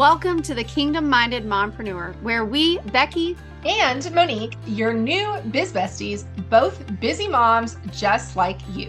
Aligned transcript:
Welcome 0.00 0.40
to 0.44 0.54
the 0.54 0.64
Kingdom 0.64 1.10
Minded 1.10 1.44
Mompreneur, 1.44 2.18
where 2.22 2.46
we, 2.46 2.78
Becky 2.90 3.36
and 3.66 4.10
Monique, 4.14 4.56
your 4.66 4.94
new 4.94 5.38
biz 5.50 5.74
besties, 5.74 6.24
both 6.48 6.82
busy 7.00 7.28
moms 7.28 7.76
just 7.92 8.34
like 8.34 8.58
you. 8.72 8.88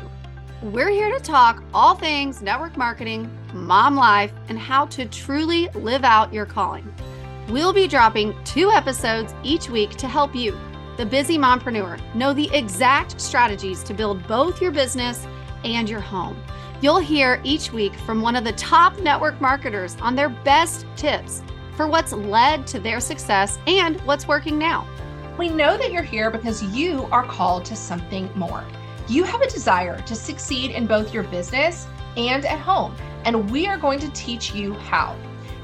We're 0.61 0.87
here 0.87 1.11
to 1.11 1.21
talk 1.21 1.65
all 1.73 1.95
things 1.95 2.41
network 2.41 2.77
marketing, 2.77 3.29
mom 3.53 3.97
life, 3.97 4.31
and 4.47 4.57
how 4.57 4.85
to 4.85 5.05
truly 5.05 5.67
live 5.73 6.05
out 6.05 6.33
your 6.33 6.45
calling. 6.45 6.89
We'll 7.49 7.73
be 7.73 7.89
dropping 7.89 8.33
two 8.45 8.71
episodes 8.71 9.33
each 9.43 9.69
week 9.69 9.89
to 9.97 10.07
help 10.07 10.33
you, 10.33 10.57
the 10.95 11.05
busy 11.05 11.37
mompreneur, 11.37 11.99
know 12.15 12.31
the 12.31 12.49
exact 12.55 13.19
strategies 13.19 13.83
to 13.83 13.93
build 13.93 14.25
both 14.29 14.61
your 14.61 14.71
business 14.71 15.27
and 15.65 15.89
your 15.89 15.99
home. 15.99 16.41
You'll 16.81 16.97
hear 16.97 17.39
each 17.43 17.71
week 17.71 17.93
from 17.93 18.23
one 18.23 18.35
of 18.35 18.43
the 18.43 18.53
top 18.53 18.97
network 18.99 19.39
marketers 19.39 19.95
on 20.01 20.15
their 20.15 20.29
best 20.29 20.87
tips 20.95 21.43
for 21.77 21.85
what's 21.85 22.11
led 22.11 22.65
to 22.67 22.79
their 22.79 22.99
success 22.99 23.59
and 23.67 24.01
what's 24.01 24.27
working 24.27 24.57
now. 24.57 24.87
We 25.37 25.49
know 25.49 25.77
that 25.77 25.91
you're 25.91 26.01
here 26.01 26.31
because 26.31 26.63
you 26.63 27.07
are 27.11 27.23
called 27.23 27.65
to 27.65 27.75
something 27.75 28.31
more. 28.35 28.65
You 29.07 29.23
have 29.25 29.41
a 29.41 29.49
desire 29.49 30.01
to 30.01 30.15
succeed 30.15 30.71
in 30.71 30.87
both 30.87 31.13
your 31.13 31.21
business 31.21 31.85
and 32.17 32.45
at 32.45 32.57
home, 32.57 32.95
and 33.25 33.51
we 33.51 33.67
are 33.67 33.77
going 33.77 33.99
to 33.99 34.09
teach 34.09 34.55
you 34.55 34.73
how. 34.73 35.15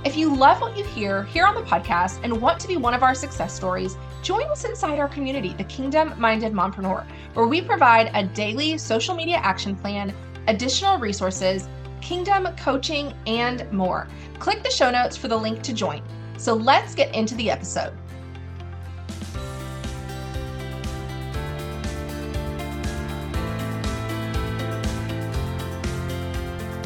If 0.05 0.15
you 0.15 0.33
love 0.33 0.61
what 0.61 0.77
you 0.77 0.83
hear 0.83 1.23
here 1.23 1.47
on 1.47 1.55
the 1.55 1.63
podcast 1.63 2.19
and 2.23 2.39
want 2.39 2.59
to 2.59 2.67
be 2.67 2.77
one 2.77 2.93
of 2.93 3.01
our 3.01 3.15
success 3.15 3.53
stories, 3.53 3.97
join 4.21 4.43
us 4.51 4.63
inside 4.63 4.99
our 4.99 5.09
community, 5.09 5.53
the 5.57 5.63
Kingdom 5.63 6.13
Minded 6.17 6.53
Mompreneur, 6.53 7.05
where 7.33 7.47
we 7.47 7.61
provide 7.61 8.11
a 8.13 8.23
daily 8.23 8.77
social 8.77 9.15
media 9.15 9.37
action 9.37 9.75
plan 9.75 10.13
additional 10.47 10.97
resources, 10.97 11.67
kingdom 12.01 12.47
coaching, 12.57 13.13
and 13.25 13.69
more. 13.71 14.07
Click 14.39 14.63
the 14.63 14.71
show 14.71 14.89
notes 14.89 15.17
for 15.17 15.27
the 15.27 15.37
link 15.37 15.61
to 15.63 15.73
join. 15.73 16.01
So 16.37 16.53
let's 16.53 16.95
get 16.95 17.13
into 17.13 17.35
the 17.35 17.49
episode. 17.49 17.93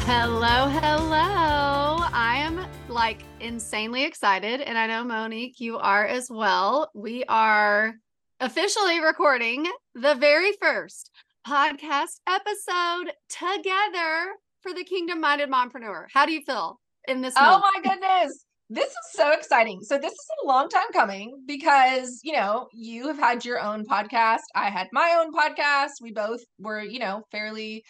Hello, 0.05 0.67
hello. 0.67 2.03
I 2.13 2.37
am 2.37 2.65
like 2.89 3.23
insanely 3.39 4.03
excited, 4.03 4.59
and 4.59 4.77
I 4.77 4.87
know 4.87 5.03
Monique, 5.03 5.59
you 5.61 5.77
are 5.77 6.05
as 6.05 6.29
well. 6.29 6.91
We 6.93 7.23
are 7.25 7.93
officially 8.41 8.99
recording 8.99 9.67
the 9.95 10.15
very 10.15 10.51
first 10.59 11.11
podcast 11.47 12.19
episode 12.27 13.13
together 13.29 14.33
for 14.61 14.73
the 14.73 14.83
Kingdom 14.83 15.19
Minded 15.21 15.49
Mompreneur. 15.49 16.05
How 16.13 16.25
do 16.25 16.33
you 16.33 16.41
feel 16.41 16.79
in 17.07 17.21
this? 17.21 17.33
Oh 17.37 17.59
my 17.59 17.81
goodness. 17.83 18.45
This 18.69 18.89
is 18.89 18.97
so 19.11 19.31
exciting. 19.33 19.81
So 19.81 19.97
this 19.97 20.13
is 20.13 20.27
a 20.43 20.47
long 20.47 20.69
time 20.69 20.91
coming 20.93 21.43
because, 21.45 22.21
you 22.23 22.33
know, 22.33 22.67
you 22.71 23.07
have 23.07 23.17
had 23.17 23.43
your 23.43 23.59
own 23.59 23.85
podcast. 23.85 24.41
I 24.55 24.69
had 24.69 24.87
my 24.93 25.17
own 25.19 25.33
podcast. 25.33 25.91
We 26.01 26.13
both 26.13 26.39
were, 26.57 26.81
you 26.81 26.99
know, 26.99 27.23
fairly 27.31 27.83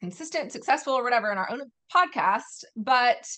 consistent, 0.00 0.52
successful 0.52 0.94
or 0.94 1.04
whatever 1.04 1.30
in 1.30 1.38
our 1.38 1.50
own 1.50 1.60
podcast, 1.94 2.64
but 2.76 3.28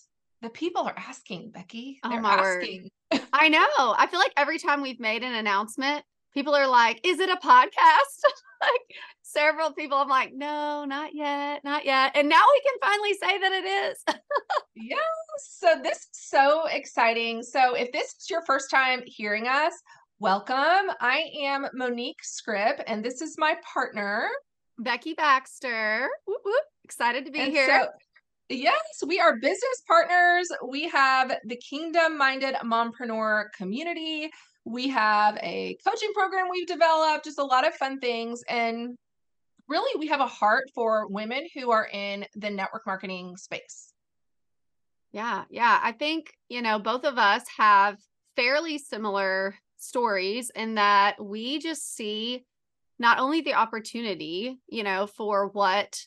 the 0.40 0.50
people 0.50 0.82
are 0.82 0.94
asking, 0.96 1.50
Becky. 1.50 1.98
Oh 2.04 2.10
They're 2.10 2.20
my 2.20 2.34
asking. 2.34 2.90
word. 3.12 3.22
I 3.32 3.48
know. 3.48 3.60
I 3.98 4.06
feel 4.10 4.20
like 4.20 4.32
every 4.36 4.58
time 4.58 4.80
we've 4.80 5.00
made 5.00 5.24
an 5.24 5.34
announcement, 5.34 6.04
people 6.32 6.54
are 6.54 6.68
like, 6.68 7.00
"Is 7.04 7.18
it 7.18 7.28
a 7.28 7.36
podcast?" 7.36 8.20
like 8.62 8.82
several 9.34 9.72
people 9.72 9.98
I'm 9.98 10.08
like, 10.08 10.32
no, 10.32 10.84
not 10.84 11.10
yet, 11.14 11.62
not 11.64 11.84
yet. 11.84 12.12
And 12.14 12.28
now 12.28 12.42
we 12.52 12.62
can 12.62 12.78
finally 12.80 13.14
say 13.14 13.38
that 13.38 13.52
it 13.52 13.64
is. 13.66 14.04
yes. 14.76 14.98
So 15.58 15.74
this 15.82 15.98
is 15.98 16.08
so 16.12 16.66
exciting. 16.66 17.42
So 17.42 17.74
if 17.74 17.90
this 17.92 18.14
is 18.20 18.30
your 18.30 18.42
first 18.46 18.70
time 18.70 19.02
hearing 19.06 19.48
us, 19.48 19.72
welcome. 20.20 20.90
I 21.00 21.30
am 21.42 21.66
Monique 21.74 22.22
Scrip, 22.22 22.80
and 22.86 23.04
this 23.04 23.20
is 23.20 23.34
my 23.36 23.56
partner, 23.72 24.28
Becky 24.78 25.14
Baxter. 25.14 26.08
Whoop, 26.26 26.40
whoop. 26.44 26.64
Excited 26.84 27.26
to 27.26 27.32
be 27.32 27.40
and 27.40 27.52
here. 27.52 27.66
So, 27.66 27.88
yes, 28.48 28.82
we 29.06 29.18
are 29.20 29.34
business 29.36 29.82
partners. 29.88 30.46
We 30.68 30.88
have 30.90 31.36
the 31.44 31.56
Kingdom 31.56 32.16
Minded 32.16 32.54
Mompreneur 32.64 33.46
community. 33.56 34.30
We 34.64 34.88
have 34.88 35.36
a 35.42 35.76
coaching 35.86 36.12
program 36.14 36.46
we've 36.50 36.66
developed, 36.66 37.24
just 37.24 37.38
a 37.38 37.44
lot 37.44 37.66
of 37.66 37.74
fun 37.74 37.98
things. 38.00 38.42
And 38.48 38.96
really 39.68 39.98
we 39.98 40.08
have 40.08 40.20
a 40.20 40.26
heart 40.26 40.70
for 40.74 41.06
women 41.08 41.46
who 41.54 41.70
are 41.70 41.86
in 41.86 42.26
the 42.34 42.50
network 42.50 42.86
marketing 42.86 43.36
space. 43.36 43.92
Yeah, 45.12 45.44
yeah. 45.48 45.80
I 45.82 45.92
think, 45.92 46.34
you 46.48 46.60
know, 46.60 46.78
both 46.78 47.04
of 47.04 47.18
us 47.18 47.44
have 47.56 47.98
fairly 48.36 48.78
similar 48.78 49.54
stories 49.76 50.50
in 50.54 50.74
that 50.74 51.22
we 51.22 51.58
just 51.58 51.94
see 51.94 52.44
not 52.98 53.18
only 53.18 53.40
the 53.40 53.54
opportunity, 53.54 54.58
you 54.68 54.82
know, 54.82 55.06
for 55.06 55.48
what 55.48 56.00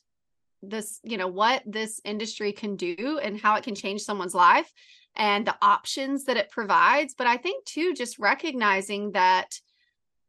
this, 0.61 0.99
you 1.03 1.17
know, 1.17 1.27
what 1.27 1.63
this 1.65 2.01
industry 2.03 2.51
can 2.51 2.75
do 2.75 3.19
and 3.21 3.39
how 3.39 3.55
it 3.55 3.63
can 3.63 3.75
change 3.75 4.01
someone's 4.01 4.35
life 4.35 4.71
and 5.15 5.47
the 5.47 5.55
options 5.61 6.25
that 6.25 6.37
it 6.37 6.49
provides, 6.49 7.15
but 7.17 7.27
I 7.27 7.37
think 7.37 7.65
too 7.65 7.93
just 7.93 8.19
recognizing 8.19 9.11
that 9.13 9.59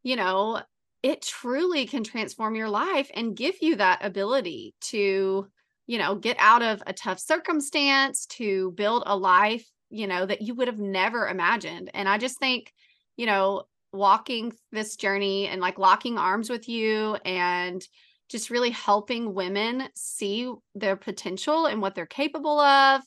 you 0.02 0.16
know, 0.16 0.62
it 1.08 1.22
truly 1.22 1.86
can 1.86 2.04
transform 2.04 2.54
your 2.54 2.68
life 2.68 3.10
and 3.14 3.34
give 3.34 3.54
you 3.62 3.76
that 3.76 4.04
ability 4.04 4.74
to, 4.82 5.48
you 5.86 5.98
know, 5.98 6.14
get 6.14 6.36
out 6.38 6.60
of 6.60 6.82
a 6.86 6.92
tough 6.92 7.18
circumstance, 7.18 8.26
to 8.26 8.72
build 8.72 9.04
a 9.06 9.16
life, 9.16 9.66
you 9.88 10.06
know, 10.06 10.26
that 10.26 10.42
you 10.42 10.54
would 10.54 10.68
have 10.68 10.78
never 10.78 11.26
imagined. 11.26 11.90
And 11.94 12.10
I 12.10 12.18
just 12.18 12.38
think, 12.38 12.74
you 13.16 13.24
know, 13.24 13.62
walking 13.90 14.52
this 14.70 14.96
journey 14.96 15.46
and 15.46 15.62
like 15.62 15.78
locking 15.78 16.18
arms 16.18 16.50
with 16.50 16.68
you 16.68 17.14
and 17.24 17.82
just 18.28 18.50
really 18.50 18.68
helping 18.68 19.32
women 19.32 19.84
see 19.94 20.52
their 20.74 20.96
potential 20.96 21.64
and 21.64 21.80
what 21.80 21.94
they're 21.94 22.04
capable 22.04 22.60
of 22.60 23.00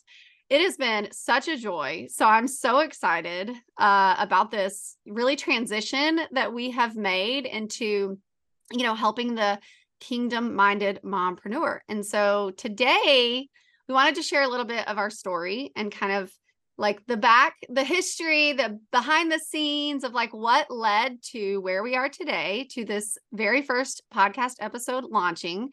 it 0.52 0.60
has 0.60 0.76
been 0.76 1.08
such 1.14 1.48
a 1.48 1.56
joy. 1.56 2.08
So 2.12 2.26
I'm 2.26 2.46
so 2.46 2.80
excited 2.80 3.50
uh, 3.78 4.16
about 4.20 4.52
this 4.52 4.98
really 5.08 5.38
transition 5.38 6.20
that 6.34 6.54
we 6.54 6.72
have 6.72 6.98
made 6.98 7.46
into, 7.46 8.20
you 8.74 8.84
know, 8.84 8.94
helping 8.94 9.34
the 9.34 9.60
kingdom 10.02 10.54
minded 10.54 11.00
mompreneur. 11.06 11.80
And 11.88 12.06
so 12.06 12.52
today 12.58 13.48
we 13.88 13.94
wanted 13.94 14.16
to 14.16 14.24
share 14.24 14.42
a 14.42 14.48
little 14.50 14.66
bit 14.66 14.86
of 14.90 14.98
our 14.98 15.10
story 15.10 15.72
and 15.78 15.90
kind 15.90 16.12
of 16.12 16.30
like 16.82 17.06
the 17.06 17.16
back, 17.16 17.58
the 17.70 17.84
history, 17.84 18.54
the 18.54 18.80
behind 18.92 19.32
the 19.32 19.38
scenes 19.38 20.04
of 20.04 20.14
like 20.14 20.34
what 20.34 20.72
led 20.72 21.22
to 21.22 21.60
where 21.60 21.84
we 21.84 21.96
are 21.96 22.10
today 22.10 22.68
to 22.72 22.84
this 22.84 23.20
very 23.32 23.62
first 23.62 24.02
podcast 24.12 24.56
episode 24.60 25.04
launching 25.04 25.70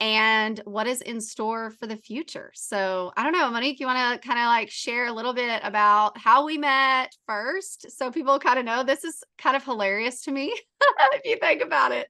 and 0.00 0.60
what 0.64 0.88
is 0.88 1.00
in 1.00 1.20
store 1.20 1.70
for 1.70 1.86
the 1.86 1.96
future. 1.96 2.50
So 2.54 3.12
I 3.16 3.22
don't 3.22 3.32
know, 3.32 3.48
Monique, 3.50 3.78
you 3.78 3.86
want 3.86 4.20
to 4.20 4.26
kind 4.26 4.40
of 4.40 4.46
like 4.46 4.68
share 4.68 5.06
a 5.06 5.12
little 5.12 5.32
bit 5.32 5.60
about 5.62 6.18
how 6.18 6.44
we 6.44 6.58
met 6.58 7.12
first 7.24 7.92
so 7.96 8.10
people 8.10 8.40
kind 8.40 8.58
of 8.58 8.64
know 8.64 8.82
this 8.82 9.04
is 9.04 9.22
kind 9.38 9.56
of 9.56 9.64
hilarious 9.64 10.22
to 10.22 10.32
me 10.32 10.52
if 11.12 11.24
you 11.24 11.36
think 11.40 11.62
about 11.62 11.92
it. 11.92 12.08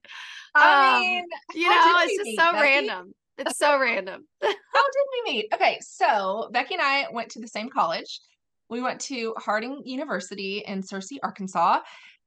I 0.54 0.94
um, 0.94 1.00
mean, 1.02 1.24
you 1.54 1.68
know, 1.68 1.92
it's 1.98 2.16
just 2.16 2.24
meet, 2.24 2.38
so 2.38 2.52
Becky? 2.52 2.62
random. 2.62 3.14
It's 3.36 3.58
so 3.58 3.78
random. 3.78 4.26
how 4.42 4.48
did 4.48 5.24
we 5.26 5.32
meet? 5.32 5.46
Okay, 5.52 5.78
so 5.82 6.48
Becky 6.50 6.74
and 6.74 6.82
I 6.82 7.06
went 7.12 7.32
to 7.32 7.40
the 7.40 7.46
same 7.46 7.68
college. 7.68 8.20
We 8.68 8.82
went 8.82 9.00
to 9.02 9.34
Harding 9.38 9.82
University 9.84 10.64
in 10.66 10.82
Searcy, 10.82 11.18
Arkansas. 11.22 11.80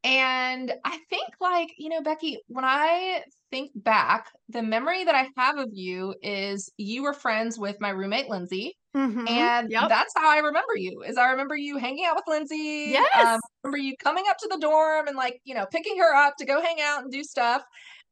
And 0.03 0.73
I 0.83 0.97
think, 1.09 1.29
like, 1.39 1.69
you 1.77 1.89
know, 1.89 2.01
Becky, 2.01 2.39
when 2.47 2.65
I 2.65 3.21
think 3.51 3.71
back, 3.75 4.31
the 4.49 4.63
memory 4.63 5.03
that 5.03 5.13
I 5.13 5.29
have 5.37 5.59
of 5.59 5.69
you 5.73 6.15
is 6.23 6.71
you 6.77 7.03
were 7.03 7.13
friends 7.13 7.59
with 7.59 7.79
my 7.79 7.89
roommate, 7.89 8.27
Lindsay. 8.27 8.75
Mm-hmm. 8.95 9.27
And 9.27 9.71
yep. 9.71 9.89
that's 9.89 10.13
how 10.15 10.29
I 10.29 10.39
remember 10.39 10.75
you 10.75 11.03
is 11.03 11.17
I 11.17 11.29
remember 11.29 11.55
you 11.55 11.77
hanging 11.77 12.05
out 12.05 12.15
with 12.15 12.25
Lindsay. 12.27 12.89
Yes. 12.91 13.25
Um, 13.25 13.39
remember 13.63 13.77
you 13.77 13.95
coming 13.97 14.25
up 14.29 14.37
to 14.39 14.49
the 14.51 14.57
dorm 14.57 15.07
and 15.07 15.15
like, 15.15 15.39
you 15.43 15.53
know, 15.53 15.65
picking 15.71 15.97
her 15.99 16.15
up 16.15 16.35
to 16.37 16.45
go 16.45 16.61
hang 16.61 16.81
out 16.81 17.03
and 17.03 17.11
do 17.11 17.23
stuff. 17.23 17.63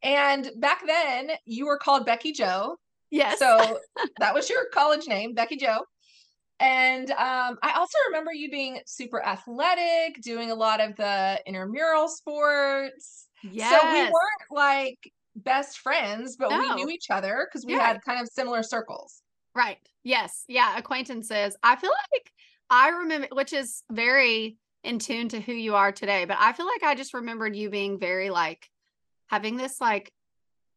And 0.03 0.49
back 0.57 0.83
then 0.85 1.31
you 1.45 1.65
were 1.65 1.77
called 1.77 2.05
Becky 2.05 2.31
Joe. 2.31 2.77
Yes. 3.09 3.39
So 3.39 3.79
that 4.19 4.33
was 4.33 4.49
your 4.49 4.65
college 4.73 5.07
name, 5.07 5.33
Becky 5.33 5.57
Joe. 5.57 5.79
And 6.59 7.09
um, 7.11 7.57
I 7.63 7.73
also 7.75 7.97
remember 8.07 8.33
you 8.33 8.51
being 8.51 8.81
super 8.85 9.23
athletic, 9.23 10.21
doing 10.21 10.51
a 10.51 10.55
lot 10.55 10.81
of 10.81 10.95
the 10.97 11.41
intramural 11.45 12.07
sports. 12.09 13.27
Yes. 13.43 13.81
So 13.81 13.93
we 13.93 14.01
weren't 14.01 14.51
like 14.51 15.13
best 15.35 15.79
friends, 15.79 16.35
but 16.35 16.49
no. 16.49 16.59
we 16.59 16.75
knew 16.75 16.89
each 16.89 17.09
other 17.09 17.47
because 17.47 17.65
we 17.65 17.73
yeah. 17.73 17.87
had 17.87 18.01
kind 18.03 18.21
of 18.21 18.27
similar 18.27 18.61
circles. 18.61 19.21
Right. 19.55 19.77
Yes. 20.03 20.43
Yeah. 20.47 20.77
Acquaintances. 20.77 21.55
I 21.63 21.77
feel 21.77 21.91
like 22.13 22.31
I 22.69 22.89
remember, 22.89 23.27
which 23.31 23.53
is 23.53 23.83
very 23.89 24.57
in 24.83 24.99
tune 24.99 25.29
to 25.29 25.39
who 25.39 25.53
you 25.53 25.75
are 25.75 25.91
today, 25.91 26.25
but 26.25 26.37
I 26.39 26.53
feel 26.53 26.65
like 26.65 26.83
I 26.83 26.95
just 26.95 27.13
remembered 27.13 27.55
you 27.55 27.69
being 27.69 27.99
very 27.99 28.29
like 28.29 28.69
having 29.27 29.57
this 29.57 29.79
like 29.79 30.11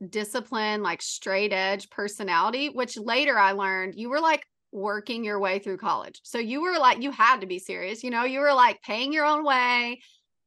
discipline, 0.09 0.83
like 0.83 1.03
straight 1.03 1.53
edge 1.53 1.91
personality, 1.91 2.69
which 2.69 2.97
later 2.97 3.39
I 3.39 3.53
learned 3.53 3.95
you 3.97 4.11
were 4.11 4.21
like 4.21 4.45
working 4.73 5.23
your 5.25 5.39
way 5.39 5.59
through 5.59 5.77
college. 5.77 6.21
So 6.25 6.39
you 6.39 6.63
were 6.63 6.79
like, 6.79 7.03
you 7.03 7.11
had 7.11 7.41
to 7.43 7.47
be 7.47 7.59
serious. 7.59 8.03
You 8.03 8.11
know, 8.11 8.25
you 8.25 8.41
were 8.41 8.55
like 8.55 8.83
paying 8.83 9.13
your 9.13 9.27
own 9.27 9.45
way, 9.45 10.01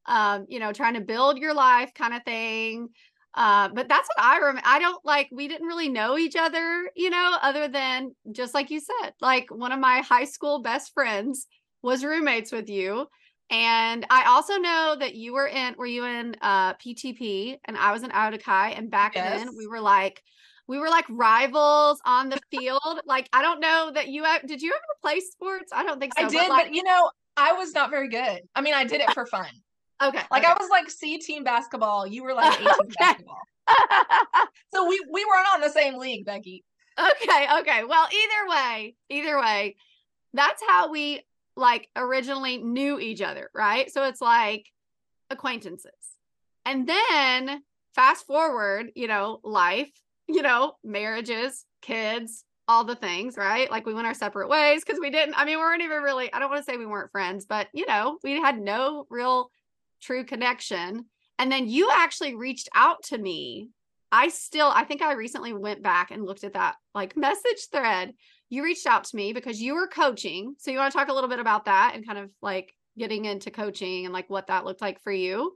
um, 0.07 0.45
you 0.49 0.59
know, 0.59 0.73
trying 0.73 0.95
to 0.95 1.01
build 1.01 1.37
your 1.37 1.53
life 1.53 1.93
kind 1.93 2.13
of 2.13 2.23
thing. 2.23 2.89
Uh, 3.35 3.69
but 3.73 3.87
that's 3.87 4.07
what 4.07 4.25
I 4.25 4.37
remember. 4.37 4.61
I 4.65 4.79
don't 4.79 5.03
like, 5.05 5.27
we 5.31 5.47
didn't 5.47 5.67
really 5.67 5.89
know 5.89 6.17
each 6.17 6.35
other, 6.35 6.89
you 6.95 7.09
know, 7.09 7.37
other 7.41 7.67
than 7.67 8.15
just 8.31 8.53
like 8.53 8.71
you 8.71 8.79
said, 8.79 9.11
like 9.21 9.47
one 9.49 9.71
of 9.71 9.79
my 9.79 9.99
high 9.99 10.25
school 10.25 10.61
best 10.61 10.93
friends 10.93 11.45
was 11.83 12.03
roommates 12.03 12.51
with 12.51 12.69
you. 12.69 13.07
And 13.51 14.07
I 14.09 14.25
also 14.25 14.55
know 14.55 14.95
that 14.99 15.15
you 15.15 15.33
were 15.33 15.47
in, 15.47 15.75
were 15.77 15.85
you 15.85 16.05
in 16.05 16.35
uh, 16.41 16.73
PTP 16.75 17.57
and 17.65 17.77
I 17.77 17.91
was 17.91 18.03
in 18.03 18.09
Chi. 18.09 18.69
And 18.71 18.89
back 18.89 19.15
yes. 19.15 19.37
then 19.37 19.55
we 19.55 19.67
were 19.67 19.81
like, 19.81 20.23
we 20.67 20.79
were 20.79 20.89
like 20.89 21.05
rivals 21.09 21.99
on 22.05 22.29
the 22.29 22.39
field. 22.51 23.01
like, 23.05 23.29
I 23.33 23.41
don't 23.41 23.59
know 23.59 23.91
that 23.93 24.07
you 24.07 24.25
did 24.45 24.61
you 24.61 24.71
ever 24.71 24.99
play 25.01 25.19
sports? 25.19 25.71
I 25.73 25.83
don't 25.83 25.99
think 25.99 26.13
so. 26.17 26.25
I 26.25 26.29
did, 26.29 26.39
but, 26.39 26.49
like, 26.49 26.65
but 26.67 26.75
you 26.75 26.83
know, 26.83 27.11
I 27.37 27.53
was 27.53 27.73
not 27.73 27.89
very 27.89 28.09
good. 28.09 28.41
I 28.55 28.61
mean, 28.61 28.73
I 28.73 28.85
did 28.85 29.01
it 29.01 29.11
for 29.13 29.25
fun. 29.25 29.49
Okay. 30.03 30.21
Like 30.31 30.43
okay. 30.43 30.51
I 30.51 30.57
was 30.59 30.69
like 30.69 30.89
C 30.89 31.17
team 31.17 31.43
basketball. 31.43 32.07
You 32.07 32.23
were 32.23 32.33
like 32.33 32.59
A 32.59 32.63
team 32.63 32.69
okay. 32.81 32.93
basketball. 32.99 33.39
so 34.73 34.87
we 34.87 34.99
we 35.11 35.25
weren't 35.25 35.47
on 35.53 35.61
the 35.61 35.69
same 35.69 35.97
league, 35.97 36.25
Becky. 36.25 36.63
Okay, 36.97 37.47
okay. 37.59 37.83
Well, 37.83 38.07
either 38.07 38.49
way, 38.49 38.95
either 39.09 39.37
way, 39.37 39.75
that's 40.33 40.61
how 40.67 40.91
we 40.91 41.25
like 41.57 41.89
originally 41.95 42.57
knew 42.57 42.99
each 42.99 43.21
other, 43.21 43.49
right? 43.53 43.91
So 43.91 44.03
it's 44.03 44.21
like 44.21 44.65
acquaintances. 45.29 45.91
And 46.65 46.87
then 46.87 47.61
fast 47.93 48.25
forward, 48.25 48.91
you 48.95 49.07
know, 49.07 49.39
life, 49.43 49.91
you 50.27 50.41
know, 50.41 50.73
marriages, 50.83 51.65
kids, 51.81 52.43
all 52.67 52.83
the 52.83 52.95
things, 52.95 53.37
right? 53.37 53.69
Like 53.69 53.85
we 53.85 53.93
went 53.93 54.07
our 54.07 54.13
separate 54.13 54.49
ways 54.49 54.83
because 54.83 54.99
we 54.99 55.09
didn't, 55.09 55.35
I 55.37 55.45
mean, 55.45 55.57
we 55.57 55.63
weren't 55.63 55.83
even 55.83 56.01
really, 56.01 56.33
I 56.33 56.39
don't 56.39 56.49
want 56.49 56.65
to 56.65 56.71
say 56.71 56.77
we 56.77 56.85
weren't 56.85 57.11
friends, 57.11 57.45
but 57.45 57.67
you 57.73 57.85
know, 57.85 58.17
we 58.23 58.39
had 58.39 58.59
no 58.59 59.05
real 59.09 59.51
true 60.01 60.23
connection. 60.23 61.05
And 61.37 61.51
then 61.51 61.67
you 61.67 61.89
actually 61.91 62.35
reached 62.35 62.69
out 62.73 63.03
to 63.05 63.17
me. 63.17 63.69
I 64.11 64.29
still, 64.29 64.71
I 64.73 64.83
think 64.83 65.01
I 65.01 65.13
recently 65.13 65.53
went 65.53 65.83
back 65.83 66.11
and 66.11 66.25
looked 66.25 66.43
at 66.43 66.53
that 66.53 66.75
like 66.93 67.17
message 67.17 67.67
thread. 67.71 68.13
You 68.49 68.63
reached 68.63 68.87
out 68.87 69.03
to 69.05 69.15
me 69.15 69.33
because 69.33 69.61
you 69.61 69.75
were 69.75 69.87
coaching. 69.87 70.55
So 70.57 70.71
you 70.71 70.77
want 70.77 70.91
to 70.91 70.97
talk 70.97 71.09
a 71.09 71.13
little 71.13 71.29
bit 71.29 71.39
about 71.39 71.65
that 71.65 71.93
and 71.93 72.05
kind 72.05 72.19
of 72.19 72.31
like 72.41 72.73
getting 72.97 73.25
into 73.25 73.51
coaching 73.51 74.05
and 74.05 74.13
like 74.13 74.29
what 74.29 74.47
that 74.47 74.65
looked 74.65 74.81
like 74.81 75.01
for 75.01 75.11
you? 75.11 75.55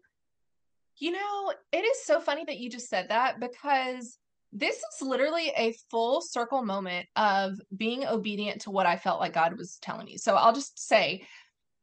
You 0.98 1.12
know, 1.12 1.54
it 1.71 1.86
is 1.86 2.04
so 2.04 2.19
funny 2.19 2.44
that 2.44 2.60
you 2.60 2.69
just 2.69 2.89
said 2.89 3.10
that 3.10 3.39
because 3.39 4.18
this 4.51 4.75
is 4.75 5.01
literally 5.01 5.51
a 5.56 5.75
full 5.92 6.22
circle 6.22 6.63
moment 6.63 7.07
of 7.16 7.60
being 7.75 8.06
obedient 8.06 8.62
to 8.62 8.72
what 8.72 8.86
I 8.86 8.98
felt 8.98 9.19
like 9.19 9.34
God 9.34 9.57
was 9.57 9.78
telling 9.81 10.06
me. 10.06 10.18
So 10.18 10.36
I'll 10.36 10.54
just 10.54 10.88
say, 10.88 11.25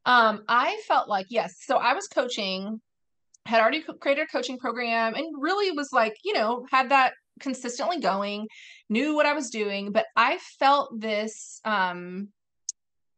um, 0.05 0.43
I 0.47 0.79
felt 0.87 1.07
like, 1.07 1.27
yes, 1.29 1.57
so 1.61 1.77
I 1.77 1.93
was 1.93 2.07
coaching, 2.07 2.81
had 3.45 3.61
already 3.61 3.83
created 3.99 4.23
a 4.23 4.27
coaching 4.27 4.57
program, 4.57 5.15
and 5.15 5.25
really 5.39 5.71
was 5.71 5.89
like, 5.93 6.17
you 6.23 6.33
know, 6.33 6.65
had 6.69 6.89
that 6.89 7.13
consistently 7.39 7.99
going, 7.99 8.47
knew 8.89 9.15
what 9.15 9.25
I 9.25 9.33
was 9.33 9.49
doing, 9.49 9.91
but 9.91 10.05
I 10.15 10.39
felt 10.59 10.99
this 10.99 11.61
um 11.63 12.29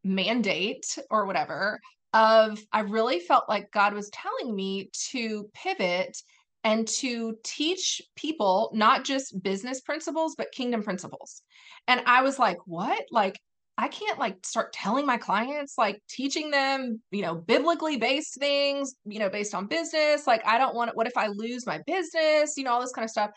mandate 0.02 0.98
or 1.10 1.26
whatever 1.26 1.78
of 2.12 2.58
I 2.72 2.80
really 2.80 3.20
felt 3.20 3.48
like 3.48 3.70
God 3.70 3.94
was 3.94 4.10
telling 4.10 4.54
me 4.54 4.90
to 5.10 5.48
pivot 5.54 6.16
and 6.64 6.86
to 6.86 7.36
teach 7.42 8.02
people 8.16 8.70
not 8.74 9.04
just 9.04 9.42
business 9.42 9.80
principles 9.80 10.34
but 10.36 10.52
kingdom 10.52 10.82
principles. 10.82 11.42
And 11.88 12.02
I 12.06 12.22
was 12.22 12.38
like, 12.38 12.58
what? 12.66 13.02
Like 13.10 13.38
I 13.80 13.88
can't 13.88 14.18
like 14.18 14.36
start 14.44 14.74
telling 14.74 15.06
my 15.06 15.16
clients, 15.16 15.78
like 15.78 16.02
teaching 16.06 16.50
them, 16.50 17.00
you 17.10 17.22
know, 17.22 17.34
biblically 17.34 17.96
based 17.96 18.38
things, 18.38 18.94
you 19.06 19.18
know, 19.18 19.30
based 19.30 19.54
on 19.54 19.68
business. 19.68 20.26
Like, 20.26 20.46
I 20.46 20.58
don't 20.58 20.74
want 20.74 20.90
it. 20.90 20.96
What 20.96 21.06
if 21.06 21.16
I 21.16 21.28
lose 21.28 21.66
my 21.66 21.80
business? 21.86 22.58
You 22.58 22.64
know, 22.64 22.72
all 22.72 22.80
this 22.82 22.92
kind 22.92 23.04
of 23.04 23.10
stuff. 23.10 23.30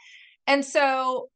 And 0.45 0.65
so 0.65 1.29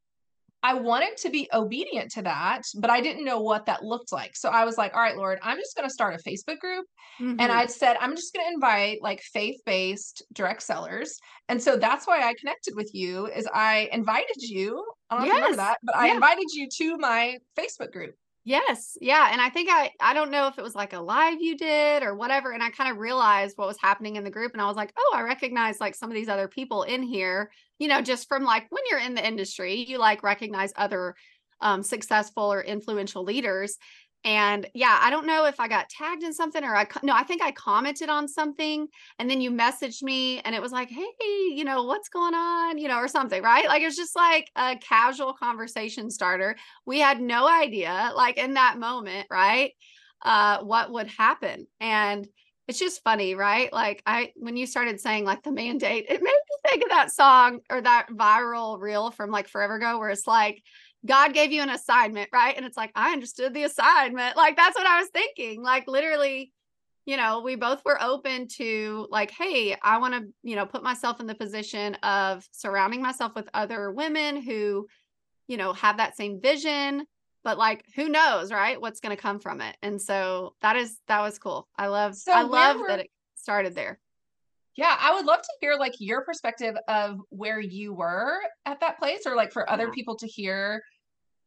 I 0.63 0.74
wanted 0.74 1.18
to 1.18 1.30
be 1.30 1.48
obedient 1.54 2.12
to 2.13 2.24
that, 2.24 2.63
but 2.80 2.89
I 2.89 3.00
didn't 3.00 3.25
know 3.25 3.42
what 3.42 3.68
that 3.68 3.83
looked 3.83 4.12
like. 4.12 4.36
So 4.36 4.50
I 4.50 4.65
was 4.65 4.77
like, 4.77 4.95
all 4.95 5.01
right, 5.01 5.15
Lord, 5.15 5.39
I'm 5.44 5.57
just 5.57 5.75
going 5.75 5.88
to 5.88 5.94
start 5.94 6.15
a 6.15 6.18
Facebook 6.18 6.59
group. 6.59 6.86
Mm-hmm. 7.21 7.39
And 7.39 7.51
I 7.51 7.68
said, 7.68 7.95
I'm 8.00 8.15
just 8.15 8.33
going 8.33 8.45
to 8.45 8.54
invite 8.54 9.01
like 9.01 9.21
faith 9.21 9.62
based 9.65 10.24
direct 10.33 10.63
sellers. 10.63 11.19
And 11.48 11.62
so 11.62 11.77
that's 11.77 12.07
why 12.07 12.21
I 12.21 12.33
connected 12.39 12.75
with 12.75 12.92
you 12.94 13.27
is 13.27 13.48
I 13.54 13.89
invited 13.92 14.38
you. 14.38 14.83
I 15.09 15.18
don't 15.18 15.27
yes. 15.27 15.36
remember 15.36 15.57
that, 15.57 15.77
but 15.83 15.95
yeah. 15.95 16.01
I 16.01 16.07
invited 16.07 16.48
you 16.51 16.68
to 16.69 16.98
my 16.98 17.38
Facebook 17.57 17.92
group. 17.92 18.15
Yes. 18.48 18.98
Yeah. 19.01 19.27
And 19.33 19.42
I 19.42 19.50
think 19.50 19.68
I 19.69 19.92
I 20.00 20.13
don't 20.13 20.31
know 20.31 20.48
if 20.48 20.57
it 20.57 20.62
was 20.62 20.74
like 20.74 20.94
a 20.94 21.01
live 21.01 21.42
you 21.42 21.57
did 21.57 22.01
or 22.01 22.15
whatever. 22.15 22.54
And 22.54 22.63
I 22.63 22.69
kind 22.69 22.89
of 22.89 22.98
realized 22.98 23.57
what 23.57 23.68
was 23.68 23.77
happening 23.77 24.15
in 24.15 24.24
the 24.24 24.31
group. 24.31 24.54
And 24.54 24.62
I 24.62 24.68
was 24.68 24.77
like, 24.77 24.94
oh, 24.98 25.13
I 25.18 25.21
recognize 25.24 25.81
like 25.81 25.95
some 25.95 26.09
of 26.09 26.15
these 26.15 26.30
other 26.30 26.48
people 26.48 26.83
in 26.83 27.04
here, 27.04 27.51
you 27.79 27.88
know, 27.88 28.01
just 28.01 28.27
from 28.27 28.44
like 28.44 28.65
when 28.69 28.83
you're 28.89 29.00
in 29.00 29.15
the 29.15 29.25
industry, 29.25 29.75
you 29.75 29.97
like 29.97 30.24
recognize 30.24 30.74
other 30.75 31.15
um, 31.62 31.83
successful 31.83 32.51
or 32.51 32.62
influential 32.62 33.24
leaders. 33.24 33.77
And 34.24 34.68
yeah, 34.74 34.97
I 35.01 35.09
don't 35.09 35.27
know 35.27 35.45
if 35.45 35.59
I 35.59 35.68
got 35.68 35.89
tagged 35.89 36.24
in 36.24 36.33
something 36.33 36.63
or 36.63 36.75
I 36.75 36.88
no, 37.03 37.13
I 37.13 37.24
think 37.24 37.41
I 37.41 37.51
commented 37.51 38.09
on 38.09 38.27
something 38.27 38.88
and 39.19 39.29
then 39.29 39.39
you 39.41 39.51
messaged 39.51 40.03
me 40.03 40.39
and 40.41 40.53
it 40.56 40.62
was 40.62 40.71
like, 40.71 40.89
"Hey, 40.89 41.06
you 41.56 41.63
know, 41.63 41.83
what's 41.83 42.09
going 42.09 42.33
on?" 42.33 42.77
you 42.77 42.88
know, 42.89 42.97
or 42.97 43.07
something, 43.07 43.41
right? 43.41 43.65
Like 43.68 43.83
it's 43.83 43.95
just 43.95 44.15
like 44.15 44.50
a 44.56 44.75
casual 44.77 45.33
conversation 45.33 46.09
starter. 46.09 46.57
We 46.85 47.00
had 47.00 47.21
no 47.21 47.47
idea 47.47 48.12
like 48.15 48.38
in 48.38 48.56
that 48.56 48.77
moment, 48.80 49.27
right? 49.31 49.71
Uh 50.23 50.59
what 50.63 50.91
would 50.91 51.07
happen. 51.07 51.68
And 51.80 52.27
it's 52.67 52.79
just 52.79 53.03
funny, 53.03 53.35
right? 53.35 53.71
Like 53.71 54.03
I 54.05 54.33
when 54.35 54.57
you 54.57 54.67
started 54.67 54.99
saying 54.99 55.23
like 55.23 55.43
the 55.43 55.51
mandate, 55.51 56.05
it 56.09 56.21
made 56.21 56.21
me 56.21 56.69
think 56.69 56.83
of 56.83 56.89
that 56.89 57.11
song 57.11 57.59
or 57.69 57.81
that 57.81 58.07
viral 58.11 58.79
reel 58.79 59.11
from 59.11 59.31
like 59.31 59.47
forever 59.47 59.75
ago 59.75 59.99
where 59.99 60.09
it's 60.09 60.27
like 60.27 60.61
God 61.05 61.33
gave 61.33 61.51
you 61.51 61.61
an 61.61 61.69
assignment, 61.69 62.29
right? 62.33 62.55
And 62.55 62.65
it's 62.65 62.77
like, 62.77 62.91
I 62.95 63.13
understood 63.13 63.53
the 63.53 63.63
assignment. 63.63 64.35
Like, 64.35 64.55
that's 64.55 64.77
what 64.77 64.87
I 64.87 64.99
was 64.99 65.09
thinking. 65.09 65.63
Like, 65.63 65.87
literally, 65.87 66.51
you 67.05 67.17
know, 67.17 67.41
we 67.41 67.55
both 67.55 67.81
were 67.85 68.01
open 68.01 68.47
to, 68.57 69.07
like, 69.09 69.31
hey, 69.31 69.75
I 69.81 69.99
want 69.99 70.13
to, 70.15 70.27
you 70.43 70.55
know, 70.55 70.65
put 70.65 70.83
myself 70.83 71.19
in 71.19 71.27
the 71.27 71.35
position 71.35 71.95
of 72.03 72.45
surrounding 72.51 73.01
myself 73.01 73.33
with 73.35 73.49
other 73.53 73.91
women 73.91 74.41
who, 74.41 74.87
you 75.47 75.57
know, 75.57 75.73
have 75.73 75.97
that 75.97 76.17
same 76.17 76.41
vision. 76.41 77.05
But 77.47 77.57
like, 77.57 77.85
who 77.95 78.09
knows, 78.09 78.51
right? 78.51 78.79
What's 78.81 78.99
going 78.99 79.15
to 79.15 79.21
come 79.21 79.39
from 79.39 79.61
it. 79.61 79.77
And 79.81 80.01
so 80.01 80.55
that 80.61 80.75
is, 80.75 80.97
that 81.07 81.21
was 81.21 81.39
cool. 81.39 81.65
I 81.77 81.88
love, 81.88 82.13
so 82.13 82.33
I 82.33 82.41
love 82.41 82.81
that 82.89 82.99
it 82.99 83.09
started 83.35 83.73
there. 83.73 84.01
Yeah, 84.75 84.94
I 84.99 85.13
would 85.13 85.25
love 85.25 85.42
to 85.42 85.49
hear 85.61 85.75
like 85.75 85.94
your 85.99 86.25
perspective 86.25 86.75
of 86.89 87.21
where 87.30 87.61
you 87.61 87.94
were 87.94 88.37
at 88.66 88.81
that 88.81 88.99
place 88.99 89.21
or 89.25 89.37
like 89.37 89.54
for 89.54 89.69
other 89.69 89.85
yeah. 89.85 89.92
people 89.95 90.18
to 90.18 90.27
hear, 90.27 90.83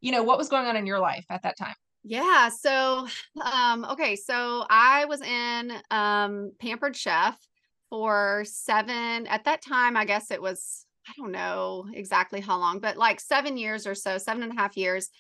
you 0.01 0.11
know, 0.11 0.23
what 0.23 0.39
was 0.39 0.49
going 0.49 0.65
on 0.65 0.75
in 0.75 0.87
your 0.87 1.01
life 1.01 1.27
at 1.29 1.43
that 1.43 1.59
time. 1.59 1.75
Yeah, 2.03 2.49
so 2.49 3.07
um 3.53 3.85
okay, 3.91 4.17
so 4.17 4.65
I 4.71 5.05
was 5.05 5.21
in 5.21 5.71
um 5.91 6.53
Pampered 6.59 6.97
Chef 6.97 7.37
for 7.91 8.43
7 8.47 9.27
at 9.27 9.45
that 9.45 9.61
time 9.61 9.99
I 9.99 10.07
guess 10.07 10.31
it 10.31 10.41
was 10.41 10.87
I 11.07 11.13
don't 11.19 11.33
know 11.33 11.89
exactly 11.93 12.41
how 12.41 12.59
long, 12.59 12.79
but 12.79 12.97
like 12.97 13.21
7 13.21 13.59
years 13.59 13.87
or 13.87 13.95
so, 13.95 14.17
seven 14.17 14.43
and 14.43 14.53
a 14.53 14.57
half 14.57 14.79
years. 14.79 15.11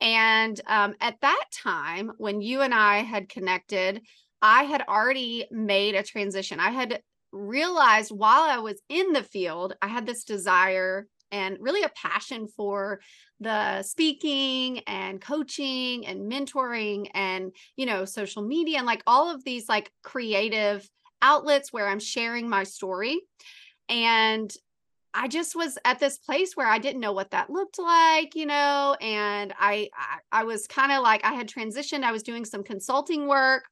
And 0.00 0.60
um 0.66 0.94
at 1.00 1.20
that 1.22 1.44
time 1.52 2.12
when 2.18 2.40
you 2.40 2.60
and 2.62 2.74
I 2.74 2.98
had 2.98 3.28
connected, 3.28 4.02
I 4.42 4.64
had 4.64 4.82
already 4.88 5.46
made 5.50 5.94
a 5.94 6.02
transition. 6.02 6.60
I 6.60 6.70
had 6.70 7.00
realized 7.32 8.10
while 8.10 8.42
I 8.42 8.58
was 8.58 8.80
in 8.88 9.12
the 9.12 9.22
field, 9.22 9.74
I 9.82 9.88
had 9.88 10.06
this 10.06 10.24
desire 10.24 11.06
and 11.32 11.56
really 11.60 11.82
a 11.82 11.88
passion 11.90 12.46
for 12.46 13.00
the 13.40 13.82
speaking 13.82 14.80
and 14.86 15.20
coaching 15.20 16.06
and 16.06 16.30
mentoring 16.30 17.08
and 17.14 17.52
you 17.76 17.86
know 17.86 18.04
social 18.04 18.42
media 18.42 18.78
and 18.78 18.86
like 18.86 19.02
all 19.06 19.34
of 19.34 19.42
these 19.44 19.68
like 19.68 19.90
creative 20.02 20.88
outlets 21.22 21.72
where 21.72 21.88
I'm 21.88 21.98
sharing 22.00 22.48
my 22.48 22.64
story 22.64 23.20
and 23.88 24.52
I 25.14 25.28
just 25.28 25.54
was 25.54 25.78
at 25.84 26.00
this 26.00 26.18
place 26.18 26.56
where 26.56 26.66
I 26.66 26.78
didn't 26.78 27.00
know 27.00 27.12
what 27.12 27.30
that 27.30 27.48
looked 27.48 27.78
like, 27.78 28.34
you 28.34 28.46
know, 28.46 28.96
and 29.00 29.54
I 29.58 29.88
I, 29.94 30.40
I 30.40 30.44
was 30.44 30.66
kind 30.66 30.90
of 30.90 31.02
like 31.02 31.24
I 31.24 31.32
had 31.34 31.48
transitioned. 31.48 32.02
I 32.02 32.12
was 32.12 32.24
doing 32.24 32.44
some 32.44 32.64
consulting 32.64 33.28
work 33.28 33.64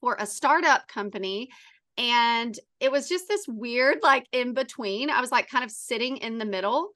for 0.00 0.16
a 0.18 0.26
startup 0.26 0.88
company 0.88 1.50
and 1.98 2.58
it 2.80 2.90
was 2.90 3.08
just 3.08 3.28
this 3.28 3.46
weird, 3.46 3.98
like 4.02 4.26
in 4.32 4.54
between. 4.54 5.10
I 5.10 5.20
was 5.20 5.30
like 5.30 5.50
kind 5.50 5.64
of 5.64 5.70
sitting 5.70 6.16
in 6.16 6.38
the 6.38 6.46
middle. 6.46 6.92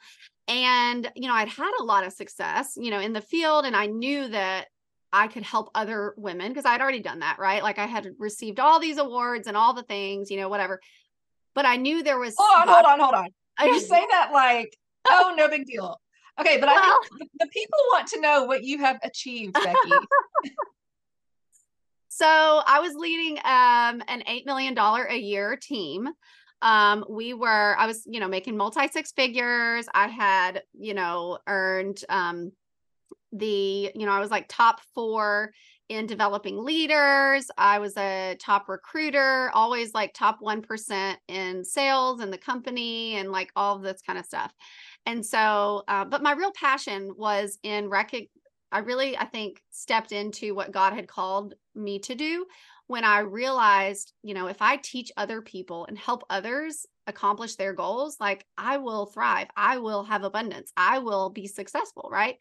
And, 0.48 1.10
you 1.14 1.28
know, 1.28 1.34
I'd 1.34 1.48
had 1.48 1.72
a 1.78 1.82
lot 1.82 2.06
of 2.06 2.12
success, 2.12 2.74
you 2.76 2.90
know, 2.90 3.00
in 3.00 3.12
the 3.12 3.20
field. 3.20 3.66
And 3.66 3.76
I 3.76 3.86
knew 3.86 4.28
that 4.28 4.68
I 5.12 5.28
could 5.28 5.42
help 5.42 5.70
other 5.74 6.14
women 6.16 6.48
because 6.48 6.64
I'd 6.64 6.80
already 6.80 7.00
done 7.00 7.20
that, 7.20 7.38
right? 7.38 7.62
Like 7.62 7.78
I 7.78 7.86
had 7.86 8.08
received 8.18 8.60
all 8.60 8.80
these 8.80 8.98
awards 8.98 9.46
and 9.46 9.56
all 9.56 9.74
the 9.74 9.82
things, 9.82 10.30
you 10.30 10.38
know, 10.38 10.48
whatever. 10.48 10.80
But 11.54 11.66
I 11.66 11.76
knew 11.76 12.02
there 12.02 12.18
was. 12.18 12.34
Hold 12.38 12.62
on, 12.62 12.74
hold 12.74 12.86
on, 12.86 13.00
hold 13.00 13.14
on. 13.14 13.28
You 13.62 13.80
say 13.80 14.04
that 14.11 14.30
like, 14.32 14.76
oh, 15.08 15.34
no 15.37 15.49
big 15.49 15.66
deal. 15.66 16.00
Okay, 16.40 16.58
but 16.58 16.66
well, 16.66 16.78
I 16.78 17.00
think 17.18 17.30
the 17.38 17.46
people 17.46 17.78
want 17.92 18.08
to 18.08 18.20
know 18.20 18.44
what 18.44 18.64
you 18.64 18.78
have 18.78 18.99
achieved, 19.02 19.54
Becky. 19.54 19.76
so 22.08 22.26
I 22.66 22.80
was 22.80 22.94
leading 22.94 23.38
um, 23.38 24.02
an 24.08 24.23
$8 24.28 24.44
million 24.44 24.76
a 24.76 25.16
year 25.16 25.56
team. 25.56 26.08
Um, 26.61 27.04
we 27.08 27.34
were, 27.34 27.76
I 27.78 27.87
was, 27.87 28.02
you 28.06 28.18
know, 28.18 28.28
making 28.28 28.56
multi 28.56 28.88
six 28.88 29.12
figures. 29.12 29.87
I 29.94 30.08
had, 30.08 30.62
you 30.73 30.94
know, 30.94 31.38
earned 31.46 32.02
um, 32.08 32.52
the, 33.32 33.92
you 33.94 34.06
know, 34.06 34.12
I 34.12 34.20
was 34.20 34.30
like 34.30 34.46
top 34.49 34.80
four 34.94 35.52
in 35.88 36.06
developing 36.06 36.64
leaders. 36.64 37.50
I 37.58 37.78
was 37.78 37.96
a 37.96 38.36
top 38.40 38.68
recruiter, 38.68 39.50
always 39.52 39.92
like 39.94 40.14
top 40.14 40.40
1% 40.40 41.16
in 41.28 41.64
sales 41.64 42.20
in 42.20 42.30
the 42.30 42.38
company 42.38 43.16
and 43.16 43.30
like 43.30 43.50
all 43.54 43.76
of 43.76 43.82
this 43.82 44.00
kind 44.06 44.18
of 44.18 44.24
stuff. 44.24 44.52
And 45.06 45.24
so, 45.24 45.82
uh, 45.86 46.04
but 46.04 46.22
my 46.22 46.32
real 46.32 46.52
passion 46.52 47.12
was 47.16 47.58
in 47.62 47.88
rec. 47.90 48.12
I 48.72 48.78
really, 48.78 49.16
I 49.16 49.26
think, 49.26 49.62
stepped 49.70 50.12
into 50.12 50.54
what 50.54 50.72
God 50.72 50.94
had 50.94 51.06
called 51.06 51.54
me 51.74 51.98
to 52.00 52.14
do 52.14 52.46
when 52.86 53.04
I 53.04 53.20
realized, 53.20 54.12
you 54.22 54.34
know, 54.34 54.46
if 54.46 54.60
I 54.60 54.76
teach 54.76 55.10
other 55.16 55.40
people 55.40 55.86
and 55.86 55.96
help 55.96 56.22
others 56.28 56.86
accomplish 57.06 57.56
their 57.56 57.72
goals, 57.72 58.16
like 58.20 58.44
I 58.58 58.76
will 58.78 59.06
thrive, 59.06 59.48
I 59.56 59.78
will 59.78 60.04
have 60.04 60.24
abundance, 60.24 60.72
I 60.76 60.98
will 60.98 61.30
be 61.30 61.46
successful, 61.46 62.08
right? 62.12 62.36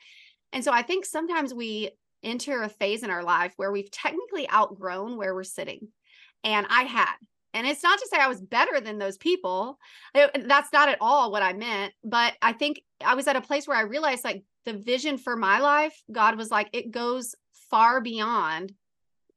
And 0.52 0.64
so 0.64 0.72
I 0.72 0.82
think 0.82 1.06
sometimes 1.06 1.54
we 1.54 1.92
enter 2.24 2.62
a 2.62 2.70
phase 2.70 3.04
in 3.04 3.10
our 3.10 3.24
life 3.24 3.54
where 3.58 3.72
we've 3.72 3.92
technically 3.92 4.50
outgrown 4.50 5.18
where 5.18 5.34
we're 5.34 5.44
sitting. 5.44 5.88
And 6.44 6.68
I 6.70 6.84
had. 6.84 7.16
And 7.54 7.68
it's 7.68 7.84
not 7.84 8.00
to 8.00 8.08
say 8.08 8.18
I 8.18 8.28
was 8.28 8.42
better 8.42 8.80
than 8.82 8.98
those 8.98 9.18
people. 9.18 9.78
Eh, 10.16 10.28
it, 10.34 10.48
that's 10.48 10.74
not 10.74 10.90
at 10.90 10.98
all 11.00 11.32
what 11.32 11.44
I 11.44 11.54
meant. 11.54 11.94
But 12.04 12.34
I 12.42 12.54
think 12.54 12.82
I 13.04 13.16
was 13.16 13.28
at 13.28 13.36
a 13.36 13.42
place 13.42 13.68
where 13.68 13.78
I 13.78 13.82
realized 13.82 14.24
like 14.24 14.44
the 14.66 14.74
vision 14.74 15.18
for 15.18 15.36
my 15.36 15.60
life, 15.60 16.02
God 16.12 16.38
was 16.38 16.50
like, 16.50 16.70
it 16.74 16.92
goes 16.92 17.36
far 17.70 18.02
beyond 18.02 18.74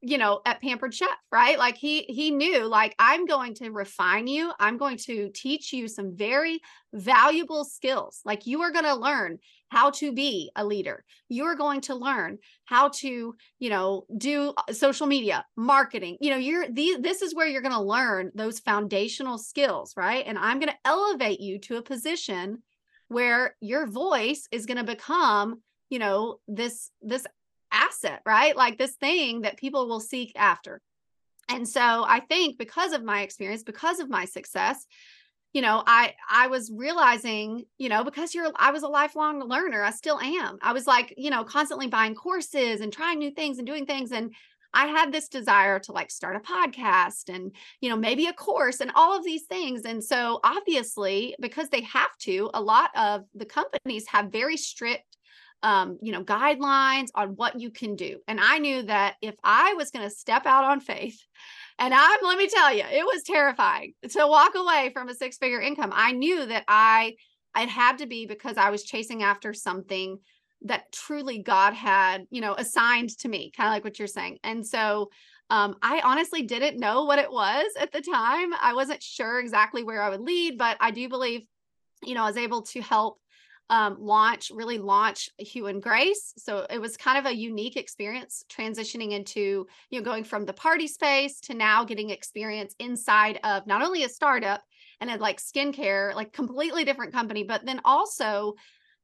you 0.02 0.18
know 0.18 0.40
at 0.44 0.60
pampered 0.60 0.94
chef 0.94 1.08
right 1.32 1.58
like 1.58 1.76
he 1.76 2.02
he 2.02 2.30
knew 2.30 2.64
like 2.66 2.94
i'm 2.98 3.24
going 3.24 3.54
to 3.54 3.70
refine 3.70 4.26
you 4.26 4.52
i'm 4.60 4.76
going 4.76 4.96
to 4.96 5.30
teach 5.34 5.72
you 5.72 5.88
some 5.88 6.14
very 6.14 6.60
valuable 6.92 7.64
skills 7.64 8.20
like 8.24 8.46
you 8.46 8.60
are 8.62 8.70
going 8.70 8.84
to 8.84 8.94
learn 8.94 9.38
how 9.68 9.90
to 9.90 10.12
be 10.12 10.50
a 10.56 10.64
leader 10.64 11.04
you're 11.28 11.54
going 11.54 11.80
to 11.80 11.94
learn 11.94 12.38
how 12.64 12.88
to 12.88 13.34
you 13.58 13.70
know 13.70 14.04
do 14.16 14.52
uh, 14.56 14.72
social 14.72 15.06
media 15.06 15.44
marketing 15.56 16.16
you 16.20 16.30
know 16.30 16.36
you're 16.36 16.68
the, 16.68 16.96
this 17.00 17.22
is 17.22 17.34
where 17.34 17.46
you're 17.46 17.62
going 17.62 17.72
to 17.72 17.80
learn 17.80 18.30
those 18.34 18.60
foundational 18.60 19.38
skills 19.38 19.94
right 19.96 20.24
and 20.26 20.38
i'm 20.38 20.58
going 20.58 20.72
to 20.72 20.78
elevate 20.84 21.40
you 21.40 21.58
to 21.58 21.76
a 21.76 21.82
position 21.82 22.62
where 23.08 23.56
your 23.60 23.86
voice 23.86 24.48
is 24.50 24.66
going 24.66 24.78
to 24.78 24.84
become 24.84 25.60
you 25.90 25.98
know 25.98 26.38
this 26.48 26.90
this 27.02 27.26
asset, 27.76 28.22
right? 28.24 28.56
Like 28.56 28.78
this 28.78 28.94
thing 28.94 29.42
that 29.42 29.58
people 29.58 29.88
will 29.88 30.00
seek 30.00 30.32
after. 30.36 30.80
And 31.48 31.68
so 31.68 31.80
I 31.80 32.20
think 32.20 32.58
because 32.58 32.92
of 32.92 33.04
my 33.04 33.22
experience, 33.22 33.62
because 33.62 34.00
of 34.00 34.10
my 34.10 34.24
success, 34.24 34.84
you 35.56 35.62
know, 35.62 35.82
I 35.86 36.12
I 36.30 36.48
was 36.48 36.70
realizing, 36.70 37.64
you 37.78 37.88
know, 37.88 38.04
because 38.04 38.34
you're 38.34 38.52
I 38.56 38.72
was 38.72 38.82
a 38.82 38.88
lifelong 38.88 39.40
learner, 39.40 39.82
I 39.82 39.90
still 39.90 40.20
am. 40.20 40.58
I 40.60 40.74
was 40.74 40.86
like, 40.86 41.14
you 41.16 41.30
know, 41.30 41.44
constantly 41.44 41.86
buying 41.86 42.14
courses 42.14 42.82
and 42.82 42.92
trying 42.92 43.18
new 43.18 43.30
things 43.30 43.56
and 43.56 43.66
doing 43.66 43.86
things 43.86 44.12
and 44.12 44.34
I 44.74 44.88
had 44.88 45.10
this 45.10 45.28
desire 45.28 45.78
to 45.78 45.92
like 45.92 46.10
start 46.10 46.36
a 46.36 46.40
podcast 46.40 47.34
and, 47.34 47.56
you 47.80 47.88
know, 47.88 47.96
maybe 47.96 48.26
a 48.26 48.34
course 48.34 48.80
and 48.80 48.92
all 48.94 49.16
of 49.16 49.24
these 49.24 49.44
things. 49.44 49.86
And 49.86 50.04
so 50.04 50.40
obviously, 50.44 51.34
because 51.40 51.70
they 51.70 51.80
have 51.80 52.14
to, 52.24 52.50
a 52.52 52.60
lot 52.60 52.90
of 52.94 53.24
the 53.34 53.46
companies 53.46 54.06
have 54.08 54.30
very 54.30 54.58
strict 54.58 55.16
um, 55.62 55.98
you 56.02 56.12
know, 56.12 56.22
guidelines 56.22 57.08
on 57.14 57.30
what 57.30 57.58
you 57.58 57.70
can 57.70 57.96
do. 57.96 58.18
And 58.28 58.38
I 58.38 58.58
knew 58.58 58.82
that 58.82 59.14
if 59.22 59.34
I 59.42 59.72
was 59.74 59.90
going 59.90 60.06
to 60.06 60.14
step 60.14 60.44
out 60.44 60.64
on 60.64 60.80
faith, 60.80 61.18
and 61.78 61.92
I'm, 61.94 62.18
let 62.22 62.38
me 62.38 62.48
tell 62.48 62.74
you, 62.74 62.84
it 62.90 63.04
was 63.04 63.22
terrifying 63.22 63.92
to 64.10 64.26
walk 64.26 64.54
away 64.54 64.90
from 64.92 65.08
a 65.08 65.14
six 65.14 65.36
figure 65.36 65.60
income. 65.60 65.92
I 65.94 66.12
knew 66.12 66.46
that 66.46 66.64
I, 66.68 67.14
it 67.56 67.68
had 67.68 67.98
to 67.98 68.06
be 68.06 68.26
because 68.26 68.56
I 68.56 68.70
was 68.70 68.84
chasing 68.84 69.22
after 69.22 69.52
something 69.52 70.18
that 70.62 70.90
truly 70.92 71.42
God 71.42 71.74
had, 71.74 72.26
you 72.30 72.40
know, 72.40 72.54
assigned 72.54 73.10
to 73.18 73.28
me, 73.28 73.52
kind 73.56 73.68
of 73.68 73.72
like 73.72 73.84
what 73.84 73.98
you're 73.98 74.08
saying. 74.08 74.38
And 74.42 74.66
so, 74.66 75.10
um, 75.48 75.76
I 75.80 76.00
honestly 76.02 76.42
didn't 76.42 76.80
know 76.80 77.04
what 77.04 77.20
it 77.20 77.30
was 77.30 77.66
at 77.78 77.92
the 77.92 78.00
time. 78.00 78.52
I 78.60 78.72
wasn't 78.74 79.02
sure 79.02 79.38
exactly 79.38 79.84
where 79.84 80.02
I 80.02 80.08
would 80.08 80.22
lead, 80.22 80.58
but 80.58 80.76
I 80.80 80.90
do 80.90 81.08
believe, 81.08 81.42
you 82.02 82.14
know, 82.14 82.24
I 82.24 82.26
was 82.26 82.36
able 82.36 82.62
to 82.62 82.80
help 82.80 83.18
um, 83.70 83.96
launch, 83.98 84.50
really 84.54 84.78
launch 84.78 85.28
Hue 85.38 85.66
and 85.66 85.82
Grace. 85.82 86.32
So 86.38 86.66
it 86.70 86.80
was 86.80 86.96
kind 86.96 87.18
of 87.18 87.26
a 87.26 87.36
unique 87.36 87.76
experience 87.76 88.44
transitioning 88.48 89.12
into, 89.12 89.66
you 89.90 89.98
know, 89.98 90.04
going 90.04 90.24
from 90.24 90.44
the 90.44 90.52
party 90.52 90.86
space 90.86 91.40
to 91.42 91.54
now 91.54 91.84
getting 91.84 92.10
experience 92.10 92.74
inside 92.78 93.40
of 93.42 93.66
not 93.66 93.82
only 93.82 94.04
a 94.04 94.08
startup 94.08 94.62
and 95.00 95.10
a 95.10 95.16
like 95.16 95.38
skincare, 95.38 96.14
like 96.14 96.32
completely 96.32 96.84
different 96.84 97.12
company, 97.12 97.42
but 97.42 97.64
then 97.66 97.80
also 97.84 98.54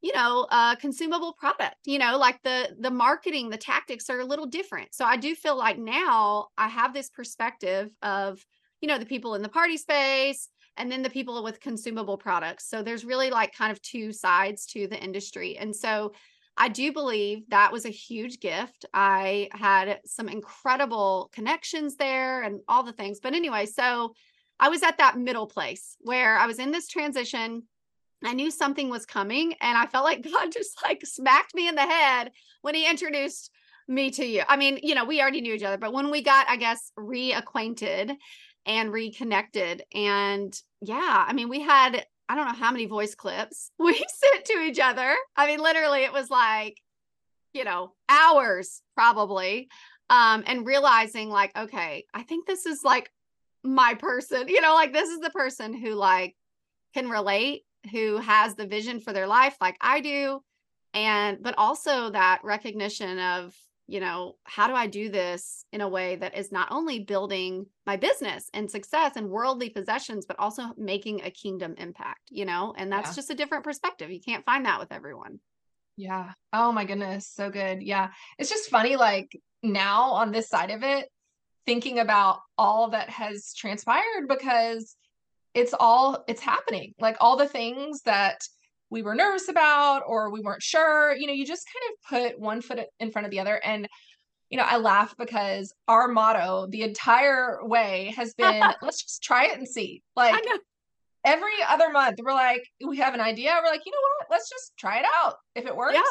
you 0.03 0.13
know 0.13 0.47
a 0.51 0.77
consumable 0.81 1.33
product 1.33 1.77
you 1.85 1.97
know 1.97 2.19
like 2.19 2.43
the 2.43 2.75
the 2.81 2.91
marketing 2.91 3.49
the 3.49 3.57
tactics 3.57 4.11
are 4.11 4.19
a 4.19 4.25
little 4.25 4.47
different 4.47 4.93
so 4.93 5.05
i 5.05 5.17
do 5.17 5.33
feel 5.35 5.57
like 5.57 5.79
now 5.79 6.49
i 6.59 6.67
have 6.67 6.93
this 6.93 7.09
perspective 7.09 7.89
of 8.03 8.45
you 8.81 8.89
know 8.89 8.99
the 8.99 9.07
people 9.07 9.35
in 9.37 9.43
the 9.43 9.49
party 9.49 9.77
space 9.77 10.49
and 10.77 10.91
then 10.91 11.03
the 11.03 11.11
people 11.11 11.43
with 11.43 11.61
consumable 11.61 12.17
products. 12.17 12.69
So 12.69 12.83
there's 12.83 13.05
really 13.05 13.31
like 13.31 13.55
kind 13.55 13.73
of 13.73 13.81
two 13.83 14.13
sides 14.13 14.67
to 14.67 14.87
the 14.87 15.03
industry. 15.03 15.59
And 15.59 15.75
so 15.75 16.13
I 16.57 16.69
do 16.69 16.93
believe 16.93 17.49
that 17.49 17.73
was 17.73 17.87
a 17.87 17.91
huge 17.91 18.41
gift. 18.41 18.85
I 18.93 19.49
had 19.53 20.01
some 20.05 20.29
incredible 20.29 21.31
connections 21.33 21.97
there 21.97 22.43
and 22.43 22.61
all 22.69 22.83
the 22.83 22.93
things. 22.93 23.21
But 23.21 23.35
anyway, 23.35 23.67
so 23.67 24.15
I 24.61 24.69
was 24.69 24.83
at 24.83 24.99
that 24.99 25.19
middle 25.19 25.47
place 25.47 25.97
where 26.01 26.37
I 26.37 26.47
was 26.47 26.59
in 26.59 26.71
this 26.71 26.89
transition. 26.89 27.65
I 28.25 28.35
knew 28.35 28.51
something 28.51 28.89
was 28.89 29.07
coming 29.07 29.55
and 29.61 29.77
I 29.77 29.87
felt 29.87 30.05
like 30.05 30.23
God 30.33 30.53
just 30.53 30.83
like 30.83 31.05
smacked 31.05 31.55
me 31.55 31.69
in 31.69 31.75
the 31.75 31.83
head 31.83 32.33
when 32.61 32.75
he 32.75 32.89
introduced 32.89 33.51
me 33.89 34.11
to 34.13 34.25
you. 34.25 34.43
I 34.47 34.57
mean, 34.57 34.79
you 34.83 34.95
know, 34.95 35.05
we 35.05 35.21
already 35.21 35.41
knew 35.41 35.55
each 35.55 35.63
other, 35.63 35.79
but 35.79 35.93
when 35.93 36.11
we 36.11 36.23
got, 36.23 36.49
I 36.49 36.57
guess, 36.57 36.93
reacquainted, 36.99 38.17
and 38.67 38.93
reconnected. 38.93 39.83
And 39.95 40.57
yeah, 40.81 41.25
I 41.27 41.33
mean, 41.33 41.49
we 41.49 41.61
had, 41.61 42.05
I 42.29 42.35
don't 42.35 42.47
know 42.47 42.55
how 42.55 42.71
many 42.71 42.87
voice 42.87 43.15
clips 43.15 43.71
we 43.79 43.95
sent 43.95 44.45
to 44.47 44.59
each 44.61 44.79
other. 44.79 45.15
I 45.37 45.47
mean, 45.47 45.61
literally, 45.61 46.05
it 46.05 46.13
was 46.13 46.31
like, 46.31 46.81
you 47.53 47.65
know, 47.65 47.93
hours 48.09 48.83
probably. 48.95 49.69
Um, 50.11 50.45
and 50.47 50.67
realizing, 50.67 51.31
like, 51.31 51.57
okay, 51.57 52.05
I 52.13 52.23
think 52.23 52.47
this 52.47 52.67
is 52.67 52.85
like 52.85 53.11
my 53.65 53.95
person, 53.95 54.45
you 54.49 54.61
know, 54.61 54.75
like 54.75 54.93
this 54.93 55.09
is 55.09 55.21
the 55.21 55.31
person 55.31 55.73
who 55.75 55.95
like 55.95 56.37
can 56.95 57.09
relate, 57.09 57.63
who 57.91 58.19
has 58.19 58.55
the 58.55 58.67
vision 58.67 59.01
for 59.01 59.13
their 59.13 59.27
life 59.27 59.57
like 59.61 59.77
I 59.81 60.01
do. 60.01 60.43
And, 60.95 61.43
but 61.43 61.55
also 61.57 62.11
that 62.11 62.41
recognition 62.45 63.19
of, 63.19 63.57
you 63.93 64.01
know, 64.01 64.37
how 64.45 64.69
do 64.69 64.73
I 64.73 64.87
do 64.87 65.11
this 65.11 65.67
in 65.71 65.83
a 65.83 65.89
way 65.89 66.17
that 66.17 66.35
is 66.35 66.51
not 66.51 66.69
only 66.71 67.01
building 67.01 67.67
my 67.85 67.99
business 67.99 68.49
and 68.55 68.71
success 68.71 69.17
and 69.17 69.29
worldly 69.29 69.69
possessions, 69.69 70.25
but 70.25 70.39
also 70.39 70.63
making 70.79 71.21
a 71.21 71.31
kingdom 71.31 71.75
impact, 71.77 72.23
you 72.31 72.47
know? 72.47 72.73
And 72.75 72.91
that's 72.91 73.11
yeah. 73.11 73.17
just 73.17 73.31
a 73.31 73.35
different 73.35 73.65
perspective. 73.65 74.11
You 74.11 74.19
can't 74.19 74.47
find 74.47 74.65
that 74.65 74.81
with 74.81 74.93
everyone. 74.93 75.41
Yeah. 75.99 76.33
Oh 76.55 76.73
my 76.73 76.87
goodness. 76.87 77.29
So 77.29 77.51
good. 77.51 77.83
Yeah. 77.83 78.09
It's 78.39 78.49
just 78.49 78.71
funny, 78.71 78.97
like 78.97 79.39
now 79.63 80.13
on 80.13 80.33
this 80.33 80.49
side 80.49 80.71
of 80.71 80.83
it, 80.83 81.11
thinking 81.67 81.99
about 81.99 82.39
all 82.57 82.89
that 82.93 83.11
has 83.11 83.53
transpired 83.53 84.27
because 84.27 84.97
it's 85.53 85.75
all, 85.79 86.25
it's 86.29 86.41
happening. 86.41 86.95
Like 86.99 87.19
all 87.21 87.37
the 87.37 87.47
things 87.47 88.01
that, 88.07 88.39
we 88.93 89.03
were 89.03 89.15
nervous 89.15 89.49
about 89.49 90.03
or 90.07 90.31
we 90.31 90.41
weren't 90.41 90.63
sure. 90.63 91.17
You 91.17 91.27
know, 91.27 91.33
you 91.33 91.47
just 91.47 91.67
kind 91.67 92.29
of 92.29 92.33
put 92.33 92.41
one 92.41 92.61
foot 92.61 92.81
in 93.01 93.11
front 93.11 93.25
of 93.25 93.31
the 93.31 93.41
other. 93.41 93.57
And, 93.65 93.89
you 94.51 94.59
know, 94.59 94.65
I 94.65 94.77
laugh 94.77 95.15
because 95.19 95.73
our 95.89 96.09
motto 96.09 96.67
the 96.69 96.83
entire 96.83 97.59
way 97.63 98.13
has 98.17 98.35
been 98.35 98.63
let's 98.83 99.03
just 99.03 99.23
try 99.23 99.47
it 99.47 99.57
and 99.57 99.67
see. 99.67 100.03
Like 100.15 100.45
every 101.25 101.53
other 101.67 101.91
month, 101.91 102.19
we're 102.23 102.35
like, 102.35 102.63
we 102.87 102.99
have 102.99 103.15
an 103.15 103.21
idea. 103.21 103.59
We're 103.63 103.71
like, 103.71 103.87
you 103.87 103.93
know 103.93 103.99
what? 104.19 104.27
Let's 104.31 104.51
just 104.51 104.77
try 104.79 104.99
it 104.99 105.07
out. 105.23 105.37
If 105.55 105.65
it 105.65 105.75
works, 105.75 105.95
yeah. 105.95 106.03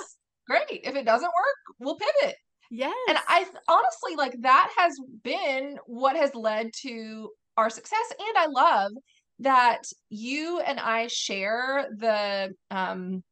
great. 0.48 0.82
If 0.84 0.96
it 0.96 1.06
doesn't 1.06 1.28
work, 1.28 1.76
we'll 1.80 1.98
pivot. 1.98 2.36
Yes. 2.72 2.96
And 3.08 3.18
I 3.28 3.46
honestly 3.68 4.16
like 4.18 4.34
that 4.42 4.74
has 4.76 4.98
been 5.24 5.78
what 5.86 6.16
has 6.16 6.34
led 6.34 6.72
to 6.82 7.30
our 7.58 7.70
success. 7.70 8.14
And 8.18 8.38
I 8.38 8.48
love 8.48 8.94
that 9.42 9.84
you 10.10 10.60
and 10.60 10.80
I 10.80 11.08
share 11.08 11.88
the 11.98 12.54
um 12.70 13.24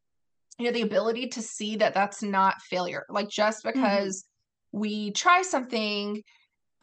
you 0.58 0.66
know 0.66 0.72
the 0.72 0.82
ability 0.82 1.28
to 1.30 1.42
see 1.42 1.78
that 1.78 1.94
that's 1.94 2.22
not 2.22 2.62
failure 2.62 3.06
like 3.10 3.30
just 3.30 3.64
mm-hmm. 3.64 3.80
because 3.80 4.24
mm-hmm. 4.24 4.80
we 4.80 5.12
try 5.12 5.42
something 5.42 6.22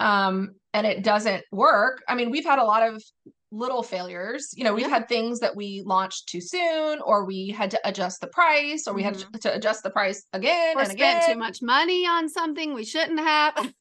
um 0.00 0.54
and 0.72 0.86
it 0.86 1.02
doesn't 1.02 1.42
work 1.50 2.02
i 2.06 2.14
mean 2.14 2.30
we've 2.30 2.44
had 2.44 2.58
a 2.58 2.64
lot 2.64 2.82
of 2.82 3.02
little 3.50 3.82
failures. 3.82 4.52
You 4.56 4.64
know, 4.64 4.74
we've 4.74 4.86
Yeah. 4.86 4.90
had 4.90 5.08
things 5.08 5.40
that 5.40 5.54
we 5.54 5.82
launched 5.84 6.28
too 6.28 6.40
soon, 6.40 7.00
or 7.00 7.24
we 7.24 7.48
had 7.48 7.70
to 7.72 7.80
adjust 7.84 8.20
the 8.20 8.26
price, 8.28 8.86
or 8.86 8.94
we 8.94 9.02
had 9.02 9.14
Mhm. 9.14 9.40
to 9.40 9.54
adjust 9.54 9.82
the 9.82 9.90
price 9.90 10.24
again 10.32 10.76
Or 10.76 10.80
and 10.80 10.90
spent 10.90 11.24
again. 11.24 11.32
too 11.32 11.38
much 11.38 11.62
money 11.62 12.06
on 12.06 12.28
something 12.28 12.74
we 12.74 12.84
shouldn't 12.84 13.20
have. 13.20 13.72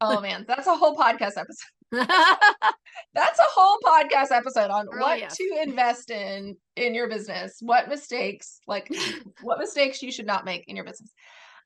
Oh 0.00 0.20
man, 0.20 0.44
that's 0.46 0.66
a 0.66 0.76
whole 0.76 0.94
podcast 0.96 1.38
episode. 1.38 1.70
That's 1.92 3.38
a 3.38 3.50
whole 3.54 3.78
podcast 3.84 4.32
episode 4.32 4.70
on 4.70 4.86
Oh, 4.92 4.98
what 4.98 5.20
yes. 5.20 5.36
to 5.36 5.58
invest 5.62 6.10
in 6.10 6.56
in 6.76 6.94
your 6.94 7.08
business, 7.08 7.56
what 7.60 7.88
mistakes, 7.88 8.58
like 8.66 8.88
what 9.42 9.58
mistakes 9.58 10.02
you 10.02 10.10
should 10.10 10.26
not 10.26 10.44
make 10.44 10.64
in 10.68 10.76
your 10.76 10.84
business. 10.84 11.12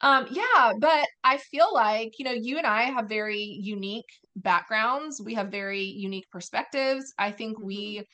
Um 0.01 0.27
yeah, 0.31 0.73
but 0.79 1.07
I 1.25 1.39
feel 1.39 1.73
like, 1.73 2.19
you 2.19 2.25
know, 2.25 2.33
you 2.33 2.59
and 2.59 2.67
I 2.67 2.83
have 2.85 3.09
very 3.09 3.43
unique 3.43 4.09
backgrounds. 4.37 5.21
We 5.25 5.35
have 5.35 5.49
very 5.49 5.83
unique 5.83 6.31
perspectives. 6.31 7.13
I 7.19 7.33
think 7.33 7.59
we 7.59 8.05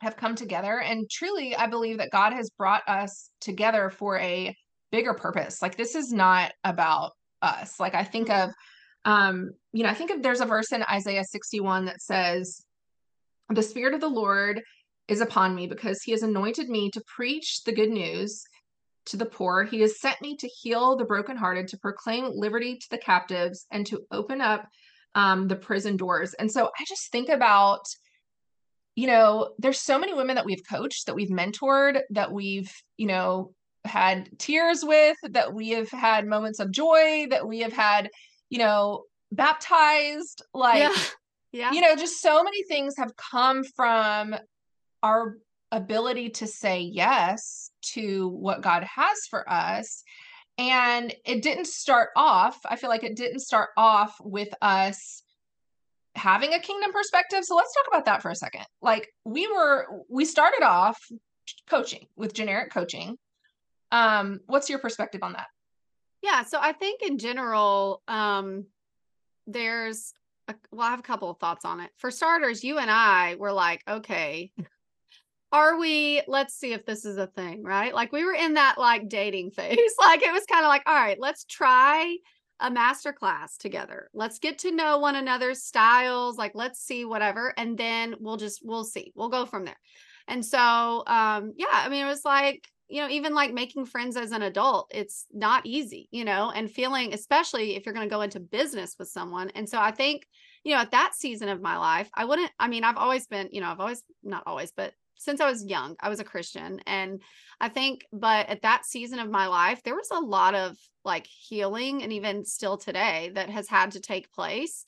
have 0.00 0.16
come 0.16 0.34
together 0.34 0.80
and 0.80 1.08
truly 1.10 1.54
I 1.56 1.66
believe 1.68 1.98
that 1.98 2.10
God 2.10 2.32
has 2.32 2.50
brought 2.50 2.82
us 2.88 3.30
together 3.40 3.90
for 3.90 4.18
a 4.18 4.54
bigger 4.92 5.14
purpose. 5.14 5.62
Like 5.62 5.76
this 5.76 5.94
is 5.94 6.12
not 6.12 6.52
about 6.64 7.12
us. 7.42 7.78
Like 7.78 7.94
I 7.94 8.04
think 8.04 8.30
of 8.30 8.50
um 9.06 9.52
you 9.72 9.82
know, 9.82 9.88
I 9.88 9.94
think 9.94 10.22
there's 10.22 10.40
a 10.40 10.46
verse 10.46 10.72
in 10.72 10.82
Isaiah 10.82 11.24
61 11.24 11.86
that 11.86 12.02
says 12.02 12.62
the 13.48 13.62
spirit 13.62 13.94
of 13.94 14.00
the 14.00 14.08
Lord 14.08 14.60
is 15.08 15.20
upon 15.20 15.54
me 15.54 15.66
because 15.66 16.02
he 16.02 16.12
has 16.12 16.22
anointed 16.22 16.68
me 16.68 16.90
to 16.90 17.02
preach 17.06 17.62
the 17.64 17.72
good 17.72 17.90
news 17.90 18.42
to 19.06 19.16
the 19.16 19.26
poor. 19.26 19.64
He 19.64 19.80
has 19.80 20.00
sent 20.00 20.20
me 20.20 20.36
to 20.36 20.48
heal 20.48 20.96
the 20.96 21.04
brokenhearted, 21.04 21.68
to 21.68 21.78
proclaim 21.78 22.30
liberty 22.34 22.76
to 22.76 22.86
the 22.90 22.98
captives, 22.98 23.66
and 23.70 23.86
to 23.86 24.02
open 24.10 24.40
up 24.40 24.66
um, 25.14 25.48
the 25.48 25.56
prison 25.56 25.96
doors. 25.96 26.34
And 26.34 26.50
so 26.50 26.66
I 26.66 26.84
just 26.86 27.10
think 27.12 27.28
about, 27.28 27.84
you 28.94 29.06
know, 29.06 29.54
there's 29.58 29.80
so 29.80 29.98
many 29.98 30.12
women 30.12 30.36
that 30.36 30.44
we've 30.44 30.62
coached, 30.68 31.06
that 31.06 31.14
we've 31.14 31.30
mentored, 31.30 32.00
that 32.10 32.32
we've, 32.32 32.70
you 32.96 33.06
know, 33.06 33.52
had 33.84 34.28
tears 34.38 34.84
with, 34.84 35.16
that 35.30 35.54
we 35.54 35.70
have 35.70 35.90
had 35.90 36.26
moments 36.26 36.58
of 36.58 36.72
joy, 36.72 37.26
that 37.30 37.46
we 37.46 37.60
have 37.60 37.72
had, 37.72 38.10
you 38.48 38.58
know, 38.58 39.04
baptized. 39.32 40.42
Like, 40.54 40.80
yeah. 40.80 40.96
Yeah. 41.52 41.72
you 41.72 41.80
know, 41.80 41.96
just 41.96 42.20
so 42.20 42.44
many 42.44 42.64
things 42.64 42.98
have 42.98 43.16
come 43.16 43.64
from 43.64 44.36
our 45.02 45.38
ability 45.72 46.30
to 46.30 46.46
say 46.46 46.80
yes 46.80 47.70
to 47.94 48.28
what 48.28 48.60
God 48.60 48.84
has 48.84 49.20
for 49.30 49.48
us. 49.50 50.02
And 50.58 51.14
it 51.24 51.42
didn't 51.42 51.66
start 51.66 52.10
off, 52.14 52.58
I 52.66 52.76
feel 52.76 52.90
like 52.90 53.04
it 53.04 53.16
didn't 53.16 53.38
start 53.38 53.70
off 53.76 54.16
with 54.20 54.52
us 54.60 55.22
having 56.14 56.54
a 56.54 56.60
kingdom 56.60 56.92
perspective. 56.92 57.44
So 57.44 57.56
let's 57.56 57.74
talk 57.74 57.86
about 57.88 58.06
that 58.06 58.22
for 58.22 58.30
a 58.30 58.36
second. 58.36 58.64
Like 58.80 59.08
we 59.24 59.46
were 59.46 59.86
we 60.08 60.24
started 60.24 60.62
off 60.62 60.98
coaching 61.68 62.06
with 62.16 62.34
generic 62.34 62.72
coaching. 62.72 63.16
Um 63.92 64.40
what's 64.46 64.68
your 64.68 64.78
perspective 64.78 65.22
on 65.22 65.34
that? 65.34 65.46
Yeah, 66.22 66.44
so 66.44 66.58
I 66.60 66.72
think 66.72 67.02
in 67.02 67.18
general, 67.18 68.02
um, 68.08 68.66
there's 69.46 70.12
a, 70.48 70.54
well, 70.72 70.86
I 70.86 70.90
have 70.90 71.00
a 71.00 71.04
couple 71.04 71.30
of 71.30 71.38
thoughts 71.38 71.64
on 71.64 71.80
it. 71.80 71.90
For 71.98 72.10
starters, 72.10 72.64
you 72.64 72.78
and 72.78 72.90
I 72.90 73.36
were 73.36 73.52
like, 73.52 73.82
okay, 73.86 74.52
are 75.52 75.78
we? 75.78 76.22
Let's 76.26 76.54
see 76.54 76.72
if 76.72 76.84
this 76.84 77.04
is 77.04 77.16
a 77.16 77.26
thing, 77.26 77.62
right? 77.62 77.94
Like 77.94 78.12
we 78.12 78.24
were 78.24 78.34
in 78.34 78.54
that 78.54 78.76
like 78.78 79.08
dating 79.08 79.50
phase. 79.52 79.94
Like 79.98 80.22
it 80.22 80.32
was 80.32 80.44
kind 80.50 80.64
of 80.64 80.68
like, 80.68 80.82
all 80.86 80.94
right, 80.94 81.18
let's 81.20 81.44
try 81.44 82.16
a 82.60 82.70
master 82.70 83.12
class 83.12 83.56
together. 83.58 84.08
Let's 84.14 84.38
get 84.38 84.58
to 84.60 84.72
know 84.72 84.98
one 84.98 85.16
another's 85.16 85.62
styles. 85.62 86.38
Like 86.38 86.52
let's 86.54 86.80
see 86.80 87.04
whatever, 87.04 87.52
and 87.56 87.76
then 87.76 88.14
we'll 88.18 88.36
just 88.36 88.60
we'll 88.64 88.84
see. 88.84 89.12
We'll 89.14 89.28
go 89.28 89.46
from 89.46 89.64
there. 89.64 89.78
And 90.28 90.44
so, 90.44 90.58
um, 91.06 91.52
yeah, 91.56 91.66
I 91.70 91.88
mean, 91.88 92.04
it 92.04 92.08
was 92.08 92.24
like 92.24 92.66
you 92.88 93.02
know, 93.02 93.08
even 93.08 93.34
like 93.34 93.52
making 93.52 93.86
friends 93.86 94.16
as 94.16 94.30
an 94.30 94.42
adult, 94.42 94.90
it's 94.94 95.26
not 95.32 95.66
easy, 95.66 96.08
you 96.12 96.24
know, 96.24 96.52
and 96.54 96.70
feeling, 96.70 97.12
especially 97.12 97.74
if 97.74 97.84
you're 97.84 97.94
going 97.94 98.08
to 98.08 98.14
go 98.14 98.20
into 98.22 98.40
business 98.40 98.94
with 98.98 99.08
someone. 99.08 99.50
And 99.54 99.68
so 99.68 99.78
I 99.80 99.90
think, 99.90 100.26
you 100.62 100.72
know, 100.72 100.80
at 100.80 100.92
that 100.92 101.14
season 101.14 101.48
of 101.48 101.60
my 101.60 101.76
life, 101.78 102.08
I 102.14 102.24
wouldn't, 102.24 102.50
I 102.58 102.68
mean, 102.68 102.84
I've 102.84 102.96
always 102.96 103.26
been, 103.26 103.48
you 103.50 103.60
know, 103.60 103.68
I've 103.68 103.80
always, 103.80 104.02
not 104.22 104.44
always, 104.46 104.72
but 104.72 104.92
since 105.18 105.40
I 105.40 105.50
was 105.50 105.64
young, 105.64 105.96
I 106.00 106.08
was 106.08 106.20
a 106.20 106.24
Christian. 106.24 106.80
And 106.86 107.22
I 107.60 107.68
think, 107.68 108.06
but 108.12 108.48
at 108.48 108.62
that 108.62 108.84
season 108.84 109.18
of 109.18 109.30
my 109.30 109.46
life, 109.46 109.82
there 109.82 109.94
was 109.94 110.10
a 110.12 110.20
lot 110.20 110.54
of 110.54 110.76
like 111.04 111.26
healing 111.26 112.02
and 112.02 112.12
even 112.12 112.44
still 112.44 112.76
today 112.76 113.30
that 113.34 113.48
has 113.48 113.68
had 113.68 113.92
to 113.92 114.00
take 114.00 114.32
place 114.32 114.84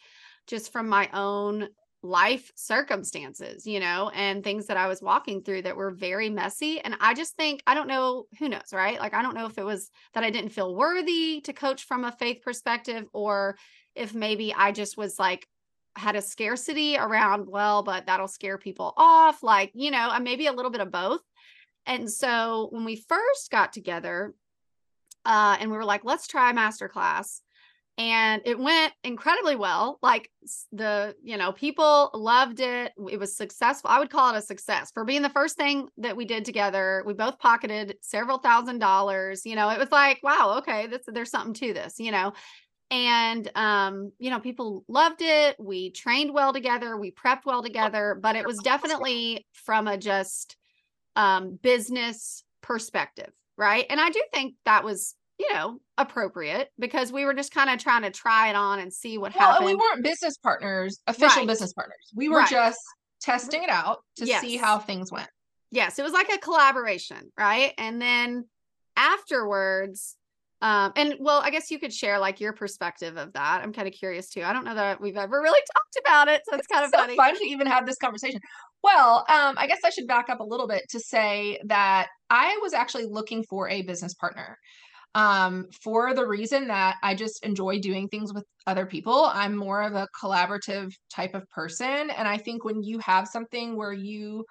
just 0.47 0.73
from 0.73 0.89
my 0.89 1.09
own 1.13 1.69
life 2.03 2.53
circumstances, 2.55 3.67
you 3.67 3.81
know, 3.81 4.11
and 4.15 4.45
things 4.45 4.67
that 4.67 4.77
I 4.77 4.87
was 4.87 5.03
walking 5.03 5.43
through 5.43 5.63
that 5.63 5.77
were 5.77 5.91
very 5.91 6.31
messy. 6.31 6.81
And 6.81 6.97
I 7.01 7.15
just 7.15 7.35
think, 7.37 7.63
I 7.67 7.75
don't 7.75 7.89
know, 7.89 8.27
who 8.39 8.49
knows, 8.49 8.73
right? 8.73 9.01
Like, 9.01 9.15
I 9.15 9.23
don't 9.23 9.35
know 9.35 9.47
if 9.47 9.59
it 9.59 9.65
was 9.65 9.91
that 10.15 10.25
I 10.25 10.31
didn't 10.31 10.51
feel 10.51 10.75
worthy 10.75 11.41
to 11.43 11.53
coach 11.53 11.85
from 11.85 12.05
a 12.05 12.13
faith 12.13 12.43
perspective, 12.43 13.07
or 13.13 13.57
if 13.95 14.15
maybe 14.15 14.55
I 14.55 14.73
just 14.73 14.97
was 14.97 15.19
like, 15.19 15.47
had 15.97 16.15
a 16.15 16.23
scarcity 16.23 16.97
around, 16.97 17.49
well, 17.49 17.83
but 17.83 18.07
that'll 18.07 18.29
scare 18.29 18.59
people 18.59 18.95
off. 18.97 19.43
Like, 19.43 19.73
you 19.75 19.91
know, 19.91 20.17
maybe 20.21 20.47
a 20.47 20.53
little 20.53 20.71
bit 20.71 20.81
of 20.81 20.93
both. 20.93 21.21
And 21.87 22.09
so 22.09 22.69
when 22.71 22.85
we 22.85 23.05
first 23.09 23.51
got 23.51 23.73
together, 23.73 24.35
uh, 25.25 25.57
and 25.59 25.71
we 25.71 25.77
were 25.77 25.85
like, 25.85 26.05
let's 26.05 26.29
try 26.29 26.51
a 26.51 26.55
master 26.55 26.89
class 26.89 27.43
and 27.99 28.43
it 28.45 28.57
went 28.57 28.93
incredibly 29.03 29.57
well 29.57 29.99
like 30.03 30.31
the 30.73 31.15
you 31.23 31.37
know 31.37 31.53
people 31.53 32.11
loved 32.15 32.61
it 32.61 32.93
it 33.11 33.19
was 33.19 33.37
successful 33.37 33.91
i 33.91 33.99
would 33.99 34.09
call 34.09 34.33
it 34.33 34.39
a 34.39 34.43
success 34.43 34.91
for 34.93 35.05
being 35.05 35.21
the 35.21 35.29
first 35.31 35.57
thing 35.57 35.89
that 35.99 36.17
we 36.17 36.25
did 36.25 36.45
together 36.45 37.03
we 37.05 37.13
both 37.13 37.39
pocketed 37.39 37.97
several 38.01 38.39
thousand 38.39 38.79
dollars 38.79 39.45
you 39.45 39.57
know 39.57 39.69
it 39.69 39.79
was 39.79 39.91
like 39.91 40.21
wow 40.23 40.55
okay 40.59 40.87
this 40.87 41.03
there's 41.09 41.31
something 41.31 41.53
to 41.55 41.75
this 41.75 41.99
you 41.99 42.13
know? 42.13 42.33
And 42.91 43.51
um 43.55 44.13
you 44.19 44.31
know 44.31 44.41
people 44.41 44.85
loved 44.89 45.21
it 45.21 45.57
we 45.59 45.91
trained 45.91 46.33
well 46.33 46.55
together 46.55 46.97
we 46.97 47.11
prepped 47.11 47.45
well 47.45 47.63
together 47.63 48.19
but 48.19 48.35
it 48.35 48.47
was 48.47 48.59
definitely 48.59 49.47
from 49.53 49.87
a 49.87 49.99
just 49.99 50.57
um 51.17 51.59
business 51.61 52.45
perspective 52.63 53.31
right? 53.59 53.85
And 53.91 54.01
i 54.01 54.09
do 54.09 54.23
think 54.33 54.55
that 54.65 54.85
was 54.85 55.15
you 55.39 55.53
know, 55.55 55.79
appropriate 55.97 56.69
because 56.79 57.13
we 57.13 57.25
were 57.25 57.35
just 57.35 57.53
kind 57.55 57.71
of 57.71 57.79
trying 57.79 58.03
to 58.03 58.11
try 58.11 58.49
it 58.51 58.57
on 58.57 58.81
and 58.81 58.93
see 58.93 59.19
what 59.19 59.35
well, 59.35 59.53
happened. 59.53 59.67
We 59.67 59.75
weren't 59.77 60.03
business 60.03 60.37
partners, 60.39 61.01
official 61.07 61.43
Right. 61.43 61.47
business 61.47 61.73
partners. 61.73 62.13
We 62.15 62.29
were 62.29 62.39
Right. 62.39 62.51
just 62.51 62.81
testing 63.21 63.63
it 63.63 63.71
out 63.71 63.99
to 64.17 64.27
see 64.27 64.57
how 64.57 64.79
things 64.79 65.11
went. 65.13 65.29
yes, 65.71 65.99
it 65.99 66.03
was 66.03 66.13
like 66.13 66.33
a 66.33 66.39
collaboration, 66.39 67.31
right? 67.39 67.73
And 67.79 68.01
then 68.01 68.49
afterwards, 68.97 70.17
um, 70.61 70.93
and 70.97 71.15
well, 71.21 71.41
I 71.41 71.51
guess 71.51 71.71
you 71.71 71.79
could 71.79 71.93
share 71.93 72.19
like 72.19 72.41
your 72.41 72.53
perspective 72.53 73.17
of 73.17 73.33
that. 73.35 73.61
I'm 73.63 73.73
kind 73.73 73.87
of 73.87 73.95
curious 73.95 74.29
too. 74.29 74.43
I 74.43 74.53
don't 74.53 74.65
know 74.65 74.75
that 74.75 75.01
we've 75.01 75.17
ever 75.17 75.41
really 75.41 75.61
talked 75.75 75.99
about 76.05 76.29
it, 76.29 76.43
so 76.49 76.57
it's 76.57 76.67
kind 76.67 76.85
of 76.85 76.91
so 76.93 76.99
funny. 76.99 77.15
fun 77.17 77.37
to 77.37 77.45
even 77.45 77.67
have 77.69 77.87
this 77.87 77.97
conversation. 77.99 78.41
Well, 78.83 79.19
um, 79.29 79.55
I 79.57 79.67
guess 79.69 79.79
I 79.85 79.91
should 79.91 80.07
back 80.09 80.29
up 80.29 80.41
a 80.41 80.45
little 80.45 80.67
bit 80.67 80.83
to 80.91 81.01
say 81.01 81.61
that 81.67 82.09
I 82.31 82.59
was 82.63 82.73
actually 82.73 83.07
looking 83.07 83.45
for 83.49 83.69
a 83.69 83.83
business 83.83 84.15
partner 84.15 84.57
um, 85.15 85.67
for 85.83 86.15
the 86.15 86.27
reason 86.27 86.69
that 86.69 86.97
I 87.03 87.15
just 87.15 87.45
enjoy 87.45 87.81
doing 87.81 88.09
things 88.09 88.33
with 88.33 88.45
other 88.67 88.87
people. 88.87 89.31
I'm 89.33 89.57
more 89.57 89.83
of 89.83 89.95
a 89.95 90.09
collaborative 90.21 90.93
type 91.13 91.35
of 91.35 91.49
person. 91.49 92.11
And 92.11 92.29
I 92.29 92.37
think 92.39 92.65
when 92.65 92.83
you 92.83 92.99
have 93.01 93.27
something 93.27 93.77
where 93.77 93.93
you 93.93 94.45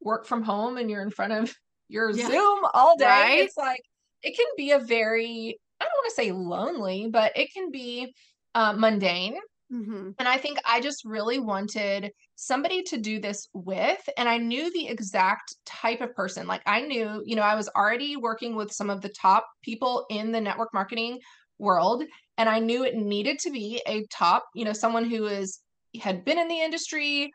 work 0.00 0.26
from 0.26 0.42
home 0.42 0.76
and 0.76 0.90
you're 0.90 1.02
in 1.02 1.10
front 1.10 1.32
of 1.32 1.54
your 1.88 2.12
Yeah. 2.12 2.28
Zoom 2.28 2.60
all 2.74 2.96
day, 2.96 3.04
Right. 3.06 3.40
it's 3.40 3.56
like 3.56 3.82
it 4.22 4.36
can 4.36 4.46
be 4.56 4.72
a 4.72 4.78
very, 4.78 5.58
I 5.80 5.84
don't 5.84 5.92
want 5.92 6.08
to 6.10 6.14
say 6.14 6.32
lonely, 6.32 7.08
but 7.10 7.36
it 7.36 7.52
can 7.52 7.70
be 7.70 8.14
uh, 8.54 8.72
mundane. 8.72 9.36
Mhm. 9.72 10.14
And 10.18 10.28
I 10.28 10.36
think 10.36 10.58
I 10.64 10.80
just 10.80 11.04
really 11.04 11.38
wanted 11.38 12.10
somebody 12.34 12.82
to 12.84 12.98
do 12.98 13.20
this 13.20 13.48
with. 13.52 14.08
And 14.16 14.28
I 14.28 14.38
knew 14.38 14.70
the 14.72 14.88
exact 14.88 15.54
type 15.64 16.00
of 16.00 16.14
person. 16.14 16.46
Like 16.46 16.62
I 16.66 16.80
knew, 16.80 17.22
you 17.24 17.36
know, 17.36 17.42
I 17.42 17.54
was 17.54 17.68
already 17.68 18.16
working 18.16 18.56
with 18.56 18.72
some 18.72 18.90
of 18.90 19.00
the 19.00 19.10
top 19.10 19.46
people 19.62 20.06
in 20.10 20.32
the 20.32 20.40
network 20.40 20.74
marketing 20.74 21.20
world. 21.58 22.02
And 22.36 22.48
I 22.48 22.58
knew 22.58 22.84
it 22.84 22.96
needed 22.96 23.38
to 23.40 23.50
be 23.50 23.80
a 23.86 24.06
top, 24.06 24.46
you 24.54 24.64
know, 24.64 24.72
someone 24.72 25.08
who 25.08 25.26
is 25.26 25.60
had 26.00 26.24
been 26.24 26.38
in 26.38 26.48
the 26.48 26.60
industry 26.60 27.30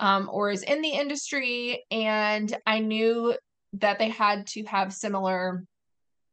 um, 0.00 0.28
or 0.32 0.50
is 0.50 0.62
in 0.62 0.80
the 0.82 0.90
industry. 0.90 1.84
And 1.90 2.56
I 2.66 2.80
knew 2.80 3.36
that 3.74 3.98
they 3.98 4.08
had 4.08 4.46
to 4.48 4.64
have 4.64 4.92
similar 4.92 5.64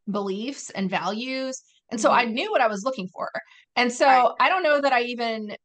beliefs 0.09 0.69
and 0.71 0.89
values. 0.89 1.61
And 1.93 2.01
so 2.01 2.09
I 2.11 2.25
knew 2.25 2.49
what 2.49 2.59
I 2.59 2.65
was 2.67 2.83
looking 2.83 3.07
for. 3.07 3.29
And 3.75 3.91
so 3.93 4.07
Right. 4.07 4.31
I 4.39 4.49
don't 4.49 4.63
know 4.63 4.81
that 4.81 4.91
I 4.91 5.01
even 5.03 5.55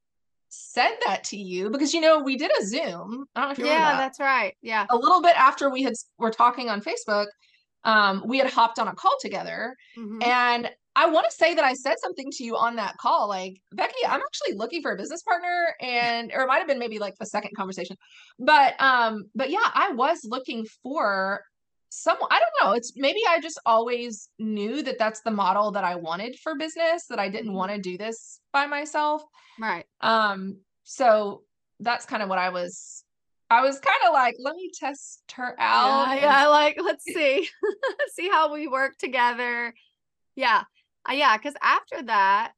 said 0.50 0.94
that 1.06 1.24
to 1.24 1.38
you 1.38 1.70
because 1.70 1.94
you 1.94 2.02
know 2.02 2.18
we 2.20 2.36
did 2.36 2.50
a 2.60 2.66
Zoom. 2.66 3.24
I 3.34 3.40
don't 3.40 3.48
know 3.48 3.52
if 3.52 3.58
you 3.58 3.66
Yeah, 3.66 3.92
that. 3.92 3.98
that's 3.98 4.20
right. 4.20 4.54
Yeah. 4.60 4.84
a 4.90 4.96
little 4.96 5.22
bit 5.22 5.36
after 5.38 5.70
we 5.70 5.82
had 5.82 5.94
were 6.18 6.30
talking 6.30 6.68
on 6.68 6.82
Facebook, 6.82 7.26
um, 7.84 8.22
we 8.26 8.36
had 8.36 8.50
hopped 8.50 8.78
on 8.78 8.88
a 8.88 8.94
call 8.94 9.16
together, 9.22 9.74
Mhm. 9.96 10.22
and 10.22 10.70
I 10.96 11.06
want 11.06 11.26
to 11.30 11.34
say 11.34 11.54
that 11.54 11.64
I 11.64 11.72
said 11.74 11.94
something 12.00 12.28
to 12.32 12.44
you 12.44 12.56
on 12.56 12.76
that 12.76 12.96
call, 12.98 13.28
like 13.28 13.54
Becky, 13.72 14.04
I'm 14.06 14.20
actually 14.20 14.56
looking 14.56 14.82
for 14.82 14.92
a 14.92 14.96
business 14.96 15.22
partner, 15.22 15.74
and 15.80 16.30
or 16.34 16.42
it 16.42 16.46
might 16.48 16.58
have 16.58 16.66
been 16.66 16.78
maybe 16.78 16.98
like 16.98 17.14
the 17.18 17.26
second 17.26 17.52
conversation, 17.56 17.96
but 18.38 18.74
um, 18.82 19.24
but 19.34 19.48
yeah, 19.48 19.70
I 19.74 19.92
was 19.92 20.18
looking 20.24 20.66
for 20.82 21.40
someone. 21.90 22.28
I 22.30 22.40
don't 22.40 22.68
know. 22.68 22.76
It's 22.76 22.92
maybe 22.96 23.20
I 23.28 23.40
just 23.40 23.60
always 23.66 24.28
knew 24.38 24.82
that 24.82 24.98
that's 24.98 25.20
the 25.20 25.30
model 25.30 25.72
that 25.72 25.84
I 25.84 25.96
wanted 25.96 26.38
for 26.38 26.54
business. 26.56 27.06
That 27.06 27.18
I 27.18 27.28
didn't 27.28 27.48
mm-hmm. 27.48 27.56
want 27.56 27.72
to 27.72 27.78
do 27.78 27.98
this 27.98 28.40
by 28.52 28.66
myself. 28.66 29.22
Right. 29.58 29.86
Um. 30.00 30.58
So 30.84 31.42
that's 31.80 32.06
kind 32.06 32.22
of 32.22 32.28
what 32.28 32.38
I 32.38 32.48
was 32.48 33.04
I 33.50 33.62
was 33.62 33.78
kind 33.78 33.96
of 34.06 34.12
like, 34.12 34.36
let 34.38 34.56
me 34.56 34.70
test 34.72 35.22
her 35.34 35.54
out. 35.58 36.08
Yeah, 36.08 36.20
yeah 36.20 36.46
like 36.48 36.78
let's 36.82 37.04
see, 37.04 37.48
see 38.14 38.28
how 38.28 38.52
we 38.52 38.68
work 38.68 38.96
together. 38.98 39.74
Yeah, 40.36 40.62
uh, 41.08 41.14
yeah. 41.14 41.36
Because 41.36 41.54
after 41.62 42.02
that, 42.04 42.52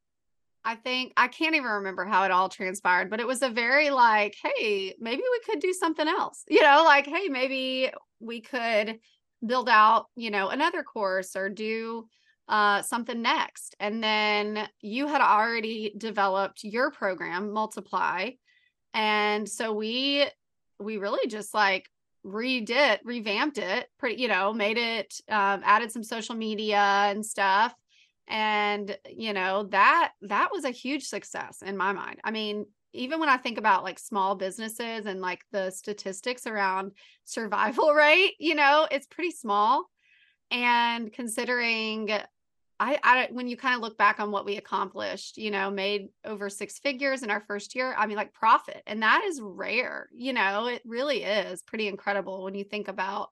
I 0.64 0.74
think 0.74 1.12
I 1.16 1.28
can't 1.28 1.54
even 1.54 1.68
remember 1.68 2.04
how 2.04 2.24
it 2.24 2.30
all 2.30 2.48
transpired, 2.48 3.08
but 3.08 3.20
it 3.20 3.26
was 3.26 3.42
a 3.42 3.48
very 3.48 3.90
like, 3.90 4.36
hey, 4.42 4.94
maybe 4.98 5.22
we 5.22 5.40
could 5.46 5.60
do 5.60 5.72
something 5.72 6.06
else. 6.06 6.44
You 6.50 6.62
know, 6.62 6.82
like, 6.84 7.06
hey, 7.06 7.28
maybe 7.28 7.90
we 8.18 8.40
could 8.40 8.98
build 9.44 9.68
out, 9.68 10.06
you 10.16 10.30
know, 10.30 10.48
another 10.48 10.82
course 10.82 11.36
or 11.36 11.48
do 11.48 12.06
uh, 12.48 12.82
something 12.82 13.22
next. 13.22 13.76
And 13.78 14.02
then 14.02 14.68
you 14.80 15.06
had 15.06 15.20
already 15.20 15.92
developed 15.96 16.64
your 16.64 16.90
program, 16.90 17.52
Multiply. 17.52 18.30
And 18.92 19.48
so 19.48 19.72
we 19.72 20.26
we 20.78 20.96
really 20.96 21.28
just 21.28 21.54
like 21.54 21.88
redid 22.24 22.98
revamped 23.04 23.56
it 23.56 23.86
pretty 23.98 24.20
you 24.20 24.28
know 24.28 24.52
made 24.52 24.76
it 24.76 25.14
um, 25.30 25.62
added 25.64 25.90
some 25.90 26.02
social 26.02 26.34
media 26.34 26.76
and 26.76 27.24
stuff 27.24 27.74
and 28.28 28.96
you 29.08 29.32
know 29.32 29.64
that 29.64 30.12
that 30.20 30.50
was 30.52 30.64
a 30.64 30.70
huge 30.70 31.04
success 31.04 31.62
in 31.64 31.78
my 31.78 31.92
mind 31.92 32.20
i 32.22 32.30
mean 32.30 32.66
even 32.92 33.20
when 33.20 33.28
i 33.28 33.36
think 33.36 33.58
about 33.58 33.84
like 33.84 33.98
small 33.98 34.34
businesses 34.34 35.06
and 35.06 35.20
like 35.20 35.44
the 35.52 35.70
statistics 35.70 36.46
around 36.46 36.92
survival 37.24 37.90
rate 37.94 38.34
you 38.38 38.54
know 38.54 38.86
it's 38.90 39.06
pretty 39.06 39.30
small 39.30 39.84
and 40.50 41.12
considering 41.12 42.10
I, 42.80 42.98
I 43.04 43.28
when 43.30 43.46
you 43.46 43.58
kind 43.58 43.74
of 43.74 43.82
look 43.82 43.98
back 43.98 44.20
on 44.20 44.30
what 44.30 44.46
we 44.46 44.56
accomplished, 44.56 45.36
you 45.36 45.50
know, 45.50 45.70
made 45.70 46.08
over 46.24 46.48
six 46.48 46.78
figures 46.78 47.22
in 47.22 47.30
our 47.30 47.42
first 47.42 47.74
year. 47.74 47.94
I 47.96 48.06
mean, 48.06 48.16
like 48.16 48.32
profit, 48.32 48.82
and 48.86 49.02
that 49.02 49.22
is 49.22 49.38
rare. 49.42 50.08
You 50.14 50.32
know, 50.32 50.66
it 50.66 50.80
really 50.86 51.22
is 51.22 51.60
pretty 51.60 51.88
incredible 51.88 52.42
when 52.42 52.54
you 52.54 52.64
think 52.64 52.88
about 52.88 53.28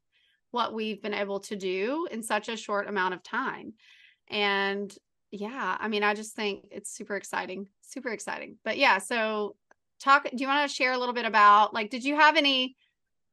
what 0.51 0.75
we've 0.75 1.01
been 1.01 1.15
able 1.15 1.41
to 1.41 1.57
do 1.57 2.07
in 2.11 2.23
such 2.23 2.51
a 2.51 2.59
short 2.59 2.89
amount 2.89 3.15
of 3.15 3.23
time. 3.23 3.73
And 4.29 4.95
yeah, 5.31 5.77
I 5.79 5.89
mean, 5.89 6.03
I 6.03 6.15
just 6.15 6.35
think 6.35 6.65
it's 6.71 6.91
super 6.91 7.17
exciting, 7.17 7.69
super 7.83 8.11
exciting. 8.11 8.57
But 8.65 8.79
yeah, 8.79 8.99
so 8.99 9.57
talk. 10.01 10.25
Do 10.25 10.37
you 10.37 10.47
want 10.47 10.69
to 10.69 10.75
share 10.75 10.93
a 10.93 10.99
little 10.99 11.15
bit 11.15 11.27
about 11.27 11.75
like, 11.75 11.91
did 11.91 12.05
you 12.05 12.17
have 12.17 12.37
any? 12.37 12.77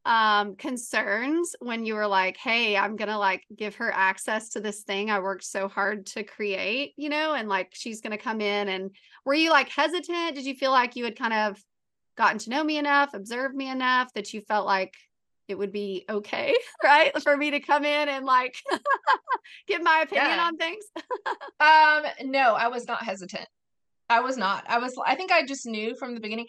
um 0.05 0.55
concerns 0.55 1.55
when 1.59 1.83
you 1.83 1.95
were 1.95 2.05
like 2.05 2.37
hey 2.37 2.77
i'm 2.77 2.95
gonna 2.95 3.17
like 3.17 3.43
give 3.55 3.75
her 3.75 3.91
access 3.91 4.49
to 4.49 4.59
this 4.59 4.83
thing 4.83 5.09
i 5.09 5.19
worked 5.19 5.43
so 5.43 5.67
hard 5.67 6.05
to 6.05 6.23
create 6.23 6.93
you 6.95 7.09
know 7.09 7.33
and 7.33 7.49
like 7.49 7.69
she's 7.73 8.01
gonna 8.01 8.17
come 8.17 8.39
in 8.39 8.69
and 8.69 8.91
were 9.25 9.33
you 9.33 9.49
like 9.49 9.67
hesitant 9.69 10.35
did 10.35 10.45
you 10.45 10.53
feel 10.53 10.69
like 10.69 10.95
you 10.95 11.03
had 11.03 11.17
kind 11.17 11.33
of 11.33 11.59
gotten 12.15 12.37
to 12.37 12.51
know 12.51 12.63
me 12.63 12.77
enough 12.77 13.15
observed 13.15 13.55
me 13.55 13.67
enough 13.67 14.13
that 14.13 14.31
you 14.31 14.41
felt 14.41 14.67
like 14.67 14.93
it 15.47 15.57
would 15.57 15.71
be 15.71 16.05
okay 16.09 16.55
right 16.83 17.11
for 17.21 17.35
me 17.37 17.51
to 17.51 17.59
come 17.59 17.85
in 17.85 18.09
and 18.09 18.25
like 18.25 18.55
give 19.67 19.81
my 19.81 20.01
opinion 20.03 20.37
yeah. 20.37 20.43
on 20.43 20.57
things 20.57 20.85
um 21.59 22.29
no 22.29 22.53
i 22.53 22.67
was 22.67 22.87
not 22.87 23.03
hesitant 23.03 23.47
I 24.09 24.19
was 24.19 24.37
not. 24.37 24.63
I 24.69 24.77
was, 24.77 24.93
I 25.05 25.15
think 25.15 25.31
I 25.31 25.45
just 25.45 25.65
knew 25.65 25.95
from 25.95 26.13
the 26.13 26.19
beginning. 26.19 26.45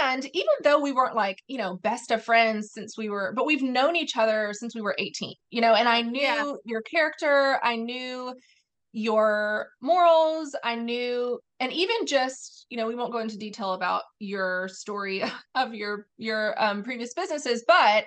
And 0.00 0.24
even 0.32 0.52
though 0.62 0.80
we 0.80 0.92
weren't 0.92 1.16
like, 1.16 1.38
you 1.48 1.58
know, 1.58 1.76
best 1.76 2.10
of 2.10 2.22
friends 2.22 2.70
since 2.72 2.96
we 2.96 3.08
were, 3.08 3.32
but 3.34 3.46
we've 3.46 3.62
known 3.62 3.96
each 3.96 4.16
other 4.16 4.52
since 4.52 4.74
we 4.74 4.80
were 4.80 4.94
18, 4.98 5.34
you 5.50 5.60
know, 5.60 5.74
and 5.74 5.88
I 5.88 6.02
knew 6.02 6.20
yeah. 6.20 6.52
your 6.64 6.82
character, 6.82 7.58
I 7.62 7.76
knew 7.76 8.32
your 8.92 9.70
morals, 9.80 10.54
I 10.62 10.76
knew, 10.76 11.40
and 11.58 11.72
even 11.72 12.06
just, 12.06 12.66
you 12.70 12.76
know, 12.76 12.86
we 12.86 12.94
won't 12.94 13.12
go 13.12 13.18
into 13.18 13.38
detail 13.38 13.72
about 13.72 14.02
your 14.18 14.68
story 14.68 15.22
of 15.54 15.74
your, 15.74 16.06
your 16.16 16.60
um, 16.62 16.82
previous 16.82 17.12
businesses, 17.14 17.64
but 17.66 18.04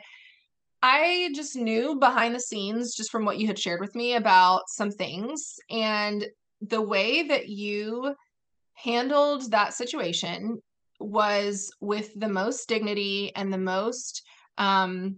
I 0.86 1.32
just 1.34 1.56
knew 1.56 1.96
behind 1.96 2.36
the 2.36 2.42
scenes, 2.42 2.94
just 2.94 3.10
from 3.10 3.24
what 3.24 3.38
you 3.38 3.48
had 3.48 3.58
shared 3.58 3.80
with 3.80 3.96
me 3.96 4.16
about 4.16 4.64
some 4.68 4.92
things 4.92 5.56
and 5.70 6.26
the 6.60 6.82
way 6.82 7.26
that 7.30 7.48
you 7.48 8.14
handled 8.74 9.50
that 9.52 9.74
situation 9.74 10.62
was 11.00 11.72
with 11.80 12.12
the 12.20 12.28
most 12.28 12.68
dignity 12.68 13.32
and 13.34 13.52
the 13.52 13.58
most 13.58 14.24
um, 14.58 15.16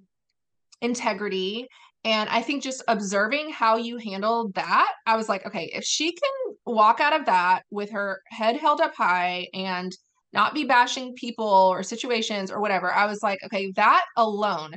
integrity. 0.81 1.67
And 2.03 2.29
I 2.29 2.43
think 2.43 2.61
just 2.61 2.83
observing 2.87 3.49
how 3.49 3.77
you 3.77 3.97
handled 3.97 4.53
that, 4.53 4.91
I 5.07 5.15
was 5.15 5.27
like, 5.27 5.47
okay, 5.47 5.71
if 5.73 5.83
she 5.83 6.11
can 6.11 6.55
walk 6.67 6.99
out 6.99 7.19
of 7.19 7.25
that 7.25 7.63
with 7.71 7.89
her 7.89 8.21
head 8.27 8.55
held 8.55 8.81
up 8.81 8.93
high 8.95 9.47
and 9.51 9.91
not 10.31 10.53
be 10.53 10.65
bashing 10.65 11.15
people 11.15 11.47
or 11.47 11.81
situations 11.81 12.51
or 12.51 12.61
whatever, 12.61 12.93
I 12.93 13.07
was 13.07 13.23
like, 13.23 13.39
okay, 13.43 13.71
that 13.71 14.05
alone 14.15 14.75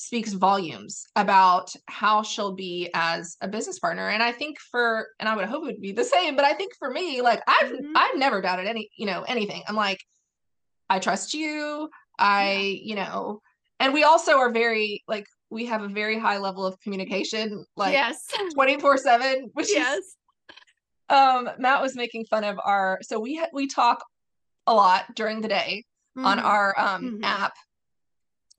speaks 0.00 0.32
volumes 0.32 1.06
about 1.14 1.70
how 1.86 2.22
she'll 2.22 2.54
be 2.54 2.88
as 2.94 3.36
a 3.42 3.48
business 3.48 3.78
partner 3.78 4.08
and 4.08 4.22
i 4.22 4.32
think 4.32 4.58
for 4.58 5.08
and 5.18 5.28
i 5.28 5.36
would 5.36 5.44
hope 5.44 5.62
it 5.62 5.66
would 5.66 5.80
be 5.80 5.92
the 5.92 6.02
same 6.02 6.36
but 6.36 6.44
i 6.46 6.54
think 6.54 6.72
for 6.78 6.90
me 6.90 7.20
like 7.20 7.42
i've 7.46 7.70
mm-hmm. 7.70 7.92
i've 7.94 8.16
never 8.16 8.40
doubted 8.40 8.66
any 8.66 8.88
you 8.96 9.04
know 9.04 9.22
anything 9.28 9.62
i'm 9.68 9.76
like 9.76 10.00
i 10.88 10.98
trust 10.98 11.34
you 11.34 11.90
i 12.18 12.50
yeah. 12.50 12.78
you 12.82 12.94
know 12.94 13.42
and 13.78 13.92
we 13.92 14.02
also 14.02 14.38
are 14.38 14.50
very 14.50 15.04
like 15.06 15.26
we 15.50 15.66
have 15.66 15.82
a 15.82 15.88
very 15.88 16.18
high 16.18 16.38
level 16.38 16.64
of 16.64 16.80
communication 16.80 17.62
like 17.76 17.92
yes 17.92 18.26
24 18.54 18.96
7 18.96 19.50
which 19.52 19.68
yes 19.70 19.98
is, 19.98 20.16
um 21.10 21.50
matt 21.58 21.82
was 21.82 21.94
making 21.94 22.24
fun 22.24 22.42
of 22.42 22.58
our 22.64 22.98
so 23.02 23.20
we 23.20 23.36
ha- 23.36 23.50
we 23.52 23.66
talk 23.66 24.02
a 24.66 24.72
lot 24.72 25.04
during 25.14 25.42
the 25.42 25.48
day 25.48 25.84
mm-hmm. 26.16 26.26
on 26.26 26.38
our 26.38 26.74
um 26.80 27.02
mm-hmm. 27.02 27.24
app 27.24 27.52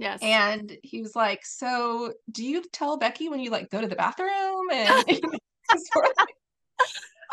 Yes. 0.01 0.19
And 0.23 0.75
he 0.81 1.03
was 1.03 1.15
like, 1.15 1.45
So 1.45 2.13
do 2.31 2.43
you 2.43 2.63
tell 2.73 2.97
Becky 2.97 3.29
when 3.29 3.39
you 3.39 3.51
like 3.51 3.69
go 3.69 3.79
to 3.79 3.87
the 3.87 3.95
bathroom? 3.95 4.65
And 4.73 4.89
I 5.07 5.13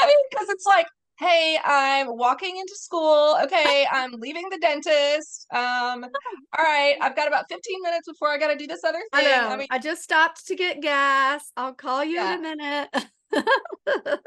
mean, 0.06 0.16
because 0.30 0.50
it's 0.50 0.66
like, 0.66 0.86
hey, 1.18 1.58
I'm 1.64 2.14
walking 2.14 2.58
into 2.58 2.74
school. 2.76 3.38
Okay, 3.42 3.86
I'm 3.90 4.12
leaving 4.12 4.50
the 4.50 4.58
dentist. 4.58 5.46
Um, 5.50 6.04
all 6.58 6.64
right, 6.64 6.96
I've 7.00 7.16
got 7.16 7.26
about 7.26 7.46
15 7.48 7.82
minutes 7.82 8.06
before 8.06 8.28
I 8.28 8.36
gotta 8.36 8.54
do 8.54 8.66
this 8.66 8.84
other 8.84 8.98
thing. 8.98 9.08
I 9.12 9.22
know. 9.22 9.48
I, 9.48 9.56
mean, 9.56 9.68
I 9.70 9.78
just 9.78 10.02
stopped 10.02 10.46
to 10.48 10.54
get 10.54 10.82
gas. 10.82 11.50
I'll 11.56 11.72
call 11.72 12.04
you 12.04 12.16
yeah. 12.16 12.34
in 12.34 12.44
a 12.44 12.52
minute. 12.56 12.90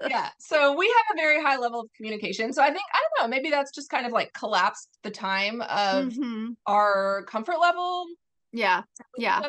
yeah. 0.10 0.30
So 0.40 0.76
we 0.76 0.88
have 0.88 1.16
a 1.16 1.22
very 1.22 1.40
high 1.42 1.58
level 1.58 1.82
of 1.82 1.90
communication. 1.96 2.54
So 2.54 2.64
I 2.64 2.68
think, 2.68 2.82
I 2.92 2.98
don't 2.98 3.12
know, 3.24 3.30
maybe 3.36 3.52
that's 3.52 3.72
just 3.72 3.92
kind 3.92 4.08
of 4.08 4.12
like 4.12 4.34
collapsed 4.34 4.98
the 5.04 5.12
time 5.12 5.62
of 5.62 6.14
mm-hmm. 6.14 6.54
our 6.66 7.24
comfort 7.28 7.60
level 7.60 8.08
yeah. 8.52 8.84
Yeah. 9.18 9.42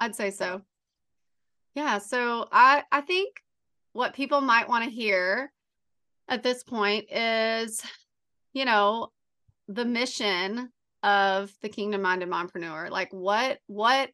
I'd 0.00 0.14
say 0.14 0.30
so. 0.30 0.62
Yeah. 1.74 1.98
So 1.98 2.46
I 2.52 2.82
I 2.90 3.00
think 3.00 3.36
what 3.92 4.14
people 4.14 4.40
might 4.40 4.68
want 4.68 4.84
to 4.84 4.90
hear 4.90 5.52
at 6.28 6.42
this 6.42 6.62
point 6.62 7.10
is, 7.10 7.82
you 8.52 8.64
know, 8.64 9.08
the 9.68 9.84
mission 9.84 10.70
of 11.02 11.52
the 11.62 11.68
Kingdom 11.68 12.02
Minded 12.02 12.28
Mompreneur. 12.28 12.90
Like 12.90 13.12
what 13.12 13.58
what 13.66 14.10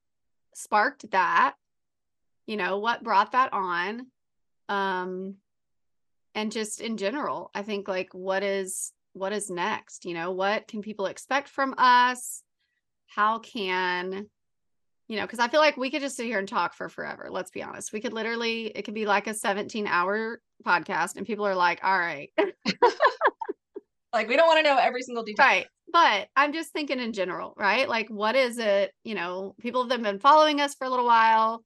sparked 0.54 1.10
that? 1.10 1.54
You 2.46 2.56
know, 2.56 2.78
what 2.78 3.04
brought 3.04 3.32
that 3.32 3.52
on? 3.52 4.06
Um 4.68 5.36
and 6.34 6.52
just 6.52 6.80
in 6.80 6.96
general, 6.96 7.50
I 7.54 7.62
think 7.62 7.88
like 7.88 8.12
what 8.12 8.42
is 8.42 8.92
what 9.12 9.32
is 9.32 9.50
next? 9.50 10.04
You 10.04 10.14
know, 10.14 10.30
what 10.30 10.68
can 10.68 10.82
people 10.82 11.06
expect 11.06 11.48
from 11.48 11.74
us? 11.78 12.42
How 13.10 13.38
can 13.40 14.26
you 15.08 15.16
know 15.16 15.22
because 15.22 15.40
i 15.40 15.48
feel 15.48 15.60
like 15.60 15.76
we 15.76 15.90
could 15.90 16.00
just 16.00 16.16
sit 16.16 16.26
here 16.26 16.38
and 16.38 16.48
talk 16.48 16.74
for 16.74 16.88
forever 16.88 17.28
let's 17.30 17.50
be 17.50 17.62
honest. 17.62 17.92
We 17.92 18.00
could 18.00 18.12
literally 18.12 18.66
it 18.66 18.82
could 18.82 18.94
be 18.94 19.06
like 19.06 19.26
a 19.26 19.34
17 19.34 19.86
hour 19.86 20.40
podcast 20.64 21.16
and 21.16 21.26
people 21.26 21.46
are 21.46 21.56
like 21.56 21.80
all 21.82 21.98
right. 21.98 22.30
Like 24.12 24.26
we 24.26 24.34
don't 24.34 24.48
want 24.48 24.58
to 24.58 24.68
know 24.68 24.76
every 24.76 25.02
single 25.02 25.22
detail. 25.22 25.46
Right 25.46 25.66
but 25.92 26.28
i'm 26.36 26.52
just 26.52 26.72
thinking 26.72 27.00
in 27.00 27.12
general 27.12 27.54
right? 27.56 27.88
Like 27.88 28.08
what 28.08 28.36
is 28.36 28.58
it 28.58 28.92
you 29.04 29.14
know 29.14 29.54
people 29.60 29.88
have 29.88 30.02
been 30.02 30.18
following 30.18 30.60
us 30.60 30.74
for 30.74 30.86
a 30.86 30.90
little 30.90 31.06
while 31.06 31.64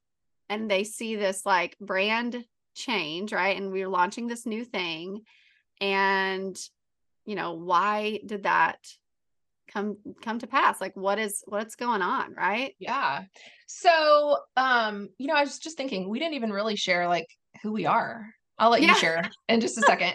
and 0.49 0.69
they 0.69 0.83
see 0.83 1.15
this 1.15 1.45
like 1.45 1.77
brand 1.79 2.43
change 2.75 3.33
right? 3.33 3.57
And 3.57 3.71
we're 3.71 3.87
launching 3.89 4.27
this 4.27 4.45
new 4.45 4.65
thing 4.65 5.21
and 5.81 6.57
you 7.25 7.35
know 7.35 7.53
why 7.53 8.19
did 8.25 8.43
that 8.43 8.77
come 9.71 9.97
come 10.21 10.39
to 10.39 10.47
pass 10.47 10.79
like 10.79 10.95
what 10.95 11.19
is 11.19 11.43
what's 11.47 11.75
going 11.75 12.01
on 12.01 12.33
right 12.33 12.75
yeah 12.79 13.23
so 13.67 14.37
um 14.57 15.09
you 15.17 15.27
know 15.27 15.33
i 15.35 15.41
was 15.41 15.59
just 15.59 15.77
thinking 15.77 16.09
we 16.09 16.19
didn't 16.19 16.35
even 16.35 16.51
really 16.51 16.75
share 16.75 17.07
like 17.07 17.27
who 17.63 17.71
we 17.71 17.85
are 17.85 18.27
I'll 18.57 18.69
let 18.69 18.81
Yeah. 18.81 18.89
you 18.89 18.95
share 18.95 19.29
in 19.49 19.59
just 19.61 19.77
a 19.77 19.81
second. 19.81 20.13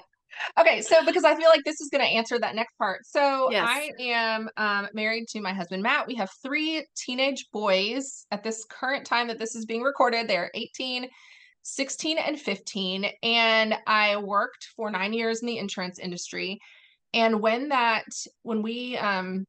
Okay, 0.58 0.80
so 0.80 1.04
because 1.04 1.24
I 1.24 1.34
feel 1.34 1.48
like 1.48 1.62
this 1.64 1.80
is 1.80 1.90
going 1.90 2.02
to 2.04 2.10
answer 2.10 2.38
that 2.38 2.54
next 2.54 2.74
part. 2.78 3.04
So 3.04 3.50
Yes. 3.50 3.68
I 3.68 3.90
am 4.00 4.48
um, 4.56 4.88
married 4.94 5.26
to 5.30 5.40
my 5.40 5.52
husband 5.52 5.82
Matt. 5.82 6.06
We 6.06 6.14
have 6.14 6.30
three 6.42 6.86
teenage 6.96 7.46
boys 7.52 8.26
at 8.30 8.42
this 8.42 8.64
current 8.64 9.04
time 9.04 9.28
that 9.28 9.38
this 9.38 9.54
is 9.54 9.66
being 9.66 9.82
recorded. 9.82 10.28
They're 10.28 10.50
18, 10.54 11.08
16, 11.62 12.18
and 12.18 12.40
15. 12.40 13.06
And 13.22 13.74
I 13.86 14.16
worked 14.16 14.68
for 14.76 14.90
nine 14.90 15.12
years 15.12 15.40
in 15.42 15.46
the 15.46 15.58
insurance 15.58 15.98
industry. 15.98 16.58
And 17.12 17.40
when 17.40 17.70
that, 17.70 18.04
when 18.42 18.62
we 18.62 18.96
um, 18.96 19.44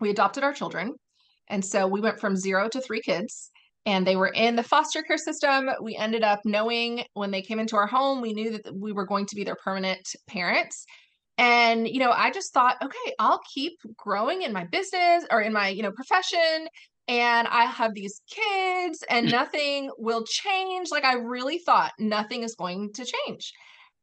we 0.00 0.10
adopted 0.10 0.42
our 0.42 0.52
children, 0.52 0.94
and 1.48 1.64
so 1.64 1.86
we 1.86 2.00
went 2.00 2.20
from 2.20 2.36
zero 2.36 2.68
to 2.68 2.80
three 2.80 3.00
kids 3.00 3.50
and 3.84 4.06
they 4.06 4.16
were 4.16 4.28
in 4.28 4.56
the 4.56 4.62
foster 4.62 5.02
care 5.02 5.18
system. 5.18 5.70
We 5.80 5.96
ended 5.96 6.22
up 6.22 6.40
knowing 6.44 7.04
when 7.14 7.30
they 7.30 7.42
came 7.42 7.58
into 7.58 7.76
our 7.76 7.86
home, 7.86 8.20
we 8.20 8.32
knew 8.32 8.58
that 8.58 8.74
we 8.74 8.92
were 8.92 9.06
going 9.06 9.26
to 9.26 9.34
be 9.34 9.44
their 9.44 9.56
permanent 9.56 10.08
parents. 10.28 10.86
And, 11.38 11.88
you 11.88 11.98
know, 11.98 12.12
I 12.12 12.30
just 12.30 12.52
thought, 12.52 12.76
okay, 12.82 13.14
I'll 13.18 13.40
keep 13.52 13.72
growing 13.96 14.42
in 14.42 14.52
my 14.52 14.64
business 14.64 15.24
or 15.30 15.40
in 15.40 15.52
my, 15.52 15.68
you 15.68 15.82
know, 15.82 15.90
profession. 15.90 16.68
And 17.08 17.48
I 17.48 17.64
have 17.64 17.94
these 17.94 18.20
kids 18.30 19.02
and 19.10 19.26
nothing 19.30 19.90
will 19.98 20.24
change. 20.24 20.90
Like 20.90 21.04
I 21.04 21.14
really 21.14 21.58
thought 21.58 21.92
nothing 21.98 22.44
is 22.44 22.54
going 22.54 22.92
to 22.94 23.04
change. 23.04 23.52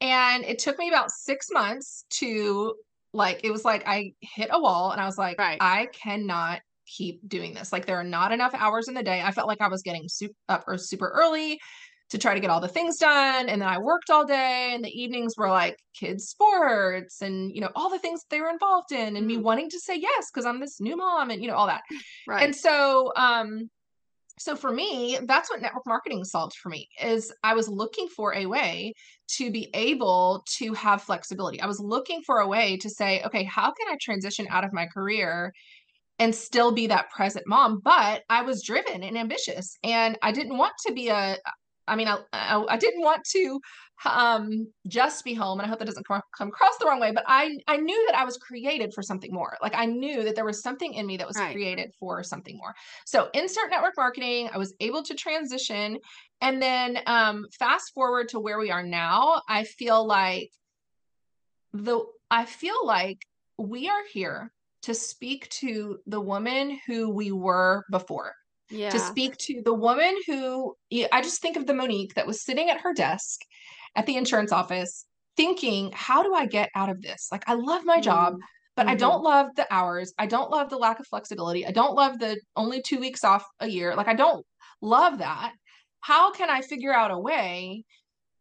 And 0.01 0.45
it 0.45 0.59
took 0.59 0.77
me 0.77 0.87
about 0.89 1.11
six 1.11 1.47
months 1.51 2.05
to 2.11 2.73
like, 3.13 3.41
it 3.43 3.51
was 3.51 3.65
like 3.65 3.83
I 3.87 4.13
hit 4.21 4.49
a 4.51 4.59
wall 4.59 4.91
and 4.91 5.01
I 5.01 5.05
was 5.05 5.17
like, 5.17 5.37
Right. 5.39 5.57
I 5.59 5.87
cannot 5.87 6.61
keep 6.85 7.27
doing 7.27 7.53
this. 7.53 7.71
Like 7.73 7.85
there 7.85 7.97
are 7.97 8.03
not 8.03 8.31
enough 8.31 8.53
hours 8.53 8.87
in 8.87 8.93
the 8.93 9.03
day. 9.03 9.21
I 9.21 9.31
felt 9.31 9.47
like 9.47 9.61
I 9.61 9.67
was 9.67 9.81
getting 9.81 10.07
super 10.07 10.33
up 10.47 10.63
or 10.67 10.77
super 10.77 11.09
early 11.09 11.59
to 12.09 12.17
try 12.17 12.33
to 12.33 12.39
get 12.39 12.49
all 12.49 12.59
the 12.59 12.67
things 12.67 12.97
done 12.97 13.49
and 13.49 13.61
then 13.61 13.69
I 13.69 13.77
worked 13.77 14.09
all 14.09 14.25
day 14.25 14.71
and 14.73 14.83
the 14.83 14.89
evenings 14.89 15.35
were 15.37 15.47
like 15.49 15.77
kids 15.93 16.25
sports 16.25 17.21
and 17.21 17.53
you 17.53 17.61
know 17.61 17.69
all 17.75 17.91
the 17.91 17.99
things 17.99 18.21
they 18.31 18.41
were 18.41 18.49
involved 18.49 18.91
in 18.91 19.15
and 19.15 19.27
me 19.27 19.37
Mm. 19.37 19.43
wanting 19.43 19.69
to 19.69 19.79
say 19.79 19.95
yes 19.95 20.31
because 20.33 20.47
I'm 20.47 20.59
this 20.59 20.81
new 20.81 20.97
mom 20.97 21.29
and 21.29 21.39
you 21.39 21.47
know 21.47 21.55
all 21.55 21.67
that. 21.67 21.83
Right. 22.27 22.45
And 22.45 22.55
so 22.55 23.13
um 23.15 23.69
so 24.39 24.55
for 24.55 24.71
me, 24.71 25.19
that's 25.25 25.49
what 25.49 25.61
network 25.61 25.85
marketing 25.85 26.23
solved 26.23 26.55
for 26.55 26.69
me 26.69 26.87
is 27.03 27.31
I 27.43 27.53
was 27.53 27.67
looking 27.67 28.07
for 28.07 28.33
a 28.33 28.45
way 28.45 28.93
to 29.35 29.51
be 29.51 29.69
able 29.73 30.45
to 30.57 30.73
have 30.73 31.01
flexibility. 31.01 31.59
I 31.59 31.67
was 31.67 31.81
looking 31.81 32.21
for 32.25 32.39
a 32.39 32.47
way 32.47 32.77
to 32.77 32.89
say, 32.89 33.21
okay, 33.25 33.43
how 33.43 33.73
can 33.73 33.89
I 33.89 33.97
transition 34.01 34.47
out 34.49 34.63
of 34.63 34.71
my 34.71 34.85
career 34.85 35.51
and 36.19 36.33
still 36.33 36.71
be 36.71 36.87
that 36.87 37.09
present 37.09 37.47
mom? 37.47 37.81
But 37.83 38.23
I 38.29 38.43
was 38.43 38.63
driven 38.63 39.03
and 39.03 39.17
ambitious 39.17 39.75
and 39.83 40.17
I 40.21 40.31
didn't 40.31 40.57
want 40.57 40.73
to 40.87 40.93
be 40.93 41.09
a 41.09 41.37
I 41.89 41.95
mean, 41.95 42.07
I, 42.07 42.19
I, 42.31 42.77
didn't 42.77 43.01
want 43.01 43.23
to 43.31 43.59
um 44.05 44.67
just 44.87 45.25
be 45.25 45.33
home 45.33 45.59
and 45.59 45.65
i 45.65 45.69
hope 45.69 45.79
that 45.79 45.85
doesn't 45.85 46.07
come, 46.07 46.21
come 46.37 46.47
across 46.47 46.77
the 46.79 46.85
wrong 46.85 46.99
way 46.99 47.11
but 47.11 47.23
i 47.27 47.57
i 47.67 47.77
knew 47.77 48.05
that 48.07 48.17
i 48.17 48.23
was 48.23 48.37
created 48.37 48.93
for 48.93 49.01
something 49.01 49.33
more 49.33 49.57
like 49.61 49.75
i 49.75 49.85
knew 49.85 50.23
that 50.23 50.35
there 50.35 50.45
was 50.45 50.61
something 50.61 50.93
in 50.93 51.05
me 51.05 51.17
that 51.17 51.27
was 51.27 51.37
Right. 51.37 51.53
created 51.53 51.91
for 51.99 52.23
something 52.23 52.57
more 52.57 52.73
so 53.05 53.29
insert 53.33 53.69
network 53.69 53.95
marketing 53.97 54.49
i 54.53 54.57
was 54.57 54.73
able 54.79 55.03
to 55.03 55.15
transition 55.15 55.97
and 56.41 56.61
then 56.61 56.99
um 57.07 57.45
fast 57.57 57.93
forward 57.93 58.29
to 58.29 58.39
where 58.39 58.59
we 58.59 58.71
are 58.71 58.83
now 58.83 59.41
i 59.49 59.63
feel 59.63 60.05
like 60.05 60.51
the 61.73 61.99
i 62.31 62.45
feel 62.45 62.85
like 62.85 63.19
we 63.57 63.89
are 63.89 64.03
here 64.11 64.51
to 64.81 64.93
speak 64.93 65.49
to 65.49 65.99
the 66.07 66.21
woman 66.21 66.79
who 66.87 67.09
we 67.09 67.31
were 67.31 67.83
before 67.91 68.33
yeah. 68.69 68.89
to 68.89 68.99
speak 68.99 69.35
to 69.37 69.61
the 69.63 69.73
woman 69.73 70.15
who 70.27 70.75
I 71.11 71.21
just 71.21 71.41
think 71.41 71.57
of 71.57 71.65
the 71.65 71.73
Monique 71.73 72.13
that 72.15 72.27
was 72.27 72.43
sitting 72.43 72.69
at 72.69 72.81
her 72.81 72.93
desk 72.93 73.41
at 73.95 74.05
the 74.05 74.15
insurance 74.15 74.51
office 74.51 75.05
thinking, 75.37 75.91
how 75.93 76.23
do 76.23 76.33
I 76.33 76.45
get 76.45 76.69
out 76.75 76.89
of 76.89 77.01
this? 77.01 77.29
Like, 77.31 77.43
I 77.47 77.53
love 77.53 77.85
my 77.85 77.99
job, 78.01 78.33
Mm. 78.33 78.39
but 78.75 78.87
I 78.87 78.95
Mhm. 78.95 78.99
don't 78.99 79.23
love 79.23 79.47
the 79.55 79.71
hours. 79.73 80.13
I 80.17 80.25
don't 80.25 80.51
love 80.51 80.69
the 80.69 80.77
lack 80.77 80.99
of 80.99 81.07
flexibility. 81.07 81.65
I 81.65 81.71
don't 81.71 81.95
love 81.95 82.19
the 82.19 82.39
only 82.55 82.81
two 82.81 82.99
weeks 82.99 83.23
off 83.23 83.45
a 83.59 83.67
year. 83.67 83.95
Like, 83.95 84.07
I 84.07 84.13
don't 84.15 84.45
love 84.81 85.19
that. 85.19 85.53
How 86.01 86.31
can 86.31 86.49
I 86.49 86.61
figure 86.61 86.93
out 86.93 87.11
a 87.11 87.17
way 87.17 87.83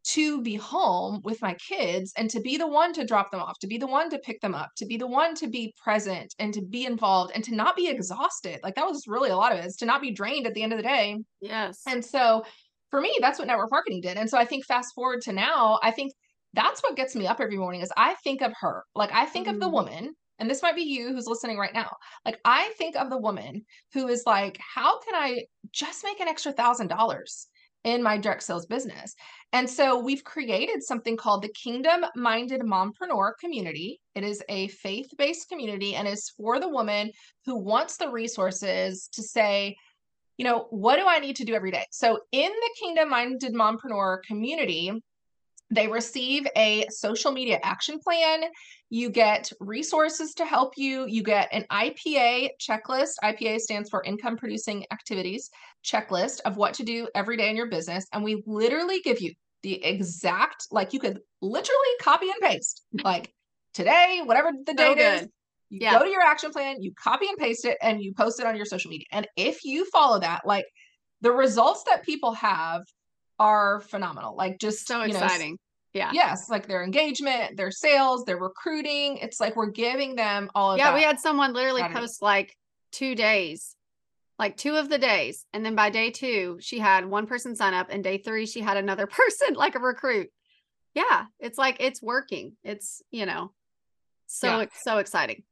to 0.05 0.41
be 0.41 0.55
home 0.55 1.21
with 1.23 1.43
my 1.43 1.55
kids 1.55 2.13
and 2.17 2.31
to 2.31 2.41
be 2.41 2.57
the 2.57 2.67
one 2.67 2.93
to 2.95 3.05
drop 3.05 3.31
them 3.31 3.41
off, 3.41 3.59
to 3.59 3.67
be 3.67 3.77
the 3.77 3.87
one 3.87 4.09
to 4.09 4.19
pick 4.19 4.41
them 4.41 4.55
up, 4.55 4.71
to 4.77 4.87
be 4.87 4.97
the 4.97 5.07
one 5.07 5.35
to 5.35 5.49
be 5.49 5.75
present 5.83 6.35
and 6.39 6.55
to 6.55 6.63
be 6.63 6.87
involved 6.87 7.33
and 7.35 7.45
to 7.45 7.55
not 7.55 7.77
be 7.77 7.89
exhausted. 7.89 8.59
Like 8.63 8.75
that 8.77 8.87
was 8.87 9.07
really 9.07 9.31
a 9.31 9.37
lot 9.37 9.53
of 9.53 9.59
it 9.59 9.67
is 9.67 9.77
to 9.77 9.87
not 9.87 10.01
be 10.01 10.11
drained 10.11 10.47
at 10.47 10.55
the 10.55 10.63
end 10.63 10.73
of 10.73 10.79
the 10.79 10.83
day. 10.85 11.19
Yes. 11.41 11.83
And 11.87 12.03
so 12.03 12.45
for 12.91 13.01
me, 13.01 13.17
that's 13.21 13.39
what 13.39 13.49
network 13.49 13.71
marketing 13.71 14.01
did. 14.01 14.17
And 14.17 14.29
so 14.29 14.39
I 14.39 14.45
think 14.45 14.65
fast 14.67 14.95
forward 14.95 15.21
to 15.23 15.33
now, 15.33 15.79
I 15.83 15.91
think 15.91 16.13
that's 16.55 16.83
what 16.83 16.97
gets 16.97 17.15
me 17.15 17.27
up 17.27 17.41
every 17.41 17.57
morning 17.59 17.83
is 17.83 17.93
I 17.97 18.15
think 18.25 18.41
of 18.43 18.53
her. 18.61 18.85
Like 18.95 19.13
I 19.13 19.27
think 19.27 19.49
of 19.49 19.61
the 19.61 19.69
Mm. 19.69 19.73
woman, 19.73 20.15
and 20.39 20.49
this 20.49 20.63
might 20.63 20.77
be 20.77 20.83
you 20.83 21.09
who's 21.09 21.27
listening 21.27 21.59
right 21.59 21.75
now. 21.75 21.91
Like 22.25 22.39
I 22.45 22.73
think 22.79 22.97
of 22.97 23.11
the 23.11 23.19
woman 23.19 23.65
who 23.93 24.09
is 24.09 24.23
like, 24.27 24.59
how 24.75 25.01
can 25.01 25.15
I 25.15 25.45
just 25.73 26.05
make 26.05 26.21
an 26.21 26.29
extra 26.29 26.53
thousand 26.53 26.89
dollars 26.89 27.49
in 27.85 28.03
my 28.03 28.17
direct 28.19 28.43
sales 28.43 28.67
business? 28.67 29.15
And 29.53 29.69
so 29.69 29.99
we've 29.99 30.25
created 30.25 30.83
something 30.83 31.17
called 31.17 31.43
the 31.43 31.53
Kingdom 31.63 32.05
Minded 32.17 32.61
Mompreneur 32.63 33.33
Community. 33.41 34.01
It 34.15 34.25
is 34.25 34.43
a 34.49 34.69
faith 34.69 35.09
based 35.19 35.49
community 35.49 35.95
and 35.95 36.07
is 36.09 36.31
for 36.37 36.61
the 36.61 36.69
woman 36.69 37.11
who 37.45 37.57
wants 37.63 37.97
the 37.97 38.11
resources 38.11 39.09
to 39.13 39.23
say, 39.23 39.77
you 40.39 40.45
know, 40.45 40.67
what 40.71 40.97
do 40.97 41.07
I 41.07 41.19
need 41.19 41.37
to 41.37 41.45
do 41.45 41.55
every 41.55 41.71
day? 41.71 41.85
So 41.91 42.21
in 42.33 42.51
the 42.51 42.71
Kingdom 42.81 43.11
Minded 43.11 43.53
Mompreneur 43.53 44.23
community, 44.23 44.93
they 45.71 45.87
receive 45.87 46.47
a 46.57 46.87
social 46.89 47.31
media 47.31 47.59
action 47.63 47.99
plan. 47.99 48.45
You 48.89 49.11
get 49.11 49.51
resources 49.61 50.33
to 50.35 50.47
help 50.47 50.75
you. 50.79 51.05
You 51.07 51.23
get 51.23 51.49
an 51.53 51.65
IPA 51.71 52.51
checklist. 52.59 53.15
IPA 53.23 53.59
stands 53.59 53.91
for 53.91 54.03
income 54.03 54.39
producing 54.39 54.87
activities 54.91 55.51
checklist 55.85 56.41
of 56.45 56.57
what 56.57 56.75
to 56.75 56.85
do 56.85 57.09
every 57.15 57.37
day 57.37 57.51
in 57.51 57.57
your 57.57 57.69
business. 57.69 58.07
And 58.13 58.25
we 58.25 58.43
literally 58.47 59.01
give 59.01 59.21
you 59.21 59.35
the 59.63 59.85
exact, 59.85 60.69
like 60.71 60.93
you 60.93 61.01
could 61.01 61.19
literally 61.43 61.93
copy 62.01 62.27
and 62.31 62.51
paste, 62.51 62.83
like 63.05 63.35
today, 63.75 64.23
whatever 64.25 64.53
the 64.65 64.75
So 64.77 64.95
date 64.95 64.99
is, 64.99 65.21
good. 65.21 65.31
You 65.71 65.81
Yeah. 65.83 65.99
go 65.99 66.05
to 66.05 66.11
your 66.11 66.23
action 66.23 66.51
plan, 66.51 66.83
you 66.83 66.93
copy 66.95 67.27
and 67.29 67.37
paste 67.39 67.65
it, 67.65 67.77
and 67.83 68.03
you 68.03 68.13
post 68.15 68.41
it 68.41 68.47
on 68.47 68.57
your 68.57 68.65
social 68.67 68.91
media. 68.91 69.07
And 69.13 69.27
if 69.37 69.65
you 69.65 69.85
follow 69.91 70.19
that, 70.21 70.47
like 70.47 70.65
the 71.21 71.33
results 71.33 71.83
that 71.85 72.05
people 72.05 72.33
have 72.35 72.83
are 73.39 73.81
phenomenal. 73.81 74.35
Like 74.37 74.59
just 74.59 74.87
so 74.87 75.03
you 75.03 75.13
know, 75.13 75.21
exciting. 75.21 75.59
yeah. 75.93 76.11
Yes, 76.13 76.49
like 76.49 76.67
their 76.67 76.83
engagement, 76.83 77.57
their 77.57 77.71
sales, 77.71 78.25
their 78.25 78.39
recruiting. 78.39 79.19
It's 79.19 79.41
like 79.41 79.57
we're 79.57 79.71
giving 79.71 80.17
them 80.17 80.51
all 80.55 80.73
of 80.73 80.79
Yeah, 80.79 80.95
we 80.95 81.03
had 81.03 81.21
someone 81.21 81.53
literally 81.53 81.81
strategy. 81.83 82.01
post 82.01 82.23
like 82.23 82.57
two 82.91 83.15
days, 83.15 83.77
like 84.39 84.57
two 84.57 84.77
of 84.77 84.89
the 84.89 84.99
days. 84.99 85.45
And 85.53 85.65
then 85.65 85.75
by 85.75 85.91
day 85.91 86.11
two, 86.11 86.59
she 86.61 86.79
had 86.79 87.05
one 87.07 87.27
person 87.27 87.55
sign 87.55 87.75
up, 87.75 87.89
and 87.91 88.03
day 88.03 88.19
three, 88.19 88.47
she 88.47 88.61
had 88.61 88.77
another 88.77 89.07
person, 89.19 89.55
like 89.55 89.75
a 89.75 89.81
recruit. 89.81 90.31
Yeah, 90.95 91.27
it's 91.39 91.59
like 91.59 91.77
it's 91.81 92.03
working. 92.03 92.57
It's, 92.65 93.03
you 93.11 93.27
know, 93.27 93.53
so 94.27 94.49
Yeah. 94.49 94.61
it's 94.63 94.83
so 94.83 94.99
exciting. 94.99 95.43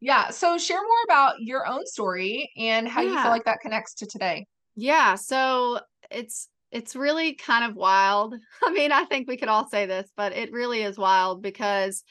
Yeah. 0.00 0.30
So 0.30 0.58
share 0.58 0.80
more 0.80 1.04
about 1.04 1.40
your 1.40 1.66
own 1.66 1.86
story 1.86 2.50
and 2.56 2.86
how 2.86 3.02
you 3.02 3.10
feel 3.20 3.30
like 3.30 3.44
that 3.44 3.60
connects 3.60 3.94
to 3.94 4.06
today. 4.06 4.46
Yeah, 4.76 5.16
so 5.16 5.80
it's 6.10 6.48
it's 6.70 6.94
really 6.94 7.32
kind 7.34 7.68
of 7.68 7.76
wild. 7.76 8.34
I 8.62 8.70
mean, 8.70 8.92
I 8.92 9.04
think 9.04 9.26
we 9.28 9.36
could 9.36 9.48
all 9.48 9.68
say 9.68 9.86
this, 9.86 10.10
but 10.16 10.32
it 10.32 10.52
really 10.52 10.82
is 10.82 10.98
wild 10.98 11.42
because 11.42 12.04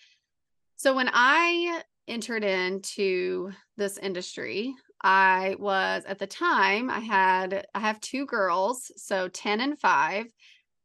so 0.75 0.95
when 0.95 1.09
I 1.11 1.81
entered 2.07 2.43
into 2.43 3.51
this 3.77 3.97
industry, 3.97 4.73
I 5.01 5.55
was 5.59 6.03
at 6.05 6.19
the 6.19 6.27
time 6.27 6.89
I 6.89 6.99
had 6.99 7.67
I 7.73 7.79
have 7.79 8.01
two 8.01 8.25
girls, 8.25 8.91
so 8.95 9.27
10 9.27 9.61
and 9.61 9.79
5, 9.79 10.25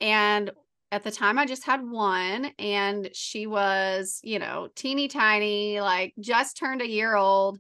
and 0.01 0.51
at 0.93 1.03
the 1.03 1.11
time 1.11 1.39
I 1.39 1.47
just 1.47 1.65
had 1.65 1.89
one 1.89 2.53
and 2.59 3.09
she 3.15 3.47
was, 3.47 4.21
you 4.23 4.39
know, 4.39 4.69
teeny 4.77 5.09
tiny, 5.09 5.81
like 5.81 6.13
just 6.21 6.59
turned 6.59 6.83
a 6.83 6.89
year 6.89 7.17
old. 7.17 7.59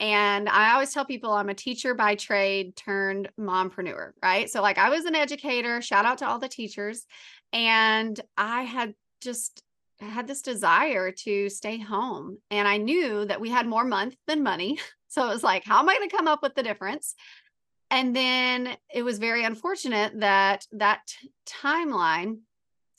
And 0.00 0.48
I 0.48 0.72
always 0.72 0.92
tell 0.92 1.04
people 1.06 1.32
I'm 1.32 1.48
a 1.48 1.54
teacher 1.54 1.94
by 1.94 2.16
trade 2.16 2.74
turned 2.74 3.30
mompreneur, 3.40 4.10
right? 4.22 4.50
So, 4.50 4.60
like, 4.60 4.76
I 4.76 4.90
was 4.90 5.06
an 5.06 5.14
educator, 5.14 5.80
shout 5.80 6.04
out 6.04 6.18
to 6.18 6.26
all 6.26 6.38
the 6.38 6.48
teachers. 6.48 7.06
And 7.52 8.20
I 8.36 8.64
had 8.64 8.94
just 9.22 9.62
had 10.00 10.26
this 10.26 10.42
desire 10.42 11.12
to 11.12 11.48
stay 11.48 11.78
home. 11.78 12.36
And 12.50 12.68
I 12.68 12.76
knew 12.76 13.24
that 13.24 13.40
we 13.40 13.48
had 13.48 13.66
more 13.66 13.84
month 13.84 14.16
than 14.26 14.42
money. 14.42 14.78
So, 15.08 15.24
it 15.24 15.32
was 15.32 15.44
like, 15.44 15.64
how 15.64 15.78
am 15.78 15.88
I 15.88 15.96
going 15.96 16.10
to 16.10 16.16
come 16.16 16.28
up 16.28 16.42
with 16.42 16.54
the 16.56 16.64
difference? 16.64 17.14
And 17.90 18.14
then 18.14 18.76
it 18.92 19.02
was 19.02 19.18
very 19.18 19.44
unfortunate 19.44 20.20
that 20.20 20.66
that 20.72 21.00
timeline, 21.48 22.40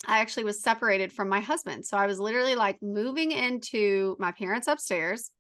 I 0.08 0.20
actually 0.20 0.46
was 0.46 0.64
separated 0.64 1.12
from 1.14 1.30
my 1.30 1.42
husband. 1.42 1.86
So, 1.86 1.98
I 1.98 2.08
was 2.08 2.20
literally 2.20 2.56
like 2.56 2.78
moving 2.82 3.32
into 3.32 4.16
my 4.20 4.32
parents' 4.32 4.68
upstairs 4.68 5.32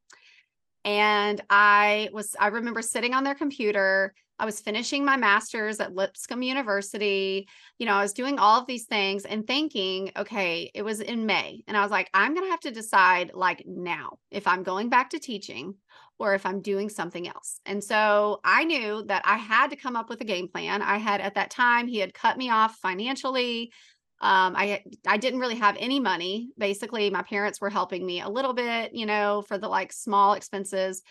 And 0.85 1.41
I 1.49 2.09
was, 2.13 2.35
I 2.39 2.47
remember 2.47 2.81
sitting 2.81 3.13
on 3.13 3.23
their 3.23 3.35
computer. 3.35 4.13
I 4.39 4.45
was 4.45 4.61
finishing 4.61 5.03
my 5.03 5.17
master's 5.17 5.79
at 5.79 5.95
Lipscomb 5.95 6.43
University. 6.43 7.47
You 7.79 7.87
know, 7.87 7.93
I 7.95 8.03
was 8.03 8.13
doing 8.13 8.39
all 8.39 8.61
of 8.61 8.67
these 8.67 8.85
things 8.85 9.25
and 9.25 9.45
thinking, 9.45 10.11
okay, 10.15 10.71
it 10.73 10.83
was 10.83 11.01
in 11.01 11.25
May. 11.25 11.63
And 11.67 11.75
I 11.75 11.81
was 11.81 11.91
like, 11.91 12.09
I'm 12.13 12.33
going 12.33 12.45
to 12.45 12.51
have 12.51 12.61
to 12.61 12.71
decide 12.71 13.31
like 13.33 13.63
now 13.65 14.19
if 14.31 14.47
I'm 14.47 14.63
going 14.63 14.89
back 14.89 15.09
to 15.09 15.19
teaching 15.19 15.75
or 16.19 16.35
if 16.35 16.45
I'm 16.45 16.61
doing 16.61 16.89
something 16.89 17.27
else. 17.27 17.59
And 17.65 17.83
so 17.83 18.39
I 18.43 18.63
knew 18.63 19.03
that 19.07 19.23
I 19.25 19.37
had 19.37 19.71
to 19.71 19.75
come 19.75 19.95
up 19.95 20.09
with 20.09 20.21
a 20.21 20.25
game 20.25 20.47
plan. 20.47 20.81
I 20.81 20.97
had 20.97 21.19
at 21.19 21.35
that 21.35 21.51
time, 21.51 21.87
he 21.87 21.97
had 21.99 22.13
cut 22.13 22.37
me 22.37 22.49
off 22.49 22.75
financially. 22.77 23.71
Um, 24.19 24.55
I 24.55 24.83
I 25.05 25.17
didn't 25.17 25.39
really 25.39 25.55
have 25.55 25.77
any 25.79 25.99
money. 25.99 26.49
Basically, 26.57 27.09
my 27.09 27.21
parents 27.21 27.61
were 27.61 27.69
helping 27.69 28.05
me 28.05 28.21
a 28.21 28.29
little 28.29 28.53
bit, 28.53 28.93
you 28.93 29.05
know, 29.05 29.43
for 29.47 29.57
the 29.57 29.67
like 29.67 29.93
small 29.93 30.33
expenses. 30.33 31.03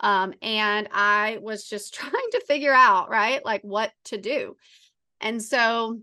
Um, 0.00 0.34
and 0.42 0.88
I 0.92 1.38
was 1.40 1.64
just 1.64 1.94
trying 1.94 2.30
to 2.32 2.44
figure 2.46 2.74
out, 2.74 3.10
right, 3.10 3.44
like 3.44 3.62
what 3.62 3.92
to 4.06 4.18
do. 4.18 4.56
And 5.20 5.42
so 5.42 6.00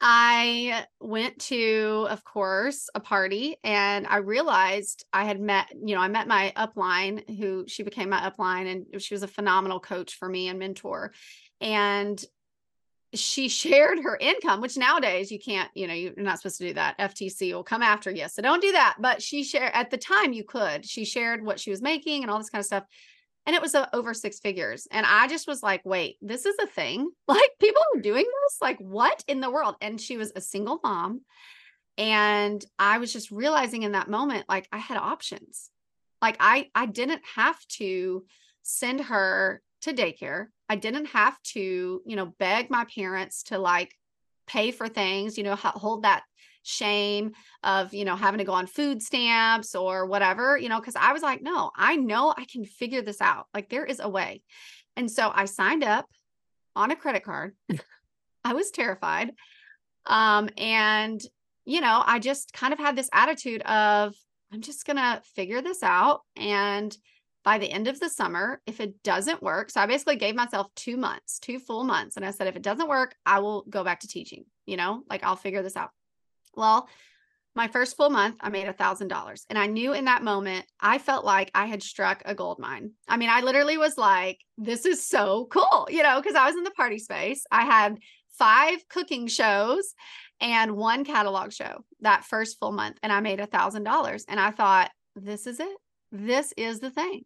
I 0.00 0.84
went 1.00 1.38
to, 1.40 2.06
of 2.10 2.24
course, 2.24 2.88
a 2.94 3.00
party 3.00 3.56
and 3.62 4.06
I 4.06 4.18
realized 4.18 5.04
I 5.12 5.24
had 5.24 5.40
met, 5.40 5.68
you 5.72 5.94
know, 5.94 6.00
I 6.00 6.08
met 6.08 6.28
my 6.28 6.52
upline 6.56 7.38
who 7.38 7.64
she 7.68 7.82
became 7.82 8.10
my 8.10 8.20
upline 8.20 8.70
and 8.70 9.02
she 9.02 9.14
was 9.14 9.22
a 9.22 9.28
phenomenal 9.28 9.80
coach 9.80 10.14
for 10.14 10.28
me 10.28 10.48
and 10.48 10.58
mentor. 10.58 11.12
And 11.60 12.22
she 13.14 13.48
shared 13.60 14.00
her 14.00 14.16
income, 14.20 14.60
which 14.60 14.76
nowadays 14.76 15.30
you 15.30 15.38
can't, 15.38 15.70
you 15.74 15.86
know, 15.86 15.94
you're 15.94 16.12
not 16.16 16.38
supposed 16.38 16.58
to 16.58 16.68
do 16.68 16.74
that. 16.74 16.98
FTC 16.98 17.52
will 17.52 17.64
come 17.64 17.82
after 17.82 18.10
you. 18.10 18.28
So 18.28 18.42
don't 18.42 18.62
do 18.62 18.72
that. 18.72 18.96
But 18.98 19.22
she 19.22 19.44
shared 19.44 19.72
at 19.74 19.90
the 19.90 19.98
time 19.98 20.32
you 20.32 20.44
could. 20.44 20.84
She 20.84 21.04
shared 21.04 21.44
what 21.44 21.60
she 21.60 21.70
was 21.70 21.82
making 21.82 22.22
and 22.22 22.30
all 22.30 22.38
this 22.38 22.50
kind 22.50 22.60
of 22.60 22.66
stuff 22.66 22.84
and 23.46 23.54
it 23.54 23.62
was 23.62 23.74
uh, 23.74 23.86
over 23.92 24.14
six 24.14 24.40
figures 24.40 24.88
and 24.90 25.04
i 25.06 25.26
just 25.28 25.46
was 25.46 25.62
like 25.62 25.82
wait 25.84 26.16
this 26.20 26.46
is 26.46 26.56
a 26.62 26.66
thing 26.66 27.10
like 27.28 27.50
people 27.60 27.82
are 27.94 28.00
doing 28.00 28.24
this 28.24 28.58
like 28.60 28.78
what 28.78 29.22
in 29.28 29.40
the 29.40 29.50
world 29.50 29.76
and 29.80 30.00
she 30.00 30.16
was 30.16 30.32
a 30.34 30.40
single 30.40 30.80
mom 30.82 31.20
and 31.98 32.64
i 32.78 32.98
was 32.98 33.12
just 33.12 33.30
realizing 33.30 33.82
in 33.82 33.92
that 33.92 34.10
moment 34.10 34.44
like 34.48 34.68
i 34.72 34.78
had 34.78 34.96
options 34.96 35.70
like 36.20 36.36
i 36.40 36.68
i 36.74 36.86
didn't 36.86 37.22
have 37.34 37.58
to 37.66 38.24
send 38.62 39.00
her 39.00 39.62
to 39.84 39.92
daycare 39.92 40.46
i 40.68 40.76
didn't 40.76 41.06
have 41.06 41.40
to 41.42 42.02
you 42.04 42.16
know 42.16 42.26
beg 42.38 42.70
my 42.70 42.84
parents 42.94 43.44
to 43.44 43.58
like 43.58 43.94
pay 44.46 44.70
for 44.70 44.88
things 44.88 45.38
you 45.38 45.44
know 45.44 45.54
hold 45.56 46.02
that 46.02 46.22
shame 46.64 47.32
of, 47.62 47.94
you 47.94 48.04
know, 48.04 48.16
having 48.16 48.38
to 48.38 48.44
go 48.44 48.52
on 48.52 48.66
food 48.66 49.02
stamps 49.02 49.74
or 49.74 50.06
whatever, 50.06 50.58
you 50.58 50.68
know, 50.68 50.80
because 50.80 50.96
I 50.96 51.12
was 51.12 51.22
like, 51.22 51.42
no, 51.42 51.70
I 51.76 51.96
know 51.96 52.34
I 52.36 52.44
can 52.46 52.64
figure 52.64 53.02
this 53.02 53.20
out. 53.20 53.46
Like 53.54 53.68
there 53.68 53.84
is 53.84 54.00
a 54.00 54.08
way. 54.08 54.42
And 54.96 55.10
so 55.10 55.30
I 55.32 55.44
signed 55.44 55.84
up 55.84 56.06
on 56.74 56.90
a 56.90 56.96
credit 56.96 57.22
card. 57.22 57.54
I 58.44 58.54
was 58.54 58.70
terrified. 58.70 59.32
Um, 60.06 60.48
and, 60.58 61.20
you 61.64 61.80
know, 61.80 62.02
I 62.04 62.18
just 62.18 62.52
kind 62.52 62.72
of 62.72 62.78
had 62.78 62.96
this 62.96 63.08
attitude 63.12 63.62
of, 63.62 64.14
I'm 64.52 64.60
just 64.60 64.86
going 64.86 64.96
to 64.96 65.22
figure 65.34 65.62
this 65.62 65.82
out. 65.82 66.20
And 66.36 66.96
by 67.44 67.58
the 67.58 67.70
end 67.70 67.88
of 67.88 68.00
the 68.00 68.08
summer, 68.08 68.60
if 68.66 68.80
it 68.80 69.02
doesn't 69.02 69.42
work, 69.42 69.70
so 69.70 69.80
I 69.80 69.86
basically 69.86 70.16
gave 70.16 70.34
myself 70.34 70.68
two 70.74 70.96
months, 70.96 71.38
two 71.38 71.58
full 71.58 71.84
months. 71.84 72.16
And 72.16 72.24
I 72.24 72.30
said, 72.30 72.46
if 72.46 72.56
it 72.56 72.62
doesn't 72.62 72.88
work, 72.88 73.14
I 73.26 73.40
will 73.40 73.64
go 73.68 73.84
back 73.84 74.00
to 74.00 74.08
teaching, 74.08 74.44
you 74.66 74.76
know, 74.76 75.02
like 75.10 75.22
I'll 75.22 75.36
figure 75.36 75.62
this 75.62 75.76
out. 75.76 75.90
Well, 76.56 76.88
my 77.54 77.68
first 77.68 77.96
full 77.96 78.10
month, 78.10 78.36
I 78.40 78.48
made 78.48 78.66
a 78.66 78.72
thousand 78.72 79.08
dollars. 79.08 79.46
And 79.48 79.58
I 79.58 79.66
knew 79.66 79.92
in 79.92 80.06
that 80.06 80.24
moment, 80.24 80.66
I 80.80 80.98
felt 80.98 81.24
like 81.24 81.50
I 81.54 81.66
had 81.66 81.82
struck 81.82 82.22
a 82.24 82.34
gold 82.34 82.58
mine. 82.58 82.92
I 83.06 83.16
mean, 83.16 83.28
I 83.30 83.42
literally 83.42 83.78
was 83.78 83.96
like, 83.96 84.40
this 84.58 84.86
is 84.86 85.06
so 85.06 85.46
cool, 85.50 85.86
you 85.90 86.02
know, 86.02 86.20
because 86.20 86.34
I 86.34 86.46
was 86.46 86.56
in 86.56 86.64
the 86.64 86.70
party 86.72 86.98
space. 86.98 87.44
I 87.52 87.64
had 87.64 87.98
five 88.38 88.88
cooking 88.88 89.28
shows 89.28 89.94
and 90.40 90.76
one 90.76 91.04
catalog 91.04 91.52
show 91.52 91.84
that 92.00 92.24
first 92.24 92.58
full 92.58 92.72
month. 92.72 92.98
And 93.02 93.12
I 93.12 93.20
made 93.20 93.38
a 93.38 93.46
thousand 93.46 93.84
dollars. 93.84 94.24
And 94.28 94.40
I 94.40 94.50
thought, 94.50 94.90
this 95.14 95.46
is 95.46 95.60
it. 95.60 95.76
This 96.12 96.52
is 96.56 96.80
the 96.80 96.90
thing. 96.90 97.22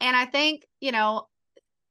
And 0.00 0.16
I 0.16 0.26
think, 0.26 0.64
you 0.80 0.92
know, 0.92 1.26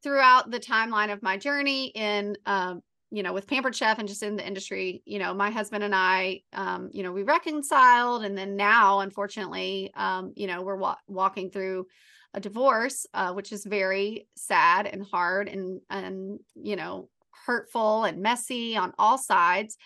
throughout 0.04 0.52
the 0.52 0.60
timeline 0.60 1.12
of 1.12 1.24
my 1.24 1.38
journey 1.38 1.88
in 1.88 2.38
um, 2.46 2.82
you 3.10 3.24
know, 3.24 3.34
with 3.34 3.48
Pampered 3.48 3.76
Chef 3.76 4.00
and 4.00 4.08
just 4.08 4.24
in 4.24 4.36
the 4.36 4.46
industry, 4.46 5.02
you 5.06 5.18
know, 5.20 5.34
my 5.34 5.50
husband 5.50 5.84
and 5.84 5.96
I, 5.96 6.42
um, 6.54 6.90
you 6.92 7.04
know, 7.04 7.12
we 7.12 7.24
reconciled. 7.24 8.26
And 8.26 8.38
then 8.38 8.58
now, 8.58 9.00
unfortunately, 9.00 9.92
um, 9.96 10.34
you 10.36 10.48
know, 10.48 10.62
we're 10.62 10.76
wa- 10.76 10.98
walking 11.08 11.50
through 11.50 11.88
a 12.34 12.42
divorce, 12.42 13.06
uh, 13.14 13.34
which 13.34 13.54
is 13.54 13.66
very 13.66 14.28
sad 14.36 14.88
and 14.88 15.06
hard 15.06 15.48
and, 15.48 15.80
and, 15.90 16.40
you 16.56 16.76
know, 16.76 17.10
hurtful 17.46 18.04
and 18.04 18.22
messy 18.22 18.76
on 18.76 18.94
all 19.00 19.18
sides. 19.18 19.78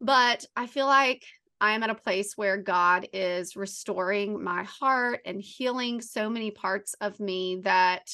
But 0.00 0.44
I 0.54 0.68
feel 0.68 0.86
like 0.86 1.24
I 1.60 1.72
am 1.72 1.82
at 1.82 1.90
a 1.90 1.94
place 1.94 2.36
where 2.36 2.56
God 2.56 3.08
is 3.12 3.56
restoring 3.56 4.42
my 4.42 4.62
heart 4.64 5.20
and 5.24 5.40
healing 5.40 6.00
so 6.00 6.30
many 6.30 6.50
parts 6.50 6.94
of 7.00 7.18
me 7.18 7.60
that, 7.64 8.10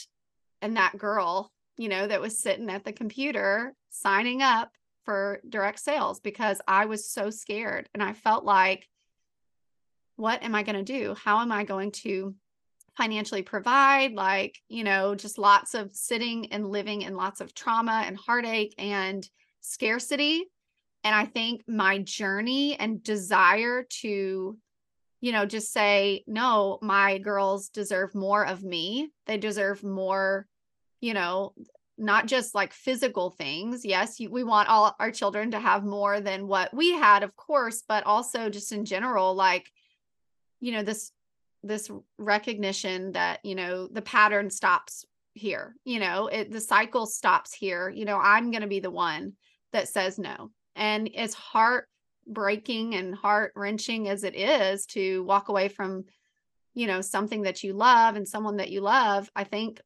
and 0.63 0.77
that 0.77 0.97
girl, 0.97 1.53
you 1.77 1.89
know, 1.89 2.07
that 2.07 2.21
was 2.21 2.39
sitting 2.39 2.71
at 2.71 2.85
the 2.85 2.93
computer 2.93 3.75
signing 3.91 4.41
up 4.41 4.71
for 5.05 5.41
direct 5.49 5.79
sales 5.81 6.21
because 6.21 6.61
I 6.67 6.87
was 6.87 7.11
so 7.11 7.31
scared 7.31 7.89
and 7.93 8.03
I 8.03 8.15
felt 8.15 8.45
like, 8.45 8.89
what 10.17 10.43
am 10.43 10.55
I 10.55 10.63
going 10.63 10.83
to 10.83 11.01
do? 11.01 11.15
How 11.15 11.41
am 11.41 11.53
I 11.53 11.65
going 11.65 11.91
to 11.91 12.35
financially 12.97 13.43
provide? 13.43 14.13
Like, 14.13 14.59
you 14.69 14.85
know, 14.85 15.15
just 15.15 15.37
lots 15.37 15.75
of 15.75 15.95
sitting 15.95 16.53
and 16.53 16.71
living 16.71 17.03
in 17.03 17.17
lots 17.17 17.41
of 17.41 17.55
trauma 17.55 18.05
and 18.07 18.17
heartache 18.17 18.75
and 18.79 19.29
scarcity. 19.61 20.45
And 21.05 21.15
I 21.15 21.27
think 21.27 21.63
my 21.69 21.99
journey 21.99 22.77
and 22.77 23.03
desire 23.03 23.87
to, 24.01 24.59
you 25.21 25.33
know, 25.33 25.47
just 25.47 25.73
say, 25.73 26.25
no, 26.27 26.79
my 26.83 27.19
girls 27.19 27.69
deserve 27.69 28.15
more 28.15 28.45
of 28.45 28.65
me. 28.65 29.11
They 29.27 29.39
deserve 29.39 29.85
more 29.85 30.47
you 31.05 31.13
know, 31.13 31.53
not 31.99 32.25
just 32.27 32.55
like 32.55 32.73
physical 32.73 33.29
things. 33.29 33.85
Yes, 33.85 34.19
you, 34.19 34.31
we 34.31 34.43
want 34.43 34.71
all 34.71 34.97
our 34.99 35.11
children 35.11 35.51
to 35.51 35.61
have 35.61 35.85
more 35.85 36.19
than 36.19 36.49
what 36.49 36.73
we 36.73 36.93
had, 36.93 37.23
of 37.23 37.37
course, 37.37 37.83
but 37.87 38.07
also 38.07 38.49
just 38.49 38.73
in 38.73 38.87
general, 38.87 39.35
like, 39.35 39.71
you 40.61 40.73
know, 40.73 40.83
this 40.83 41.13
this 41.63 41.91
recognition 42.19 43.13
that 43.13 43.41
you 43.43 43.55
know 43.55 43.87
the 43.89 44.03
pattern 44.03 44.51
stops 44.51 45.07
here 45.33 45.75
you 45.87 45.99
know 45.99 46.27
it 46.27 46.51
the 46.53 46.61
cycle 46.61 47.07
stops 47.07 47.55
here 47.55 47.89
you 47.89 48.05
know 48.05 48.19
i'm 48.19 48.51
going 48.51 48.61
to 48.61 48.69
be 48.69 48.81
the 48.81 48.91
one 48.91 49.33
that 49.73 49.89
says 49.89 50.19
no 50.19 50.51
and 50.77 51.09
it's 51.13 51.35
heartbreaking 51.35 52.95
and 52.95 53.15
heart 53.15 53.53
wrenching 53.57 54.09
as 54.09 54.25
it 54.25 54.35
is 54.35 54.87
to 54.87 55.23
walk 55.25 55.49
away 55.49 55.69
from 55.69 56.05
you 56.75 56.87
know 56.87 57.01
something 57.01 57.43
that 57.43 57.63
you 57.63 57.73
love 57.73 58.17
and 58.17 58.27
someone 58.27 58.57
that 58.57 58.71
you 58.71 58.81
love 58.81 59.31
i 59.37 59.45
think 59.45 59.81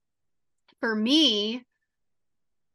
for 0.80 0.94
me 0.94 1.62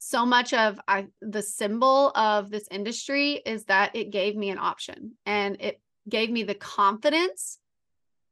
so 0.05 0.25
much 0.25 0.53
of 0.53 0.81
I, 0.85 1.07
the 1.21 1.41
symbol 1.41 2.09
of 2.09 2.49
this 2.49 2.67
industry 2.69 3.41
is 3.45 3.63
that 3.65 3.95
it 3.95 4.11
gave 4.11 4.35
me 4.35 4.49
an 4.49 4.57
option 4.57 5.13
and 5.25 5.55
it 5.61 5.79
gave 6.09 6.29
me 6.29 6.43
the 6.43 6.55
confidence 6.55 7.57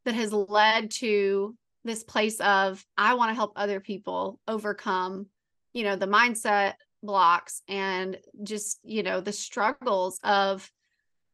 that 0.04 0.14
has 0.14 0.34
led 0.34 0.92
to 0.92 1.56
this 1.86 2.04
place 2.04 2.40
of 2.42 2.86
I 2.98 3.14
want 3.14 3.30
to 3.30 3.36
help 3.36 3.54
other 3.56 3.80
people 3.80 4.38
overcome, 4.48 5.28
you 5.72 5.84
know, 5.84 5.96
the 5.96 6.08
mindset 6.08 6.74
blocks 7.04 7.62
and 7.68 8.18
just, 8.44 8.80
you 8.84 9.04
know, 9.04 9.22
the 9.22 9.34
struggles 9.34 10.20
of 10.24 10.70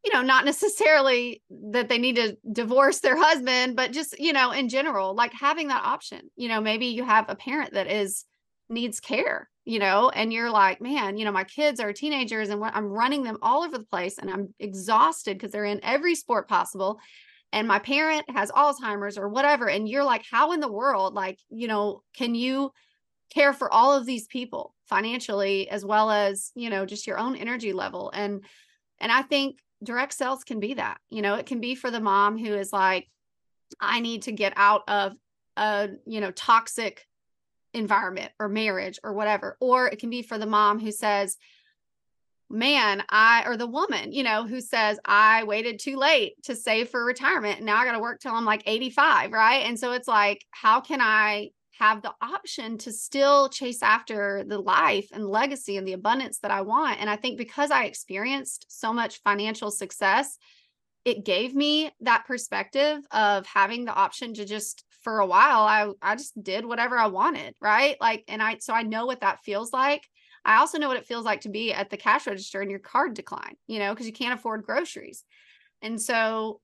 you 0.03 0.13
know, 0.13 0.21
not 0.21 0.45
necessarily 0.53 1.43
that 1.49 1.89
they 1.89 1.97
need 1.97 2.15
to 2.15 2.37
divorce 2.51 2.99
their 2.99 3.17
husband, 3.17 3.75
but 3.75 3.91
just, 3.91 4.17
you 4.19 4.33
know, 4.33 4.51
in 4.51 4.69
general, 4.69 5.13
like 5.13 5.33
having 5.33 5.67
that 5.67 5.83
option. 5.83 6.29
You 6.35 6.47
know, 6.47 6.61
maybe 6.61 6.87
you 6.87 7.03
have 7.03 7.25
a 7.27 7.35
parent 7.35 7.73
that 7.73 7.91
is 7.91 8.25
needs 8.69 8.99
care, 8.99 9.49
you 9.65 9.79
know, 9.79 10.09
and 10.09 10.31
you're 10.31 10.49
like, 10.49 10.81
man, 10.81 11.17
you 11.17 11.25
know, 11.25 11.31
my 11.31 11.43
kids 11.43 11.79
are 11.79 11.93
teenagers 11.93 12.49
and 12.49 12.63
I'm 12.63 12.87
running 12.87 13.23
them 13.23 13.37
all 13.41 13.63
over 13.63 13.77
the 13.77 13.85
place 13.85 14.17
and 14.17 14.29
I'm 14.29 14.53
exhausted 14.59 15.37
because 15.37 15.51
they're 15.51 15.65
in 15.65 15.83
every 15.83 16.15
sport 16.15 16.47
possible. 16.47 16.99
And 17.53 17.67
my 17.67 17.79
parent 17.79 18.29
has 18.29 18.51
Alzheimer's 18.51 19.17
or 19.17 19.29
whatever. 19.29 19.69
And 19.69 19.87
you're 19.87 20.03
like, 20.03 20.25
how 20.29 20.51
in 20.51 20.59
the 20.59 20.71
world, 20.71 21.13
like, 21.13 21.39
you 21.49 21.67
know, 21.67 22.03
can 22.13 22.35
you 22.35 22.71
care 23.33 23.53
for 23.53 23.71
all 23.71 23.93
of 23.93 24.05
these 24.05 24.27
people 24.27 24.73
financially 24.85 25.69
as 25.69 25.83
well 25.83 26.09
as, 26.09 26.51
you 26.55 26.69
know, 26.69 26.85
just 26.85 27.07
your 27.07 27.17
own 27.17 27.35
energy 27.35 27.73
level? 27.73 28.11
And, 28.13 28.43
and 28.99 29.11
I 29.11 29.21
think 29.21 29.59
direct 29.83 30.13
sales 30.13 30.43
can 30.43 30.59
be 30.59 30.75
that, 30.75 30.99
you 31.09 31.21
know, 31.21 31.35
it 31.35 31.45
can 31.45 31.59
be 31.59 31.75
for 31.75 31.91
the 31.91 31.99
mom 31.99 32.37
who 32.37 32.53
is 32.53 32.73
like, 32.73 33.07
I 33.79 33.99
need 33.99 34.23
to 34.23 34.31
get 34.31 34.53
out 34.55 34.83
of 34.87 35.15
a, 35.55 35.89
you 36.05 36.21
know, 36.21 36.31
toxic 36.31 37.05
environment 37.73 38.31
or 38.39 38.47
marriage 38.49 38.99
or 39.03 39.13
whatever. 39.13 39.57
Or 39.59 39.87
it 39.87 39.99
can 39.99 40.09
be 40.09 40.21
for 40.21 40.37
the 40.37 40.45
mom 40.45 40.79
who 40.79 40.91
says, 40.91 41.37
man, 42.49 43.03
I, 43.09 43.43
or 43.45 43.57
the 43.57 43.67
woman, 43.67 44.13
you 44.13 44.23
know, 44.23 44.47
who 44.47 44.61
says, 44.61 44.99
I 45.03 45.43
waited 45.43 45.79
too 45.79 45.97
late 45.97 46.41
to 46.43 46.55
save 46.55 46.89
for 46.89 47.03
retirement. 47.03 47.57
And 47.57 47.65
now 47.65 47.77
I 47.77 47.85
got 47.85 47.91
to 47.91 47.99
work 47.99 48.21
till 48.21 48.33
I'm 48.33 48.45
like 48.45 48.63
85. 48.65 49.33
Right. 49.33 49.65
And 49.65 49.77
so 49.79 49.91
it's 49.91 50.07
like, 50.07 50.45
how 50.51 50.79
can 50.79 51.01
I 51.01 51.49
have 51.79 52.01
the 52.01 52.13
option 52.21 52.77
to 52.79 52.91
still 52.91 53.49
chase 53.49 53.83
after 53.83 54.43
the 54.43 54.59
life 54.59 55.09
and 55.13 55.27
legacy 55.27 55.77
and 55.77 55.87
the 55.87 55.93
abundance 55.93 56.39
that 56.39 56.51
I 56.51 56.61
want. 56.61 56.99
And 56.99 57.09
I 57.09 57.15
think 57.15 57.37
because 57.37 57.71
I 57.71 57.85
experienced 57.85 58.65
so 58.69 58.93
much 58.93 59.21
financial 59.23 59.71
success, 59.71 60.37
it 61.05 61.23
gave 61.23 61.55
me 61.55 61.91
that 62.01 62.25
perspective 62.25 62.99
of 63.11 63.45
having 63.45 63.85
the 63.85 63.93
option 63.93 64.33
to 64.33 64.45
just 64.45 64.83
for 65.03 65.19
a 65.19 65.25
while 65.25 65.61
I 65.61 65.91
I 66.01 66.15
just 66.15 66.41
did 66.43 66.65
whatever 66.65 66.97
I 66.97 67.07
wanted, 67.07 67.55
right? 67.61 67.95
Like 68.01 68.25
and 68.27 68.41
I 68.41 68.57
so 68.59 68.73
I 68.73 68.83
know 68.83 69.05
what 69.05 69.21
that 69.21 69.43
feels 69.43 69.71
like. 69.71 70.05
I 70.43 70.57
also 70.57 70.77
know 70.77 70.87
what 70.87 70.97
it 70.97 71.05
feels 71.05 71.25
like 71.25 71.41
to 71.41 71.49
be 71.49 71.73
at 71.73 71.89
the 71.89 71.97
cash 71.97 72.27
register 72.27 72.61
and 72.61 72.71
your 72.71 72.79
card 72.79 73.13
decline, 73.13 73.55
you 73.67 73.79
know, 73.79 73.93
because 73.93 74.07
you 74.07 74.13
can't 74.13 74.37
afford 74.37 74.63
groceries. 74.63 75.23
And 75.81 76.01
so 76.01 76.61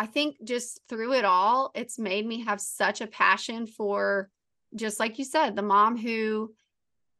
I 0.00 0.06
think 0.06 0.36
just 0.42 0.80
through 0.88 1.12
it 1.12 1.26
all, 1.26 1.72
it's 1.74 1.98
made 1.98 2.26
me 2.26 2.42
have 2.46 2.58
such 2.58 3.02
a 3.02 3.06
passion 3.06 3.66
for 3.66 4.30
just 4.74 4.98
like 4.98 5.18
you 5.18 5.26
said, 5.26 5.54
the 5.54 5.62
mom 5.62 5.98
who 5.98 6.54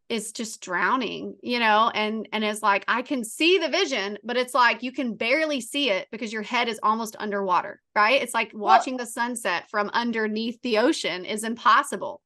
is 0.09 0.33
just 0.33 0.63
drowning, 0.63 1.37
you 1.43 1.59
know, 1.59 1.91
and 1.95 2.27
and 2.33 2.43
is 2.43 2.63
like 2.63 2.87
I 2.89 3.03
can 3.03 3.23
see 3.23 3.59
the 3.59 3.69
vision, 3.69 4.17
but 4.25 4.39
it's 4.39 4.55
like 4.55 4.83
you 4.83 4.93
can 4.93 5.15
barely 5.15 5.61
see 5.61 5.91
it 5.91 6.09
because 6.11 6.33
your 6.33 6.41
head 6.41 6.69
is 6.71 6.81
almost 6.83 7.17
underwater, 7.19 7.83
right? 7.95 8.23
It's 8.23 8.33
like 8.33 8.51
watching 8.55 8.95
well, 8.95 9.05
the 9.05 9.13
sunset 9.13 9.69
from 9.69 9.91
underneath 9.93 10.59
the 10.63 10.79
ocean 10.79 11.27
is 11.27 11.45
impossible. 11.45 12.23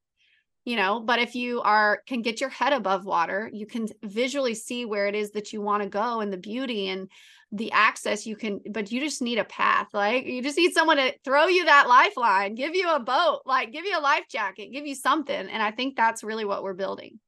You 0.65 0.77
know, 0.77 1.01
but 1.01 1.19
if 1.19 1.35
you 1.35 1.63
are 1.63 2.01
can 2.07 2.23
get 2.23 2.41
your 2.41 2.49
head 2.49 2.73
above 2.73 3.05
water, 3.05 3.51
you 3.53 3.67
can 3.67 3.89
visually 4.05 4.55
see 4.55 4.85
where 4.85 5.09
it 5.09 5.17
is 5.17 5.33
that 5.33 5.53
you 5.53 5.61
want 5.61 5.83
to 5.83 5.89
go 5.89 6.21
and 6.21 6.33
the 6.33 6.39
beauty 6.39 6.89
and 6.91 7.11
the 7.55 7.71
access 7.71 8.27
you 8.27 8.35
can 8.35 8.61
but 8.71 8.91
you 8.91 9.01
just 9.01 9.23
need 9.23 9.39
a 9.39 9.45
path 9.45 9.87
like 9.93 10.27
you 10.27 10.43
just 10.43 10.59
need 10.59 10.73
someone 10.73 10.97
to 10.97 11.13
throw 11.25 11.47
you 11.47 11.65
that 11.65 11.89
lifeline 11.89 12.57
give 12.57 12.75
you 12.75 12.93
a 12.93 12.99
boat 12.99 13.41
like 13.47 13.73
give 13.73 13.85
you 13.85 13.97
a 13.97 14.01
life 14.01 14.25
jacket 14.29 14.73
give 14.73 14.87
you 14.87 14.95
something 14.95 15.49
and 15.49 15.63
i 15.63 15.71
think 15.71 15.97
that's 15.97 16.25
really 16.25 16.45
what 16.45 16.65
we're 16.65 16.75
building 16.75 17.21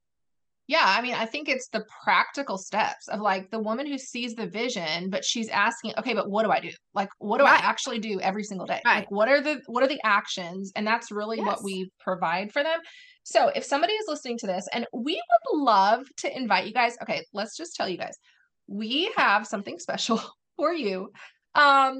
yeah 0.67 0.83
i 0.83 1.01
mean 1.01 1.13
i 1.13 1.25
think 1.25 1.47
it's 1.47 1.69
the 1.69 1.85
practical 2.03 2.57
steps 2.57 3.07
of 3.07 3.21
like 3.21 3.49
the 3.51 3.59
woman 3.59 3.87
who 3.87 3.97
sees 3.97 4.35
the 4.35 4.47
vision 4.47 5.09
but 5.09 5.23
she's 5.23 5.47
asking 5.47 5.93
okay 5.97 6.13
but 6.13 6.29
what 6.29 6.43
do 6.43 6.51
i 6.51 6.59
do 6.59 6.71
like 6.93 7.09
what 7.19 7.37
do 7.37 7.45
right. 7.45 7.63
i 7.63 7.65
actually 7.65 7.99
do 7.99 8.19
every 8.19 8.43
single 8.43 8.67
day 8.67 8.81
right. 8.85 8.95
like 8.95 9.11
what 9.11 9.29
are 9.29 9.39
the 9.39 9.61
what 9.67 9.81
are 9.81 9.87
the 9.87 10.01
actions 10.03 10.73
and 10.75 10.85
that's 10.85 11.09
really 11.09 11.37
yes. 11.37 11.45
what 11.45 11.63
we 11.63 11.89
provide 12.01 12.51
for 12.51 12.63
them 12.63 12.79
so 13.23 13.47
if 13.55 13.63
somebody 13.63 13.93
is 13.93 14.05
listening 14.09 14.37
to 14.37 14.45
this 14.45 14.67
and 14.73 14.85
we 14.93 15.13
would 15.13 15.63
love 15.63 16.05
to 16.17 16.35
invite 16.35 16.67
you 16.67 16.73
guys 16.73 16.97
okay 17.01 17.25
let's 17.31 17.55
just 17.55 17.73
tell 17.73 17.87
you 17.87 17.97
guys 17.97 18.17
we 18.67 19.11
have 19.17 19.47
something 19.47 19.79
special 19.79 20.21
for 20.57 20.73
you. 20.73 21.11
Um, 21.55 21.99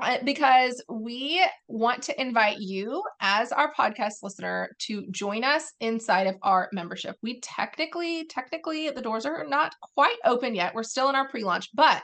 uh, 0.00 0.18
because 0.24 0.80
we 0.88 1.44
want 1.66 2.04
to 2.04 2.20
invite 2.20 2.58
you 2.60 3.02
as 3.20 3.50
our 3.50 3.72
podcast 3.74 4.22
listener 4.22 4.70
to 4.78 5.04
join 5.10 5.42
us 5.42 5.72
inside 5.80 6.28
of 6.28 6.36
our 6.42 6.68
membership. 6.72 7.16
We 7.20 7.40
technically, 7.40 8.24
technically, 8.26 8.90
the 8.90 9.02
doors 9.02 9.26
are 9.26 9.44
not 9.48 9.74
quite 9.96 10.18
open 10.24 10.54
yet. 10.54 10.72
We're 10.72 10.84
still 10.84 11.08
in 11.08 11.16
our 11.16 11.28
pre 11.28 11.42
launch, 11.42 11.70
but 11.74 12.00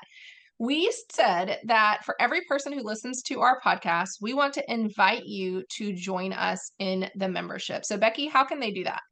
we 0.58 0.92
said 1.12 1.60
that 1.66 2.04
for 2.04 2.16
every 2.20 2.42
person 2.42 2.72
who 2.72 2.82
listens 2.82 3.22
to 3.22 3.40
our 3.40 3.60
podcast, 3.60 4.20
we 4.20 4.34
want 4.34 4.54
to 4.54 4.72
invite 4.72 5.24
you 5.24 5.62
to 5.76 5.92
join 5.92 6.32
us 6.32 6.72
in 6.80 7.08
the 7.14 7.28
membership. 7.28 7.84
So, 7.84 7.96
Becky, 7.96 8.26
how 8.26 8.44
can 8.44 8.58
they 8.58 8.72
do 8.72 8.84
that? 8.84 9.02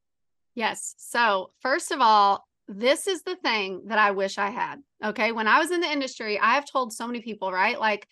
Yes. 0.54 0.94
So, 0.98 1.50
first 1.60 1.92
of 1.92 2.00
all, 2.00 2.44
this 2.78 3.06
is 3.06 3.22
the 3.22 3.36
thing 3.36 3.82
that 3.86 3.98
I 3.98 4.12
wish 4.12 4.38
I 4.38 4.50
had. 4.50 4.76
Okay. 5.04 5.32
When 5.32 5.48
I 5.48 5.58
was 5.58 5.70
in 5.70 5.80
the 5.80 5.90
industry, 5.90 6.38
I 6.38 6.54
have 6.54 6.64
told 6.64 6.92
so 6.92 7.06
many 7.06 7.20
people, 7.20 7.52
right? 7.52 7.78
Like 7.78 8.08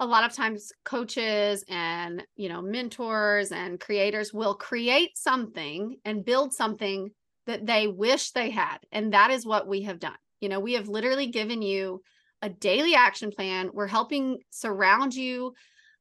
a 0.00 0.06
lot 0.06 0.24
of 0.24 0.32
times 0.32 0.72
coaches 0.84 1.64
and, 1.68 2.24
you 2.36 2.48
know, 2.48 2.60
mentors 2.60 3.52
and 3.52 3.78
creators 3.80 4.32
will 4.32 4.54
create 4.54 5.16
something 5.16 5.96
and 6.04 6.24
build 6.24 6.52
something 6.52 7.10
that 7.46 7.66
they 7.66 7.86
wish 7.86 8.30
they 8.30 8.50
had. 8.50 8.78
And 8.90 9.12
that 9.12 9.30
is 9.30 9.46
what 9.46 9.68
we 9.68 9.82
have 9.82 10.00
done. 10.00 10.16
You 10.40 10.48
know, 10.48 10.60
we 10.60 10.74
have 10.74 10.88
literally 10.88 11.28
given 11.28 11.62
you 11.62 12.02
a 12.42 12.48
daily 12.48 12.94
action 12.94 13.30
plan. 13.30 13.70
We're 13.72 13.86
helping 13.86 14.38
surround 14.50 15.14
you 15.14 15.54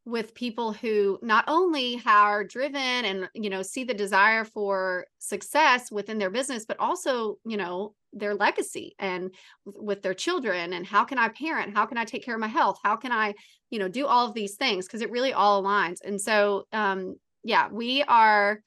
with 0.06 0.36
people 0.36 0.74
who 0.74 1.18
not 1.22 1.46
only 1.48 2.02
are 2.06 2.44
driven 2.44 2.76
and 2.82 3.30
you 3.34 3.50
know 3.50 3.62
see 3.62 3.84
the 3.84 3.94
desire 3.94 4.44
for 4.44 5.06
success 5.20 5.92
within 5.92 6.18
their 6.18 6.30
business 6.30 6.66
but 6.66 6.80
also 6.80 7.38
you 7.46 7.56
know 7.56 7.94
their 8.12 8.36
legacy 8.36 8.96
and 9.00 9.34
with 9.66 10.02
their 10.02 10.14
children 10.14 10.74
and 10.74 10.86
how 10.86 11.04
can 11.04 11.18
i 11.18 11.30
parent? 11.30 11.74
How 11.74 11.86
can 11.86 11.98
i 11.98 12.06
take 12.06 12.24
care 12.24 12.36
of 12.36 12.42
my 12.42 12.48
health? 12.48 12.80
How 12.84 12.96
can 12.96 13.12
i 13.12 13.34
you 13.70 13.80
know 13.80 13.88
do 13.88 14.06
all 14.06 14.28
of 14.28 14.34
these 14.34 14.56
things? 14.56 14.86
Because 14.86 15.02
it 15.02 15.12
really 15.12 15.34
all 15.34 15.64
aligns. 15.64 15.98
And 16.04 16.20
so 16.20 16.68
um 16.74 17.16
yeah 17.44 17.70
we 17.72 18.04
are 18.04 18.62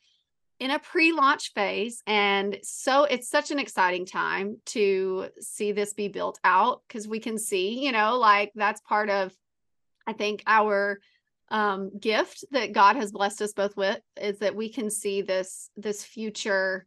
in 0.58 0.70
a 0.70 0.78
pre-launch 0.78 1.52
phase 1.52 2.02
and 2.06 2.58
so 2.62 3.04
it's 3.04 3.28
such 3.28 3.50
an 3.50 3.58
exciting 3.58 4.06
time 4.06 4.56
to 4.64 5.26
see 5.38 5.72
this 5.72 5.92
be 5.92 6.08
built 6.08 6.40
out 6.44 6.80
because 6.88 7.06
we 7.06 7.20
can 7.20 7.36
see 7.36 7.84
you 7.84 7.92
know 7.92 8.16
like 8.16 8.52
that's 8.54 8.80
part 8.80 9.10
of 9.10 9.34
i 10.06 10.14
think 10.14 10.42
our 10.46 10.98
um, 11.48 11.90
gift 11.98 12.44
that 12.50 12.72
God 12.72 12.96
has 12.96 13.12
blessed 13.12 13.42
us 13.42 13.52
both 13.52 13.76
with 13.76 14.00
is 14.20 14.38
that 14.40 14.56
we 14.56 14.68
can 14.68 14.90
see 14.90 15.22
this 15.22 15.70
this 15.76 16.04
future, 16.04 16.86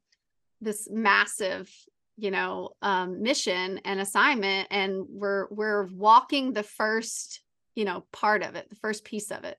this 0.61 0.89
massive, 0.91 1.71
you 2.17 2.31
know, 2.31 2.71
um, 2.81 3.21
mission 3.21 3.79
and 3.85 3.99
assignment, 3.99 4.67
and 4.71 5.05
we're 5.07 5.47
we're 5.49 5.87
walking 5.87 6.53
the 6.53 6.63
first, 6.63 7.41
you 7.75 7.85
know, 7.85 8.05
part 8.11 8.43
of 8.43 8.55
it, 8.55 8.69
the 8.69 8.75
first 8.75 9.05
piece 9.05 9.31
of 9.31 9.45
it, 9.45 9.57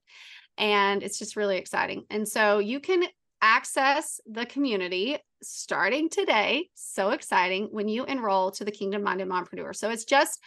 and 0.59 1.03
it's 1.03 1.19
just 1.19 1.37
really 1.37 1.57
exciting. 1.57 2.05
And 2.11 2.29
so 2.29 2.59
you 2.59 2.81
can 2.81 3.05
access 3.43 4.21
the 4.27 4.45
community 4.45 5.17
starting 5.43 6.11
today. 6.11 6.69
So 6.75 7.11
exciting 7.11 7.69
when 7.71 7.89
you 7.89 8.05
enroll 8.05 8.51
to 8.53 8.65
the 8.65 8.71
Kingdom 8.71 9.03
Minded 9.03 9.29
Mompreneur. 9.29 9.75
So 9.75 9.89
it's 9.91 10.05
just 10.05 10.41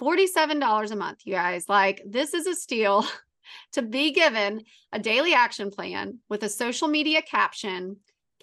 $47 0.00 0.90
a 0.90 0.96
month, 0.96 1.20
you 1.24 1.34
guys. 1.34 1.68
Like, 1.68 2.02
this 2.06 2.34
is 2.34 2.46
a 2.46 2.54
steal. 2.54 3.06
to 3.72 3.82
be 3.82 4.12
given 4.12 4.64
a 4.92 4.98
daily 4.98 5.34
action 5.34 5.70
plan 5.70 6.18
with 6.28 6.42
a 6.42 6.48
social 6.48 6.88
media 6.88 7.22
caption, 7.22 7.96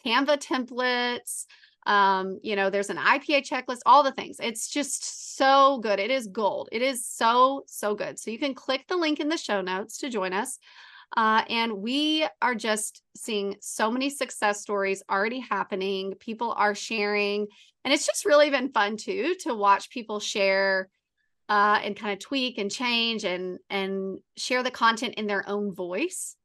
Canva 0.06 0.38
templates, 0.38 1.46
um, 1.88 2.40
you 2.44 2.58
know, 2.58 2.70
there's 2.70 2.90
an 2.90 2.98
IPA 2.98 3.48
checklist, 3.48 3.80
all 3.86 4.04
the 4.04 4.12
things. 4.12 4.38
It's 4.42 4.68
just 4.68 5.38
so 5.38 5.80
good. 5.82 6.00
It 6.00 6.12
is 6.12 6.28
gold. 6.28 6.68
It 6.74 6.82
is 6.82 7.08
so, 7.08 7.64
so 7.66 7.96
good. 7.96 8.20
So 8.20 8.30
you 8.30 8.38
can 8.38 8.54
click 8.54 8.86
the 8.88 8.98
link 8.98 9.22
in 9.22 9.30
the 9.30 9.38
show 9.38 9.62
notes 9.62 9.98
to 10.00 10.10
join 10.10 10.34
us. 10.34 10.60
Uh, 11.16 11.44
and 11.50 11.78
we 11.78 12.28
are 12.42 12.56
just 12.56 13.02
seeing 13.16 13.56
so 13.62 13.90
many 13.90 14.10
success 14.10 14.60
stories 14.60 15.02
already 15.10 15.40
happening. 15.40 16.14
People 16.20 16.54
are 16.58 16.76
sharing, 16.76 17.48
and 17.86 17.94
it's 17.94 18.06
just 18.06 18.26
really 18.26 18.50
been 18.50 18.74
fun 18.74 18.98
too 18.98 19.36
to 19.44 19.56
watch 19.56 19.90
people 19.90 20.20
share 20.20 20.90
uh, 21.50 21.80
and 21.84 21.96
kind 21.96 22.14
of 22.14 22.20
tweak 22.20 22.58
and 22.58 22.72
change 22.72 23.24
and 23.24 23.60
and 23.70 24.20
share 24.36 24.64
the 24.64 24.72
content 24.72 25.16
in 25.16 25.28
their 25.28 25.48
own 25.48 25.74
voice 25.74 26.36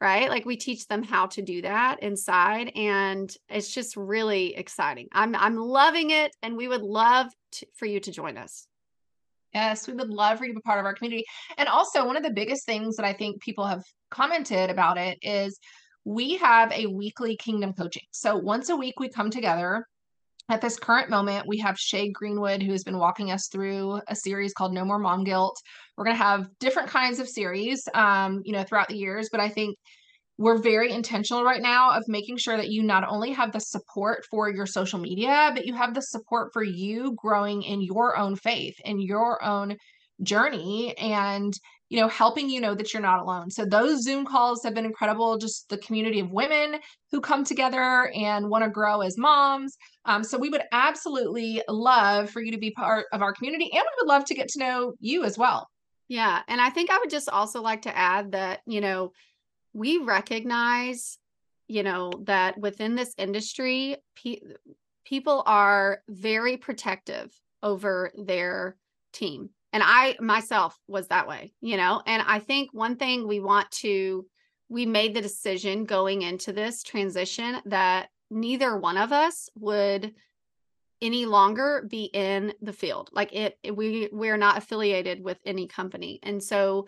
right 0.00 0.28
like 0.28 0.44
we 0.44 0.56
teach 0.56 0.86
them 0.86 1.02
how 1.02 1.26
to 1.26 1.42
do 1.42 1.62
that 1.62 2.02
inside 2.02 2.70
and 2.76 3.34
it's 3.48 3.72
just 3.72 3.96
really 3.96 4.54
exciting 4.54 5.08
i'm 5.12 5.34
i'm 5.36 5.56
loving 5.56 6.10
it 6.10 6.34
and 6.42 6.56
we 6.56 6.68
would 6.68 6.82
love 6.82 7.26
to, 7.52 7.66
for 7.74 7.86
you 7.86 8.00
to 8.00 8.12
join 8.12 8.36
us 8.36 8.66
Yes, 9.54 9.86
we 9.86 9.92
would 9.92 10.08
love 10.08 10.38
for 10.38 10.44
you 10.44 10.52
to 10.52 10.56
be 10.58 10.62
part 10.62 10.78
of 10.78 10.86
our 10.86 10.94
community. 10.94 11.24
And 11.58 11.68
also, 11.68 12.06
one 12.06 12.16
of 12.16 12.22
the 12.22 12.30
biggest 12.30 12.64
things 12.64 12.96
that 12.96 13.04
I 13.04 13.12
think 13.12 13.42
people 13.42 13.66
have 13.66 13.84
commented 14.10 14.70
about 14.70 14.96
it 14.96 15.18
is 15.20 15.58
we 16.04 16.36
have 16.36 16.72
a 16.72 16.86
weekly 16.86 17.36
kingdom 17.36 17.74
coaching. 17.74 18.04
So, 18.12 18.36
once 18.36 18.70
a 18.70 18.76
week, 18.76 18.98
we 18.98 19.10
come 19.10 19.30
together 19.30 19.86
at 20.52 20.60
this 20.60 20.78
current 20.78 21.08
moment, 21.08 21.48
we 21.48 21.56
have 21.60 21.78
Shay 21.78 22.10
Greenwood, 22.10 22.62
who 22.62 22.72
has 22.72 22.84
been 22.84 22.98
walking 22.98 23.30
us 23.30 23.48
through 23.48 24.02
a 24.08 24.14
series 24.14 24.52
called 24.52 24.74
No 24.74 24.84
More 24.84 24.98
Mom 24.98 25.24
Guilt. 25.24 25.56
We're 25.96 26.04
going 26.04 26.16
to 26.16 26.22
have 26.22 26.46
different 26.60 26.90
kinds 26.90 27.18
of 27.18 27.26
series, 27.26 27.88
um, 27.94 28.42
you 28.44 28.52
know, 28.52 28.62
throughout 28.62 28.88
the 28.88 28.98
years, 28.98 29.30
but 29.32 29.40
I 29.40 29.48
think 29.48 29.78
we're 30.36 30.58
very 30.58 30.92
intentional 30.92 31.42
right 31.42 31.62
now 31.62 31.92
of 31.92 32.04
making 32.06 32.36
sure 32.36 32.58
that 32.58 32.68
you 32.68 32.82
not 32.82 33.08
only 33.08 33.32
have 33.32 33.52
the 33.52 33.60
support 33.60 34.26
for 34.30 34.50
your 34.50 34.66
social 34.66 34.98
media, 34.98 35.52
but 35.54 35.64
you 35.64 35.72
have 35.72 35.94
the 35.94 36.02
support 36.02 36.52
for 36.52 36.62
you 36.62 37.14
growing 37.16 37.62
in 37.62 37.80
your 37.80 38.18
own 38.18 38.36
faith 38.36 38.74
and 38.84 39.02
your 39.02 39.42
own 39.42 39.78
journey 40.22 40.94
and 40.98 41.54
you 41.92 42.00
know 42.00 42.08
helping 42.08 42.48
you 42.48 42.58
know 42.58 42.74
that 42.74 42.94
you're 42.94 43.02
not 43.02 43.20
alone. 43.20 43.50
So 43.50 43.66
those 43.66 44.02
zoom 44.02 44.24
calls 44.24 44.64
have 44.64 44.72
been 44.72 44.86
incredible 44.86 45.36
just 45.36 45.68
the 45.68 45.76
community 45.76 46.20
of 46.20 46.30
women 46.30 46.80
who 47.10 47.20
come 47.20 47.44
together 47.44 48.10
and 48.14 48.48
want 48.48 48.64
to 48.64 48.70
grow 48.70 49.02
as 49.02 49.18
moms. 49.18 49.76
Um, 50.06 50.24
so 50.24 50.38
we 50.38 50.48
would 50.48 50.62
absolutely 50.72 51.62
love 51.68 52.30
for 52.30 52.40
you 52.40 52.50
to 52.50 52.56
be 52.56 52.70
part 52.70 53.04
of 53.12 53.20
our 53.20 53.34
community 53.34 53.70
and 53.70 53.82
we 53.82 54.02
would 54.02 54.08
love 54.08 54.24
to 54.24 54.34
get 54.34 54.48
to 54.48 54.58
know 54.58 54.94
you 55.00 55.24
as 55.24 55.36
well. 55.36 55.68
Yeah 56.08 56.40
and 56.48 56.60
i 56.60 56.70
think 56.70 56.90
i 56.90 56.98
would 56.98 57.10
just 57.10 57.28
also 57.28 57.62
like 57.62 57.82
to 57.82 57.96
add 57.96 58.32
that 58.32 58.60
you 58.66 58.80
know 58.80 59.12
we 59.72 59.98
recognize 59.98 61.18
you 61.68 61.82
know 61.82 62.10
that 62.24 62.58
within 62.58 62.96
this 62.96 63.14
industry 63.16 63.96
pe- 64.22 64.40
people 65.04 65.42
are 65.46 66.02
very 66.08 66.56
protective 66.56 67.30
over 67.62 68.10
their 68.16 68.76
team 69.12 69.50
and 69.72 69.82
I 69.84 70.16
myself 70.20 70.78
was 70.86 71.08
that 71.08 71.26
way, 71.26 71.52
you 71.60 71.76
know. 71.76 72.02
And 72.06 72.22
I 72.26 72.38
think 72.38 72.70
one 72.72 72.96
thing 72.96 73.26
we 73.26 73.40
want 73.40 73.70
to 73.72 74.26
we 74.68 74.86
made 74.86 75.14
the 75.14 75.20
decision 75.20 75.84
going 75.84 76.22
into 76.22 76.52
this 76.52 76.82
transition 76.82 77.58
that 77.66 78.08
neither 78.30 78.76
one 78.76 78.96
of 78.96 79.12
us 79.12 79.50
would 79.56 80.14
any 81.02 81.26
longer 81.26 81.84
be 81.88 82.04
in 82.04 82.54
the 82.62 82.72
field. 82.72 83.10
Like 83.12 83.34
it, 83.34 83.58
we 83.74 84.08
we're 84.12 84.36
not 84.36 84.58
affiliated 84.58 85.22
with 85.22 85.38
any 85.44 85.66
company. 85.66 86.20
And 86.22 86.42
so 86.42 86.86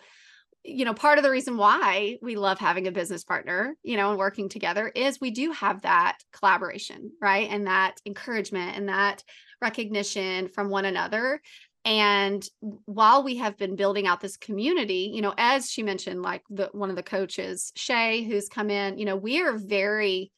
you 0.67 0.83
know 0.83 0.95
part 0.95 1.19
of 1.19 1.23
the 1.23 1.29
reason 1.29 1.57
why 1.57 2.17
we 2.23 2.35
love 2.35 2.57
having 2.57 2.87
a 2.87 2.91
business 2.91 3.23
partner 3.23 3.75
you 3.83 3.97
know 3.97 4.09
and 4.09 4.17
working 4.17 4.49
together 4.49 4.87
is 4.95 5.21
we 5.21 5.29
do 5.29 5.51
have 5.51 5.83
that 5.83 6.17
collaboration 6.33 7.11
right? 7.21 7.49
And 7.51 7.67
that 7.67 7.97
encouragement 8.05 8.75
and 8.75 8.89
that 8.89 9.23
recognition 9.61 10.47
from 10.47 10.69
one 10.69 10.85
another 10.85 11.39
and 11.85 12.49
while 12.85 13.23
we 13.23 13.37
have 13.37 13.57
been 13.57 13.75
building 13.75 14.07
out 14.07 14.19
this 14.19 14.37
community 14.37 15.11
you 15.13 15.21
know 15.21 15.33
as 15.37 15.69
she 15.69 15.83
mentioned 15.83 16.21
like 16.21 16.43
the 16.49 16.69
one 16.73 16.89
of 16.89 16.95
the 16.95 17.03
coaches 17.03 17.71
shay 17.75 18.23
who's 18.23 18.49
come 18.49 18.69
in 18.69 18.97
you 18.97 19.05
know 19.05 19.15
we 19.15 19.41
are 19.41 19.57
very 19.57 20.31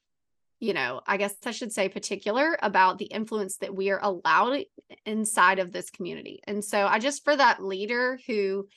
you 0.60 0.74
know 0.74 1.02
i 1.08 1.18
guess 1.18 1.36
i 1.45 1.52
should 1.52 1.72
say 1.72 1.88
particular 1.88 2.58
about 2.62 2.98
the 2.98 3.06
influence 3.06 3.58
that 3.58 3.74
we 3.74 3.89
are 3.89 4.00
allowed 4.02 4.64
inside 5.06 5.60
of 5.60 5.72
this 5.72 5.89
community. 5.89 6.41
And 6.45 6.64
so 6.64 6.86
i 6.86 7.00
just 7.00 7.24
for 7.24 7.36
that 7.36 7.64
leader 7.64 8.20
who 8.28 8.68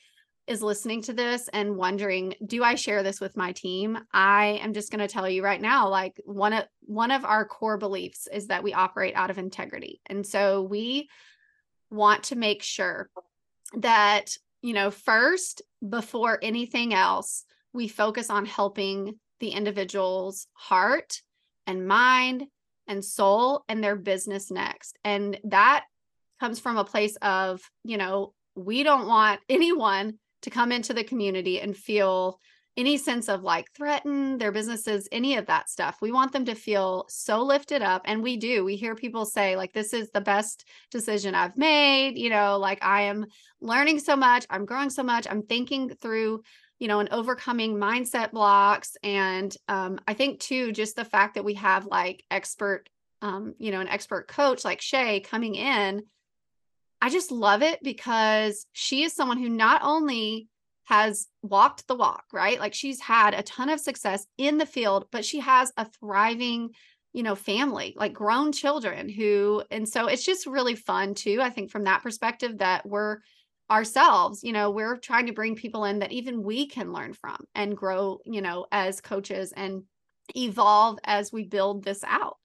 is 0.47 0.63
listening 0.63 1.01
to 1.03 1.13
this 1.13 1.47
and 1.53 1.77
wondering 1.77 2.33
do 2.45 2.63
i 2.63 2.75
share 2.75 3.03
this 3.03 3.21
with 3.21 3.37
my 3.37 3.51
team? 3.51 3.97
I 4.13 4.59
am 4.63 4.73
just 4.73 4.91
going 4.91 4.99
to 4.99 5.07
tell 5.07 5.29
you 5.29 5.43
right 5.43 5.61
now 5.61 5.89
like 5.89 6.19
one 6.25 6.53
of 6.53 6.65
one 6.81 7.11
of 7.11 7.25
our 7.25 7.45
core 7.45 7.77
beliefs 7.77 8.27
is 8.31 8.47
that 8.47 8.63
we 8.63 8.73
operate 8.73 9.15
out 9.15 9.29
of 9.29 9.37
integrity. 9.37 10.01
And 10.07 10.25
so 10.25 10.63
we 10.63 11.09
want 11.91 12.23
to 12.23 12.35
make 12.35 12.63
sure 12.63 13.09
that 13.77 14.35
you 14.61 14.73
know 14.73 14.89
first 14.91 15.61
before 15.87 16.39
anything 16.41 16.93
else 16.93 17.45
we 17.73 17.87
focus 17.87 18.29
on 18.29 18.45
helping 18.45 19.19
the 19.39 19.49
individual's 19.49 20.47
heart 20.53 21.21
and 21.67 21.87
mind 21.87 22.43
and 22.87 23.03
soul 23.03 23.63
and 23.69 23.83
their 23.83 23.95
business 23.95 24.51
next. 24.51 24.97
And 25.03 25.39
that 25.45 25.85
comes 26.39 26.59
from 26.59 26.77
a 26.77 26.83
place 26.83 27.15
of 27.21 27.61
you 27.83 27.97
know 27.97 28.33
we 28.55 28.83
don't 28.83 29.07
want 29.07 29.39
anyone 29.49 30.19
to 30.43 30.49
come 30.49 30.71
into 30.71 30.93
the 30.93 31.03
community 31.03 31.59
and 31.59 31.77
feel 31.77 32.39
any 32.77 32.97
sense 32.97 33.27
of 33.27 33.43
like 33.43 33.71
threaten 33.75 34.37
their 34.37 34.51
businesses, 34.51 35.07
any 35.11 35.35
of 35.35 35.45
that 35.47 35.69
stuff. 35.69 35.97
We 36.01 36.11
want 36.11 36.31
them 36.31 36.45
to 36.45 36.55
feel 36.55 37.05
so 37.09 37.43
lifted 37.43 37.81
up. 37.81 38.03
And 38.05 38.23
we 38.23 38.37
do. 38.37 38.63
We 38.63 38.75
hear 38.75 38.95
people 38.95 39.25
say, 39.25 39.57
like, 39.57 39.73
this 39.73 39.93
is 39.93 40.09
the 40.11 40.21
best 40.21 40.67
decision 40.89 41.35
I've 41.35 41.57
made. 41.57 42.17
You 42.17 42.29
know, 42.29 42.57
like 42.57 42.83
I 42.83 43.03
am 43.03 43.25
learning 43.59 43.99
so 43.99 44.15
much, 44.15 44.45
I'm 44.49 44.65
growing 44.65 44.89
so 44.89 45.03
much, 45.03 45.27
I'm 45.29 45.43
thinking 45.43 45.89
through, 46.01 46.41
you 46.79 46.87
know, 46.87 46.99
and 46.99 47.09
overcoming 47.09 47.75
mindset 47.75 48.31
blocks. 48.31 48.95
And 49.03 49.55
um, 49.67 49.99
I 50.07 50.13
think 50.13 50.39
too, 50.39 50.71
just 50.71 50.95
the 50.95 51.05
fact 51.05 51.35
that 51.35 51.45
we 51.45 51.55
have 51.55 51.85
like 51.85 52.23
expert, 52.31 52.89
um, 53.21 53.53
you 53.59 53.71
know, 53.71 53.81
an 53.81 53.89
expert 53.89 54.27
coach 54.27 54.63
like 54.63 54.81
Shay 54.81 55.19
coming 55.19 55.55
in 55.55 56.03
I 57.01 57.09
just 57.09 57.31
love 57.31 57.63
it 57.63 57.79
because 57.81 58.67
she 58.73 59.03
is 59.03 59.13
someone 59.13 59.39
who 59.39 59.49
not 59.49 59.81
only 59.83 60.47
has 60.91 61.29
walked 61.41 61.87
the 61.87 61.95
walk, 61.95 62.25
right? 62.33 62.59
Like 62.59 62.73
she's 62.73 62.99
had 62.99 63.33
a 63.33 63.43
ton 63.43 63.69
of 63.69 63.79
success 63.79 64.27
in 64.37 64.57
the 64.57 64.65
field, 64.65 65.05
but 65.09 65.23
she 65.23 65.39
has 65.39 65.71
a 65.77 65.85
thriving, 65.85 66.71
you 67.13 67.23
know, 67.23 67.33
family, 67.33 67.93
like 67.95 68.11
grown 68.11 68.51
children 68.51 69.07
who, 69.07 69.63
and 69.71 69.87
so 69.87 70.07
it's 70.07 70.25
just 70.25 70.45
really 70.45 70.75
fun 70.75 71.13
too. 71.13 71.39
I 71.41 71.49
think 71.49 71.71
from 71.71 71.85
that 71.85 72.03
perspective 72.03 72.57
that 72.57 72.85
we're 72.85 73.19
ourselves, 73.69 74.43
you 74.43 74.51
know, 74.51 74.69
we're 74.69 74.97
trying 74.97 75.27
to 75.27 75.33
bring 75.33 75.55
people 75.55 75.85
in 75.85 75.99
that 75.99 76.11
even 76.11 76.43
we 76.43 76.67
can 76.67 76.91
learn 76.91 77.13
from 77.13 77.37
and 77.55 77.77
grow, 77.77 78.19
you 78.25 78.41
know, 78.41 78.65
as 78.69 78.99
coaches 78.99 79.53
and 79.55 79.83
evolve 80.35 80.99
as 81.05 81.31
we 81.31 81.45
build 81.45 81.85
this 81.85 82.03
out. 82.03 82.35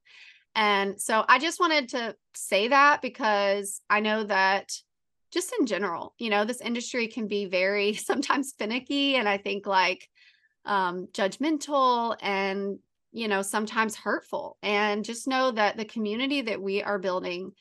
And 0.54 1.00
so 1.00 1.24
I 1.26 1.40
just 1.40 1.58
wanted 1.58 1.88
to 1.88 2.14
say 2.36 2.68
that 2.68 3.02
because 3.02 3.80
I 3.90 3.98
know 3.98 4.22
that 4.22 4.70
just 5.32 5.52
in 5.58 5.66
general, 5.66 6.14
you 6.18 6.30
know, 6.30 6.44
this 6.44 6.60
industry 6.60 7.08
can 7.08 7.26
be 7.26 7.46
very 7.46 7.92
sometimes 7.94 8.54
finicky 8.58 9.16
and 9.16 9.28
I 9.28 9.38
think 9.38 9.66
like 9.66 10.08
um 10.64 11.08
judgmental 11.12 12.16
and 12.20 12.78
you 13.16 13.28
know, 13.28 13.40
sometimes 13.40 13.96
hurtful. 13.96 14.58
And 14.62 15.02
just 15.02 15.26
know 15.26 15.50
that 15.52 15.78
the 15.78 15.86
community 15.86 16.42
that 16.42 16.60
we 16.60 16.82
are 16.82 16.98
building 16.98 17.52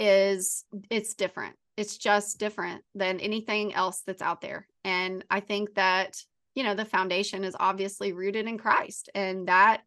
is 0.00 0.64
it's 0.90 1.14
different. 1.14 1.54
It's 1.76 1.96
just 1.96 2.40
different 2.40 2.82
than 2.92 3.20
anything 3.20 3.72
else 3.72 4.02
that's 4.04 4.20
out 4.20 4.40
there. 4.40 4.66
And 4.82 5.24
I 5.30 5.38
think 5.38 5.76
that, 5.76 6.20
you 6.56 6.64
know, 6.64 6.74
the 6.74 6.84
foundation 6.84 7.44
is 7.44 7.54
obviously 7.60 8.12
rooted 8.12 8.48
in 8.48 8.58
Christ 8.58 9.08
and 9.14 9.46
that 9.46 9.82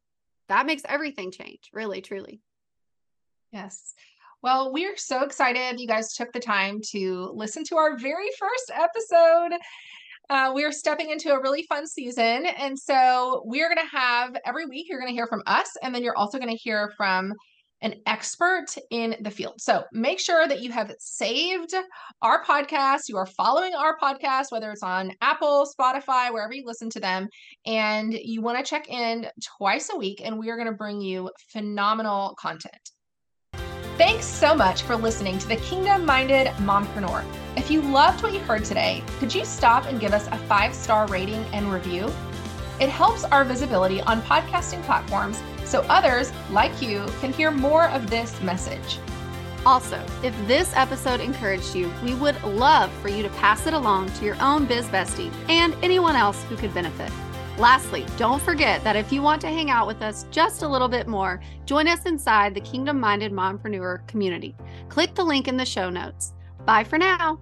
that 0.48 0.66
makes 0.66 0.84
everything 0.86 1.32
change, 1.32 1.70
really 1.74 2.00
truly. 2.00 2.40
Yes. 3.52 3.94
Well, 4.42 4.72
we're 4.72 4.96
so 4.96 5.24
excited 5.24 5.82
you 5.82 5.88
guys 5.88 6.14
took 6.14 6.32
the 6.32 6.40
time 6.40 6.80
to 6.92 7.30
listen 7.34 7.66
to 7.66 7.76
our 7.76 7.98
very 7.98 8.30
first 8.40 8.72
episode. 8.74 9.60
Uh, 10.30 10.52
we're 10.54 10.72
stepping 10.72 11.10
into 11.10 11.34
a 11.34 11.42
really 11.42 11.64
fun 11.64 11.86
season. 11.86 12.46
And 12.46 12.80
so 12.80 13.42
we're 13.46 13.68
going 13.68 13.86
to 13.86 13.98
have 13.98 14.38
every 14.46 14.66
week, 14.66 14.88
you're 14.88 15.00
going 15.00 15.12
to 15.12 15.16
hear 15.16 15.28
from 15.28 15.44
us, 15.46 15.70
and 15.84 15.94
then 15.94 16.04
you're 16.04 16.16
also 16.16 16.38
going 16.38 16.52
to 16.52 16.56
hear 16.56 16.94
from 16.96 17.34
an 17.82 17.96
expert 18.06 18.68
in 18.92 19.18
the 19.22 19.32
field. 19.32 19.56
So 19.58 19.84
make 19.92 20.20
sure 20.20 20.48
that 20.48 20.62
you 20.62 20.72
have 20.72 20.94
saved 21.00 21.74
our 22.22 22.44
podcast. 22.44 23.10
You 23.10 23.18
are 23.18 23.26
following 23.26 23.74
our 23.74 23.98
podcast, 23.98 24.52
whether 24.52 24.72
it's 24.72 24.84
on 24.84 25.12
Apple, 25.20 25.68
Spotify, 25.78 26.32
wherever 26.32 26.54
you 26.54 26.64
listen 26.66 26.90
to 26.92 27.00
them, 27.02 27.28
and 27.66 28.14
you 28.14 28.42
want 28.42 28.58
to 28.58 28.70
check 28.70 28.90
in 28.90 29.28
twice 29.58 29.90
a 29.94 29.98
week, 29.98 30.22
and 30.24 30.40
we 30.40 30.50
are 30.50 30.56
going 30.56 30.68
to 30.68 30.74
bring 30.74 31.02
you 31.02 31.30
phenomenal 31.52 32.36
content. 32.40 32.92
Thanks 34.00 34.26
so 34.26 34.56
much 34.56 34.84
for 34.84 34.96
listening 34.96 35.38
to 35.40 35.48
the 35.50 35.58
Kingdom 35.58 36.06
Minded 36.06 36.48
Mompreneur. 36.60 37.26
If 37.58 37.70
you 37.70 37.82
loved 37.82 38.24
what 38.24 38.32
you 38.32 38.40
heard 38.40 38.64
today, 38.64 39.04
could 39.20 39.36
you 39.36 39.44
stop 39.44 39.88
and 39.88 40.00
give 40.00 40.14
us 40.14 40.26
a 40.28 40.38
five 40.38 40.74
star 40.74 41.06
rating 41.08 41.44
and 41.52 41.70
review? 41.70 42.10
It 42.80 42.88
helps 42.88 43.26
our 43.26 43.44
visibility 43.44 44.00
on 44.04 44.22
podcasting 44.22 44.82
platforms 44.84 45.44
so 45.66 45.82
others, 45.90 46.32
like 46.50 46.82
you, 46.82 47.06
can 47.20 47.34
hear 47.34 47.52
more 47.52 47.90
of 47.90 48.10
this 48.10 48.40
message. 48.42 49.00
Also, 49.66 50.02
if 50.24 50.34
this 50.48 50.74
episode 50.78 51.20
encouraged 51.20 51.76
you, 51.76 51.92
we 52.02 52.14
would 52.16 52.42
love 52.46 52.90
for 53.02 53.10
you 53.10 53.22
to 53.22 53.30
pass 53.32 53.68
it 53.68 53.74
along 53.74 54.14
to 54.14 54.24
your 54.24 54.42
own 54.42 54.64
biz 54.64 54.88
bestie 54.88 55.30
and 55.50 55.76
anyone 55.84 56.16
else 56.16 56.42
who 56.44 56.56
could 56.56 56.74
benefit. 56.74 57.12
Lastly, 57.60 58.06
don't 58.16 58.42
forget 58.42 58.82
that 58.86 58.96
if 58.96 59.12
you 59.12 59.22
want 59.22 59.42
to 59.42 59.48
hang 59.48 59.70
out 59.70 59.86
with 59.86 60.02
us 60.02 60.26
just 60.32 60.64
a 60.64 60.68
little 60.68 60.88
bit 60.88 61.10
more, 61.10 61.42
join 61.66 61.90
us 61.90 62.06
inside 62.06 62.56
the 62.56 62.62
Kingdom 62.62 62.98
Minded 63.02 63.34
Mompreneur 63.34 64.08
community. 64.08 64.56
Click 64.88 65.14
the 65.14 65.26
link 65.26 65.50
in 65.50 65.58
the 65.58 65.66
show 65.66 65.90
notes. 65.90 66.32
Bye 66.66 66.86
for 66.86 66.98
now. 66.98 67.38